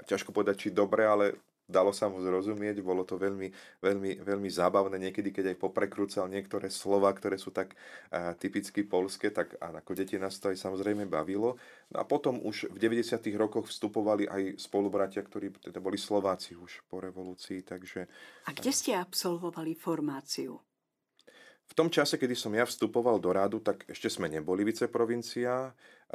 ťažko 0.09 0.33
povedať, 0.33 0.57
či 0.57 0.69
dobre, 0.73 1.05
ale 1.05 1.37
dalo 1.65 1.97
sa 1.97 2.13
mu 2.13 2.21
zrozumieť, 2.21 2.85
bolo 2.85 3.09
to 3.09 3.17
veľmi, 3.17 3.49
veľmi, 3.81 4.21
veľmi 4.21 4.51
zábavné, 4.53 5.01
niekedy 5.01 5.33
keď 5.33 5.55
aj 5.55 5.61
poprekrúcal 5.61 6.29
niektoré 6.29 6.69
slova, 6.69 7.09
ktoré 7.17 7.41
sú 7.41 7.51
tak 7.51 7.73
a, 8.13 8.37
typicky 8.37 8.85
polské, 8.85 9.33
tak 9.33 9.57
a 9.59 9.81
ako 9.81 9.93
deti 9.97 10.21
nás 10.21 10.37
to 10.37 10.53
aj 10.53 10.61
samozrejme 10.61 11.09
bavilo. 11.09 11.57
No 11.93 11.97
a 12.01 12.05
potom 12.05 12.41
už 12.45 12.69
v 12.69 12.79
90. 12.79 13.25
rokoch 13.41 13.73
vstupovali 13.73 14.29
aj 14.29 14.61
spolubratia, 14.61 15.25
ktorí 15.25 15.57
teda 15.59 15.81
boli 15.81 15.97
Slováci 15.97 16.53
už 16.55 16.85
po 16.89 17.01
revolúcii, 17.01 17.65
takže... 17.65 18.07
A 18.45 18.53
kde 18.53 18.73
ste 18.73 18.93
absolvovali 18.93 19.73
formáciu? 19.73 20.61
V 21.65 21.73
tom 21.73 21.89
čase, 21.89 22.21
kedy 22.21 22.37
som 22.37 22.53
ja 22.53 22.69
vstupoval 22.69 23.17
do 23.17 23.33
rádu, 23.33 23.57
tak 23.57 23.89
ešte 23.89 24.13
sme 24.13 24.29
neboli 24.29 24.69
viceprovincia, 24.69 25.73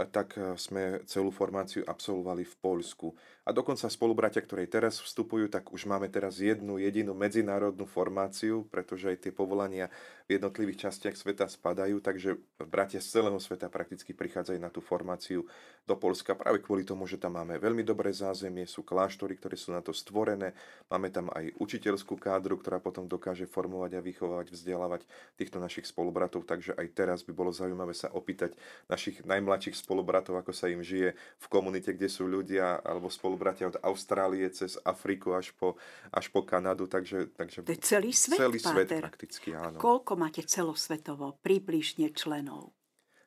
tak 0.07 0.37
e, 0.39 0.55
sme 0.55 1.03
celú 1.09 1.33
formáciu 1.33 1.83
absolvovali 1.83 2.47
v 2.47 2.55
Poľsku. 2.61 3.07
A 3.43 3.55
dokonca 3.55 3.89
spolubratia, 3.89 4.45
ktorí 4.45 4.69
teraz 4.69 5.01
vstupujú, 5.01 5.49
tak 5.49 5.73
už 5.73 5.89
máme 5.89 6.05
teraz 6.13 6.37
jednu 6.37 6.77
jedinú 6.77 7.17
medzinárodnú 7.17 7.89
formáciu, 7.89 8.69
pretože 8.69 9.09
aj 9.09 9.17
tie 9.25 9.33
povolania 9.33 9.89
v 10.29 10.37
jednotlivých 10.37 10.85
častiach 10.85 11.17
sveta 11.17 11.49
spadajú, 11.49 11.97
takže 11.97 12.37
bratia 12.69 13.01
z 13.01 13.17
celého 13.17 13.41
sveta 13.41 13.65
prakticky 13.65 14.13
prichádzajú 14.13 14.59
na 14.61 14.69
tú 14.69 14.85
formáciu 14.85 15.49
do 15.89 15.97
Polska 15.97 16.37
práve 16.37 16.61
kvôli 16.61 16.85
tomu, 16.85 17.09
že 17.09 17.17
tam 17.17 17.41
máme 17.41 17.57
veľmi 17.57 17.81
dobré 17.81 18.13
zázemie, 18.13 18.69
sú 18.69 18.85
kláštory, 18.85 19.33
ktoré 19.41 19.57
sú 19.57 19.73
na 19.73 19.81
to 19.81 19.89
stvorené, 19.89 20.53
máme 20.85 21.09
tam 21.09 21.33
aj 21.33 21.57
učiteľskú 21.57 22.21
kádru, 22.21 22.61
ktorá 22.61 22.77
potom 22.77 23.09
dokáže 23.09 23.49
formovať 23.49 23.97
a 23.97 24.05
vychovávať, 24.05 24.53
vzdelávať 24.53 25.01
týchto 25.33 25.57
našich 25.57 25.89
spolubratov, 25.89 26.45
takže 26.45 26.77
aj 26.77 26.87
teraz 26.93 27.25
by 27.25 27.33
bolo 27.33 27.49
zaujímavé 27.49 27.97
sa 27.97 28.13
opýtať 28.13 28.53
našich 28.85 29.25
najmladších 29.25 29.73
spolubratov, 29.89 30.37
ako 30.37 30.53
sa 30.53 30.69
im 30.69 30.85
žije 30.85 31.17
v 31.17 31.47
komunite, 31.49 31.89
kde 31.89 32.05
sú 32.05 32.29
ľudia 32.29 32.77
alebo 32.85 33.09
spolubratia 33.09 33.73
od 33.73 33.81
Austrálie 33.81 34.45
cez 34.53 34.77
Afriku 34.85 35.33
až 35.33 35.49
po, 35.57 35.81
až 36.13 36.29
po 36.29 36.45
Kanadu. 36.45 36.85
Takže, 36.85 37.33
takže 37.33 37.65
to 37.65 37.73
je 37.73 37.81
celý 37.81 38.13
svet, 38.13 38.37
celý 38.37 38.61
Páter. 38.61 38.85
svet 38.85 39.01
prakticky, 39.01 39.49
áno. 39.57 39.73
A 39.73 39.81
koľko 39.81 40.13
máte 40.13 40.45
celosvetovo 40.45 41.41
približne 41.41 42.13
členov? 42.13 42.77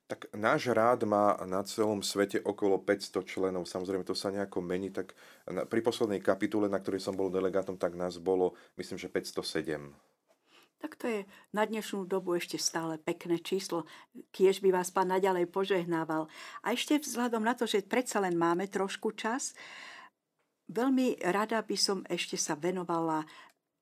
Tak 0.06 0.30
náš 0.38 0.70
rád 0.70 1.02
má 1.02 1.34
na 1.48 1.66
celom 1.66 1.98
svete 2.04 2.38
okolo 2.38 2.78
500 2.78 3.26
členov. 3.26 3.66
Samozrejme, 3.66 4.06
to 4.06 4.14
sa 4.14 4.30
nejako 4.30 4.62
mení. 4.62 4.94
Tak 4.94 5.18
pri 5.66 5.80
poslednej 5.82 6.22
kapitule, 6.22 6.70
na 6.70 6.78
ktorej 6.78 7.02
som 7.02 7.16
bol 7.16 7.32
delegátom, 7.32 7.74
tak 7.74 7.98
nás 7.98 8.22
bolo, 8.22 8.54
myslím, 8.78 9.02
že 9.02 9.10
507 9.10 10.11
tak 10.83 10.99
to 10.99 11.07
je 11.07 11.20
na 11.55 11.62
dnešnú 11.62 12.11
dobu 12.11 12.35
ešte 12.35 12.59
stále 12.59 12.99
pekné 12.99 13.39
číslo. 13.39 13.87
Kiež 14.35 14.59
by 14.59 14.74
vás 14.74 14.91
pán 14.91 15.14
naďalej 15.14 15.47
požehnával. 15.47 16.26
A 16.66 16.74
ešte 16.74 16.99
vzhľadom 16.99 17.47
na 17.47 17.55
to, 17.55 17.70
že 17.70 17.87
predsa 17.87 18.18
len 18.18 18.35
máme 18.35 18.66
trošku 18.66 19.14
čas, 19.14 19.55
veľmi 20.66 21.22
rada 21.22 21.62
by 21.62 21.76
som 21.78 22.03
ešte 22.11 22.35
sa 22.35 22.59
venovala, 22.59 23.22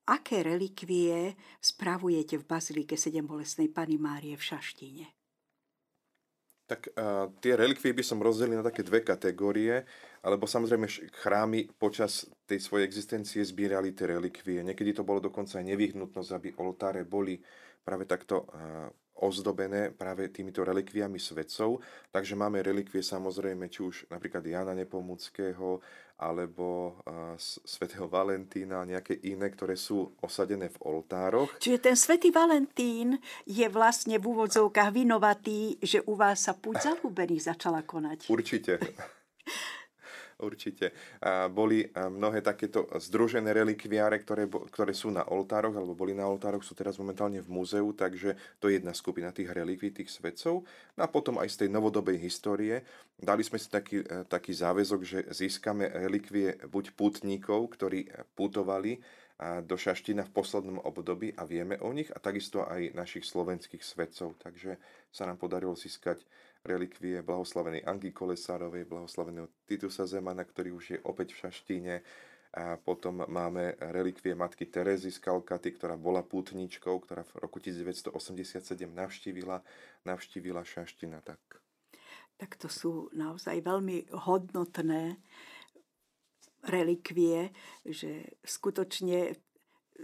aké 0.04 0.44
relikvie 0.44 1.40
spravujete 1.64 2.36
v 2.36 2.44
Bazilike 2.44 3.00
7 3.00 3.24
bolestnej 3.24 3.72
Pany 3.72 3.96
Márie 3.96 4.36
v 4.36 4.44
Šaštíne. 4.44 5.19
Tak 6.70 6.94
uh, 6.94 7.34
tie 7.42 7.58
relikvie 7.58 7.90
by 7.90 8.04
som 8.06 8.22
rozdelil 8.22 8.62
na 8.62 8.66
také 8.70 8.86
dve 8.86 9.02
kategórie, 9.02 9.82
alebo 10.22 10.46
samozrejme 10.46 10.86
chrámy 11.18 11.66
počas 11.74 12.30
tej 12.46 12.62
svojej 12.62 12.86
existencie 12.86 13.42
zbierali 13.42 13.90
tie 13.90 14.06
relikvie. 14.14 14.62
Niekedy 14.62 14.94
to 14.94 15.02
bolo 15.02 15.18
dokonca 15.18 15.58
aj 15.58 15.66
nevyhnutnosť, 15.66 16.30
aby 16.30 16.48
oltáre 16.62 17.02
boli 17.02 17.42
práve 17.82 18.06
takto 18.06 18.46
uh, 18.46 18.86
ozdobené 19.20 19.92
práve 19.92 20.28
týmito 20.32 20.64
relikviami 20.64 21.20
svetcov. 21.20 21.80
Takže 22.10 22.34
máme 22.34 22.64
relikvie 22.64 23.04
samozrejme, 23.04 23.68
či 23.68 23.80
už 23.84 23.96
napríklad 24.08 24.44
Jana 24.44 24.72
Nepomuckého, 24.72 25.80
alebo 26.20 27.00
svätého 27.40 28.04
Valentína, 28.04 28.84
nejaké 28.84 29.16
iné, 29.24 29.48
ktoré 29.48 29.72
sú 29.72 30.12
osadené 30.20 30.68
v 30.68 30.76
oltároch. 30.84 31.48
Čiže 31.56 31.78
ten 31.80 31.96
svätý 31.96 32.28
Valentín 32.28 33.16
je 33.48 33.64
vlastne 33.72 34.20
v 34.20 34.28
úvodzovkách 34.28 34.90
vinovatý, 34.92 35.80
že 35.80 36.04
u 36.04 36.12
vás 36.20 36.44
sa 36.44 36.52
púť 36.52 36.76
zalúbených 36.92 37.56
začala 37.56 37.80
konať. 37.80 38.28
Určite. 38.28 38.76
Určite. 40.40 40.96
Boli 41.52 41.84
mnohé 41.92 42.40
takéto 42.40 42.88
združené 42.96 43.52
relikviáre, 43.52 44.16
ktoré, 44.24 44.48
ktoré 44.48 44.96
sú 44.96 45.12
na 45.12 45.22
oltároch, 45.28 45.76
alebo 45.76 45.92
boli 45.92 46.16
na 46.16 46.24
oltároch, 46.24 46.64
sú 46.64 46.72
teraz 46.72 46.96
momentálne 46.96 47.44
v 47.44 47.52
múzeu, 47.52 47.92
takže 47.92 48.40
to 48.56 48.72
je 48.72 48.80
jedna 48.80 48.96
skupina 48.96 49.28
tých 49.30 49.52
relikví, 49.52 49.92
tých 49.92 50.08
svetcov. 50.08 50.64
No 50.96 51.00
a 51.04 51.08
potom 51.12 51.36
aj 51.36 51.52
z 51.52 51.56
tej 51.66 51.68
novodobej 51.68 52.16
histórie 52.16 52.80
dali 53.20 53.44
sme 53.44 53.60
si 53.60 53.68
taký, 53.68 54.00
e, 54.00 54.24
taký 54.24 54.56
záväzok, 54.56 55.00
že 55.04 55.18
získame 55.28 55.86
relikvie 55.92 56.56
buď 56.66 56.96
putníkov, 56.96 57.76
ktorí 57.76 58.08
putovali 58.32 58.98
do 59.40 59.72
Šaština 59.72 60.28
v 60.28 60.34
poslednom 60.36 60.84
období 60.84 61.32
a 61.32 61.48
vieme 61.48 61.80
o 61.80 61.88
nich 61.96 62.12
a 62.12 62.20
takisto 62.20 62.60
aj 62.68 62.92
našich 62.92 63.24
slovenských 63.24 63.80
svetcov. 63.80 64.36
Takže 64.36 64.76
sa 65.08 65.24
nám 65.24 65.40
podarilo 65.40 65.72
získať 65.72 66.20
relikvie 66.64 67.24
blahoslavenej 67.24 67.86
Angy 67.88 68.12
Kolesárovej, 68.12 68.84
blahoslaveného 68.84 69.48
Titusa 69.64 70.04
Zemana, 70.04 70.44
ktorý 70.44 70.76
už 70.76 70.84
je 70.96 70.98
opäť 71.08 71.32
v 71.32 71.40
Šaštíne. 71.46 71.94
A 72.50 72.74
potom 72.82 73.22
máme 73.30 73.78
relikvie 73.94 74.34
matky 74.34 74.66
Terezy 74.66 75.14
z 75.14 75.22
Kalkaty, 75.22 75.70
ktorá 75.78 75.94
bola 75.94 76.26
pútničkou, 76.26 76.98
ktorá 77.06 77.22
v 77.22 77.46
roku 77.46 77.62
1987 77.62 78.10
navštívila, 78.90 79.62
navštívila 80.02 80.66
Šaština. 80.66 81.22
Tak. 81.22 81.38
tak 82.34 82.58
to 82.58 82.66
sú 82.66 83.06
naozaj 83.14 83.62
veľmi 83.62 84.10
hodnotné 84.26 85.22
relikvie, 86.66 87.54
že 87.86 88.34
skutočne 88.42 89.38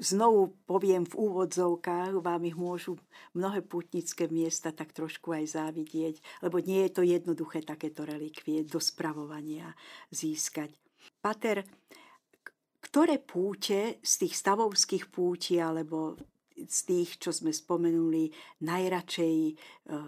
znovu 0.01 0.57
poviem 0.68 1.05
v 1.05 1.14
úvodzovkách, 1.18 2.20
vám 2.20 2.42
ich 2.47 2.57
môžu 2.57 3.01
mnohé 3.32 3.64
putnické 3.64 4.28
miesta 4.28 4.72
tak 4.72 4.92
trošku 4.92 5.32
aj 5.32 5.57
závidieť, 5.57 6.20
lebo 6.44 6.61
nie 6.61 6.86
je 6.86 6.90
to 6.92 7.03
jednoduché 7.05 7.64
takéto 7.64 8.05
relikvie 8.05 8.64
do 8.64 8.80
spravovania 8.80 9.72
získať. 10.12 10.72
Pater, 11.20 11.64
ktoré 12.82 13.18
púte 13.18 13.99
z 14.01 14.12
tých 14.26 14.34
stavovských 14.38 15.11
púti 15.11 15.59
alebo 15.59 16.16
z 16.57 16.78
tých, 16.88 17.20
čo 17.20 17.30
sme 17.36 17.53
spomenuli, 17.53 18.32
najradšej 18.64 19.36
e, 19.36 19.55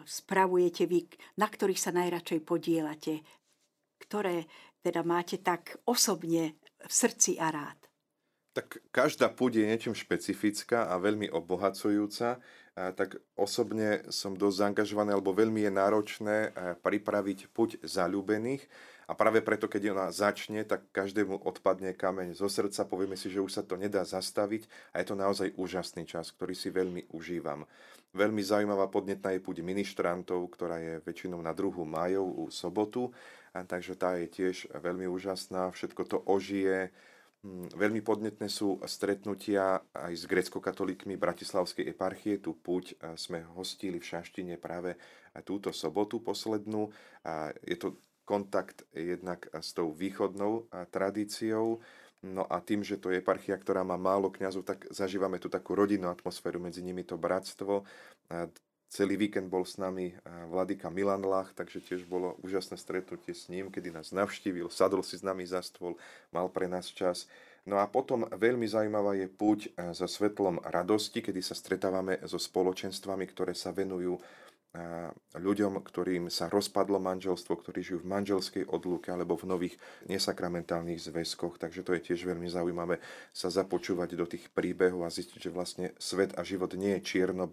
spravujete 0.09 0.89
vy, 0.89 1.05
na 1.37 1.45
ktorých 1.45 1.77
sa 1.77 1.93
najradšej 1.93 2.41
podielate, 2.41 3.21
ktoré 4.01 4.49
teda 4.81 5.05
máte 5.05 5.45
tak 5.45 5.77
osobne 5.85 6.57
v 6.81 6.93
srdci 6.93 7.37
a 7.37 7.53
rád? 7.53 7.78
Tak 8.59 8.83
každá 8.91 9.31
púť 9.31 9.63
je 9.63 9.71
niečím 9.71 9.95
špecifická 9.95 10.91
a 10.91 10.99
veľmi 10.99 11.31
obohacujúca. 11.31 12.43
A 12.75 12.91
tak 12.91 13.23
osobne 13.39 14.03
som 14.11 14.35
dosť 14.35 14.67
zaangažovaný, 14.67 15.15
alebo 15.15 15.31
veľmi 15.31 15.63
je 15.63 15.71
náročné 15.71 16.37
pripraviť 16.83 17.55
puť 17.55 17.79
zalúbených. 17.87 18.67
A 19.07 19.15
práve 19.15 19.47
preto, 19.47 19.71
keď 19.71 19.95
ona 19.95 20.07
začne, 20.11 20.67
tak 20.67 20.91
každému 20.91 21.47
odpadne 21.47 21.95
kameň 21.95 22.35
zo 22.35 22.51
srdca. 22.51 22.83
Povieme 22.83 23.15
si, 23.15 23.31
že 23.31 23.39
už 23.39 23.55
sa 23.55 23.63
to 23.63 23.79
nedá 23.79 24.03
zastaviť 24.03 24.67
a 24.91 24.99
je 24.99 25.07
to 25.07 25.15
naozaj 25.15 25.55
úžasný 25.55 26.03
čas, 26.11 26.35
ktorý 26.35 26.59
si 26.59 26.75
veľmi 26.75 27.15
užívam. 27.15 27.63
Veľmi 28.11 28.43
zaujímavá 28.43 28.91
podnetná 28.91 29.39
je 29.39 29.45
puť 29.45 29.63
ministrantov, 29.63 30.51
ktorá 30.51 30.83
je 30.83 30.99
väčšinou 31.07 31.39
na 31.39 31.55
druhú 31.55 31.87
majov, 31.87 32.51
sobotu. 32.51 33.15
A 33.55 33.63
takže 33.63 33.95
tá 33.95 34.19
je 34.19 34.27
tiež 34.27 34.67
veľmi 34.75 35.07
úžasná. 35.07 35.71
Všetko 35.71 36.03
to 36.11 36.19
ožije, 36.27 36.91
veľmi 37.75 38.03
podnetné 38.03 38.51
sú 38.51 38.83
stretnutia 38.85 39.79
aj 39.95 40.13
s 40.13 40.25
grecko-katolíkmi 40.27 41.15
Bratislavskej 41.15 41.91
eparchie. 41.95 42.43
Tu 42.43 42.55
púť 42.59 42.99
sme 43.15 43.47
hostili 43.55 44.03
v 44.03 44.09
Šaštine 44.11 44.59
práve 44.59 44.99
túto 45.47 45.71
sobotu 45.71 46.19
poslednú. 46.19 46.91
Je 47.63 47.77
to 47.79 48.03
kontakt 48.27 48.85
jednak 48.93 49.47
s 49.55 49.73
tou 49.73 49.95
východnou 49.95 50.69
tradíciou, 50.91 51.81
No 52.19 52.43
a 52.51 52.59
tým, 52.59 52.83
že 52.83 52.99
to 52.99 53.15
je 53.15 53.23
eparchia, 53.23 53.55
ktorá 53.55 53.87
má 53.87 53.95
málo 53.95 54.35
kňazov, 54.35 54.67
tak 54.67 54.91
zažívame 54.91 55.39
tu 55.39 55.47
takú 55.47 55.79
rodinnú 55.79 56.11
atmosféru, 56.11 56.59
medzi 56.59 56.83
nimi 56.83 57.07
to 57.07 57.15
bratstvo. 57.15 57.87
Celý 58.89 59.21
víkend 59.21 59.53
bol 59.53 59.69
s 59.69 59.77
nami 59.77 60.17
vladyka 60.49 60.89
Milan 60.89 61.21
Lach, 61.21 61.53
takže 61.53 61.85
tiež 61.85 62.09
bolo 62.09 62.41
úžasné 62.41 62.81
stretnutie 62.81 63.37
s 63.37 63.53
ním, 63.53 63.69
kedy 63.69 63.93
nás 63.93 64.17
navštívil, 64.17 64.73
sadol 64.73 65.05
si 65.05 65.21
s 65.21 65.23
nami 65.23 65.45
za 65.45 65.61
stôl, 65.61 66.01
mal 66.33 66.49
pre 66.49 66.65
nás 66.65 66.89
čas. 66.89 67.29
No 67.69 67.77
a 67.77 67.85
potom 67.85 68.25
veľmi 68.33 68.65
zaujímavá 68.65 69.13
je 69.21 69.29
púť 69.29 69.77
za 69.93 70.09
svetlom 70.09 70.65
radosti, 70.65 71.21
kedy 71.21 71.45
sa 71.45 71.53
stretávame 71.53 72.17
so 72.25 72.41
spoločenstvami, 72.41 73.29
ktoré 73.29 73.53
sa 73.53 73.77
venujú 73.77 74.17
ľuďom, 75.37 75.81
ktorým 75.85 76.33
sa 76.33 76.49
rozpadlo 76.49 76.97
manželstvo, 76.97 77.61
ktorí 77.61 77.85
žijú 77.85 78.05
v 78.05 78.13
manželskej 78.13 78.65
odluke 78.73 79.13
alebo 79.13 79.37
v 79.37 79.49
nových 79.53 79.77
nesakramentálnych 80.09 81.01
zväzkoch. 81.13 81.61
Takže 81.61 81.85
to 81.85 81.93
je 81.93 82.13
tiež 82.13 82.25
veľmi 82.25 82.49
zaujímavé 82.49 83.05
sa 83.37 83.53
započúvať 83.53 84.17
do 84.17 84.25
tých 84.25 84.49
príbehov 84.53 85.05
a 85.05 85.13
zistiť, 85.13 85.41
že 85.49 85.53
vlastne 85.53 85.87
svet 86.01 86.37
a 86.41 86.45
život 86.45 86.73
nie 86.73 86.97
je 87.01 87.05
čierno 87.05 87.45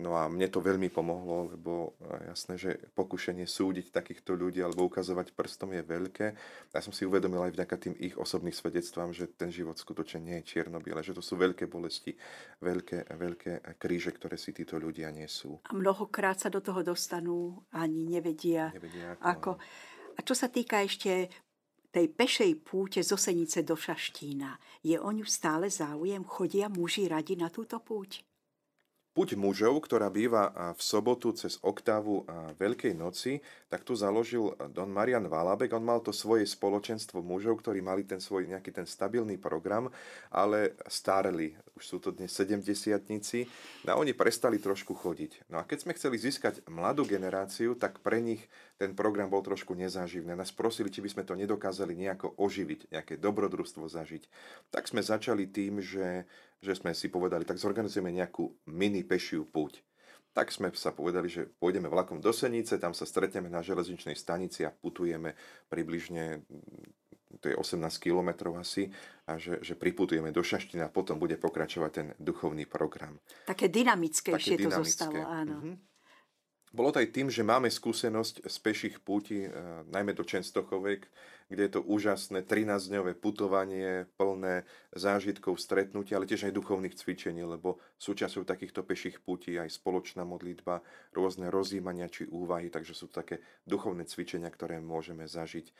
No 0.00 0.16
a 0.16 0.24
mne 0.24 0.48
to 0.48 0.64
veľmi 0.64 0.88
pomohlo, 0.88 1.52
lebo 1.52 2.00
jasné, 2.24 2.56
že 2.56 2.70
pokušenie 2.96 3.44
súdiť 3.44 3.92
takýchto 3.92 4.32
ľudí 4.32 4.64
alebo 4.64 4.88
ukazovať 4.88 5.36
prstom 5.36 5.76
je 5.76 5.84
veľké. 5.84 6.26
Ja 6.72 6.80
som 6.80 6.96
si 6.96 7.04
uvedomil 7.04 7.44
aj 7.44 7.52
vďaka 7.52 7.76
tým 7.76 7.94
ich 8.00 8.16
osobných 8.16 8.56
svedectvám, 8.56 9.12
že 9.12 9.28
ten 9.28 9.52
život 9.52 9.76
skutočne 9.76 10.24
nie 10.24 10.40
je 10.40 10.48
čierno 10.56 10.80
že 10.80 11.12
to 11.12 11.20
sú 11.20 11.36
veľké 11.36 11.68
bolesti, 11.68 12.16
veľké, 12.64 13.12
veľké 13.12 13.52
kríže, 13.76 14.16
ktoré 14.16 14.40
si 14.40 14.56
títo 14.56 14.80
ľudia 14.80 15.12
nesú. 15.12 15.60
A 15.68 15.76
mnohokrát 15.76 16.40
sa 16.40 16.48
do 16.48 16.64
toho 16.64 16.80
dostanú, 16.80 17.60
ani 17.76 18.08
nevedia, 18.08 18.72
nevedia 18.72 19.12
ako. 19.20 19.28
ako. 19.28 19.50
A 20.16 20.20
čo 20.24 20.32
sa 20.32 20.48
týka 20.48 20.80
ešte 20.80 21.28
tej 21.92 22.08
pešej 22.08 22.64
púte 22.64 23.04
z 23.04 23.12
Osenice 23.12 23.60
do 23.60 23.76
Šaštína, 23.76 24.56
je 24.80 24.96
o 24.96 25.10
ňu 25.12 25.28
stále 25.28 25.68
záujem? 25.68 26.24
Chodia 26.24 26.72
muži 26.72 27.12
radi 27.12 27.36
na 27.36 27.52
túto 27.52 27.76
púť? 27.76 28.24
Puť 29.12 29.36
mužov, 29.36 29.84
ktorá 29.84 30.08
býva 30.08 30.72
v 30.72 30.80
sobotu 30.80 31.36
cez 31.36 31.60
oktávu 31.60 32.24
Veľkej 32.56 32.96
noci, 32.96 33.44
tak 33.68 33.84
tu 33.84 33.92
založil 33.92 34.56
Don 34.72 34.88
Marian 34.88 35.28
Valabek. 35.28 35.76
On 35.76 35.84
mal 35.84 36.00
to 36.00 36.16
svoje 36.16 36.48
spoločenstvo 36.48 37.20
mužov, 37.20 37.60
ktorí 37.60 37.84
mali 37.84 38.08
ten 38.08 38.24
svoj 38.24 38.48
nejaký 38.48 38.72
ten 38.72 38.88
stabilný 38.88 39.36
program, 39.36 39.92
ale 40.32 40.80
starli. 40.88 41.52
Už 41.76 41.84
sú 41.84 41.96
to 42.00 42.08
dnes 42.08 42.32
70 42.32 42.64
No 43.84 43.88
a 43.92 44.00
oni 44.00 44.16
prestali 44.16 44.56
trošku 44.56 44.96
chodiť. 44.96 45.44
No 45.52 45.60
a 45.60 45.68
keď 45.68 45.84
sme 45.84 45.92
chceli 45.92 46.16
získať 46.16 46.64
mladú 46.72 47.04
generáciu, 47.04 47.76
tak 47.76 48.00
pre 48.00 48.16
nich 48.16 48.40
ten 48.82 48.98
program 48.98 49.30
bol 49.30 49.46
trošku 49.46 49.78
nezáživný. 49.78 50.34
Nás 50.34 50.50
prosili, 50.50 50.90
či 50.90 50.98
by 50.98 51.08
sme 51.14 51.22
to 51.22 51.38
nedokázali 51.38 51.94
nejako 51.94 52.34
oživiť, 52.34 52.90
nejaké 52.90 53.14
dobrodružstvo 53.14 53.86
zažiť. 53.86 54.26
Tak 54.74 54.90
sme 54.90 55.06
začali 55.06 55.46
tým, 55.46 55.78
že, 55.78 56.26
že 56.58 56.74
sme 56.74 56.90
si 56.90 57.06
povedali, 57.06 57.46
tak 57.46 57.62
zorganizujeme 57.62 58.10
nejakú 58.10 58.50
mini 58.66 59.06
pešiu 59.06 59.46
púť. 59.46 59.86
Tak 60.34 60.50
sme 60.50 60.74
sa 60.74 60.90
povedali, 60.90 61.30
že 61.30 61.46
pôjdeme 61.62 61.86
vlakom 61.86 62.18
do 62.18 62.34
Senice, 62.34 62.74
tam 62.82 62.90
sa 62.90 63.06
stretneme 63.06 63.46
na 63.46 63.62
železničnej 63.62 64.18
stanici 64.18 64.66
a 64.66 64.74
putujeme 64.74 65.38
približne 65.70 66.42
to 67.40 67.48
je 67.48 67.56
18 67.56 67.80
kilometrov 67.96 68.60
asi, 68.60 68.92
a 69.24 69.40
že, 69.40 69.64
že 69.64 69.72
priputujeme 69.72 70.28
do 70.34 70.44
Šaština 70.44 70.92
a 70.92 70.94
potom 70.94 71.16
bude 71.16 71.40
pokračovať 71.40 71.90
ten 71.90 72.08
duchovný 72.20 72.68
program. 72.68 73.16
Také 73.48 73.72
dynamickejšie 73.72 74.58
Také 74.58 74.68
dynamické. 74.68 74.76
to 74.76 74.84
zostalo, 74.84 75.22
áno. 75.24 75.56
Mm-hmm. 75.64 75.91
Bolo 76.72 76.88
to 76.88 77.04
aj 77.04 77.12
tým, 77.12 77.28
že 77.28 77.44
máme 77.44 77.68
skúsenosť 77.68 78.48
z 78.48 78.56
peších 78.64 78.96
púti, 79.04 79.44
e, 79.44 79.48
najmä 79.92 80.16
do 80.16 80.24
Čenstochovek, 80.24 81.04
kde 81.52 81.68
je 81.68 81.72
to 81.76 81.84
úžasné 81.84 82.48
13-dňové 82.48 83.12
putovanie, 83.20 84.08
plné 84.16 84.64
zážitkov, 84.96 85.60
stretnutia, 85.60 86.16
ale 86.16 86.24
tiež 86.24 86.48
aj 86.48 86.56
duchovných 86.56 86.96
cvičení, 86.96 87.44
lebo 87.44 87.76
súčasťou 88.00 88.48
takýchto 88.48 88.80
peších 88.88 89.20
púti 89.20 89.60
aj 89.60 89.68
spoločná 89.68 90.24
modlitba, 90.24 90.80
rôzne 91.12 91.52
rozjímania 91.52 92.08
či 92.08 92.24
úvahy, 92.24 92.72
takže 92.72 92.96
sú 92.96 93.12
to 93.12 93.20
také 93.20 93.44
duchovné 93.68 94.08
cvičenia, 94.08 94.48
ktoré 94.48 94.80
môžeme 94.80 95.28
zažiť 95.28 95.66
e, 95.68 95.72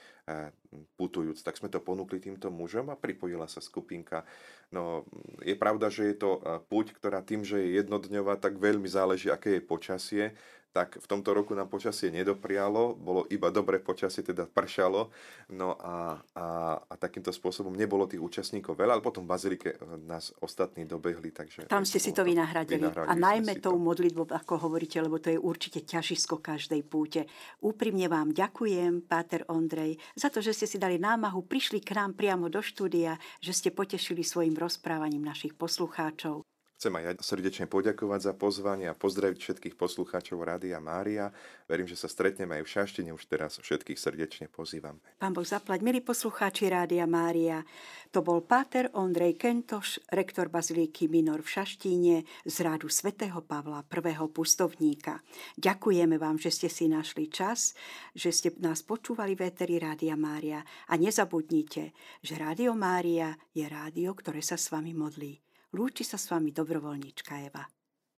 putujúc. 1.00 1.40
Tak 1.40 1.56
sme 1.56 1.72
to 1.72 1.80
ponúkli 1.80 2.20
týmto 2.20 2.52
mužom 2.52 2.92
a 2.92 3.00
pripojila 3.00 3.48
sa 3.48 3.64
skupinka. 3.64 4.28
No, 4.68 5.08
je 5.40 5.56
pravda, 5.56 5.88
že 5.88 6.12
je 6.12 6.16
to 6.20 6.30
e, 6.36 6.60
púť, 6.68 6.92
ktorá 7.00 7.24
tým, 7.24 7.48
že 7.48 7.64
je 7.64 7.80
jednodňová, 7.80 8.36
tak 8.36 8.60
veľmi 8.60 8.92
záleží, 8.92 9.32
aké 9.32 9.56
je 9.56 9.64
počasie 9.64 10.24
tak 10.72 10.96
v 10.96 11.06
tomto 11.06 11.36
roku 11.36 11.52
nám 11.52 11.68
počasie 11.68 12.08
nedoprialo, 12.08 12.96
bolo 12.96 13.28
iba 13.28 13.52
dobré 13.52 13.76
počasie, 13.76 14.24
teda 14.24 14.48
pršalo, 14.48 15.12
no 15.52 15.76
a, 15.76 16.16
a, 16.32 16.46
a 16.80 16.94
takýmto 16.96 17.28
spôsobom 17.28 17.76
nebolo 17.76 18.08
tých 18.08 18.24
účastníkov 18.24 18.80
veľa, 18.80 18.96
ale 18.96 19.04
potom 19.04 19.28
v 19.28 19.36
Bazilike 19.36 19.70
eh, 19.76 19.78
nás 20.08 20.32
ostatní 20.40 20.88
dobehli. 20.88 21.28
Takže 21.28 21.68
Tam 21.68 21.84
ste 21.84 22.00
si 22.00 22.16
to 22.16 22.24
vynahradili. 22.24 22.88
A 22.88 23.12
najmä 23.12 23.60
tou 23.60 23.76
to. 23.76 23.84
modlitbou, 23.84 24.32
ako 24.32 24.68
hovoríte, 24.68 24.96
lebo 25.04 25.20
to 25.20 25.28
je 25.28 25.38
určite 25.38 25.84
ťažisko 25.84 26.40
každej 26.40 26.80
púte. 26.88 27.28
Úprimne 27.60 28.08
vám 28.08 28.32
ďakujem, 28.32 29.04
Páter 29.04 29.44
Ondrej, 29.52 30.00
za 30.16 30.32
to, 30.32 30.40
že 30.40 30.56
ste 30.56 30.66
si 30.66 30.80
dali 30.80 30.96
námahu, 30.96 31.44
prišli 31.44 31.84
k 31.84 31.92
nám 32.00 32.16
priamo 32.16 32.48
do 32.48 32.64
štúdia, 32.64 33.20
že 33.44 33.52
ste 33.52 33.68
potešili 33.68 34.24
svojim 34.24 34.56
rozprávaním 34.56 35.20
našich 35.20 35.52
poslucháčov. 35.52 36.51
Chcem 36.82 36.98
aj 36.98 37.06
ja 37.06 37.14
srdečne 37.22 37.70
poďakovať 37.70 38.20
za 38.26 38.34
pozvanie 38.34 38.90
a 38.90 38.98
pozdraviť 38.98 39.38
všetkých 39.38 39.78
poslucháčov 39.78 40.42
Rádia 40.42 40.82
Mária. 40.82 41.30
Verím, 41.70 41.86
že 41.86 41.94
sa 41.94 42.10
stretneme 42.10 42.58
aj 42.58 42.66
v 42.66 42.72
Šaštine. 42.74 43.14
Už 43.14 43.22
teraz 43.30 43.62
všetkých 43.62 43.94
srdečne 43.94 44.50
pozývam. 44.50 44.98
Pán 45.22 45.30
Boh 45.30 45.46
zaplať, 45.46 45.78
milí 45.78 46.02
poslucháči 46.02 46.66
Rádia 46.66 47.06
Mária. 47.06 47.62
To 48.10 48.26
bol 48.26 48.42
páter 48.42 48.90
Ondrej 48.98 49.38
Kentoš, 49.38 50.02
rektor 50.10 50.50
Bazilíky 50.50 51.06
Minor 51.06 51.46
v 51.46 51.54
Šaštíne 51.54 52.26
z 52.50 52.56
rádu 52.66 52.90
svätého 52.90 53.38
Pavla, 53.46 53.86
prvého 53.86 54.26
pustovníka. 54.34 55.22
Ďakujeme 55.62 56.18
vám, 56.18 56.42
že 56.42 56.50
ste 56.50 56.66
si 56.66 56.90
našli 56.90 57.30
čas, 57.30 57.78
že 58.10 58.34
ste 58.34 58.50
nás 58.58 58.82
počúvali 58.82 59.38
v 59.38 59.54
Eteri 59.54 59.78
Rádia 59.78 60.18
Mária 60.18 60.66
a 60.90 60.98
nezabudnite, 60.98 61.94
že 62.26 62.34
Rádio 62.34 62.74
Mária 62.74 63.38
je 63.54 63.70
rádio, 63.70 64.18
ktoré 64.18 64.42
sa 64.42 64.58
s 64.58 64.66
vami 64.74 64.90
modlí. 64.98 65.51
Lúči 65.72 66.04
sa 66.04 66.20
s 66.20 66.28
vami 66.28 66.52
dobrovoľníčka 66.52 67.48
Eva. 67.48 67.64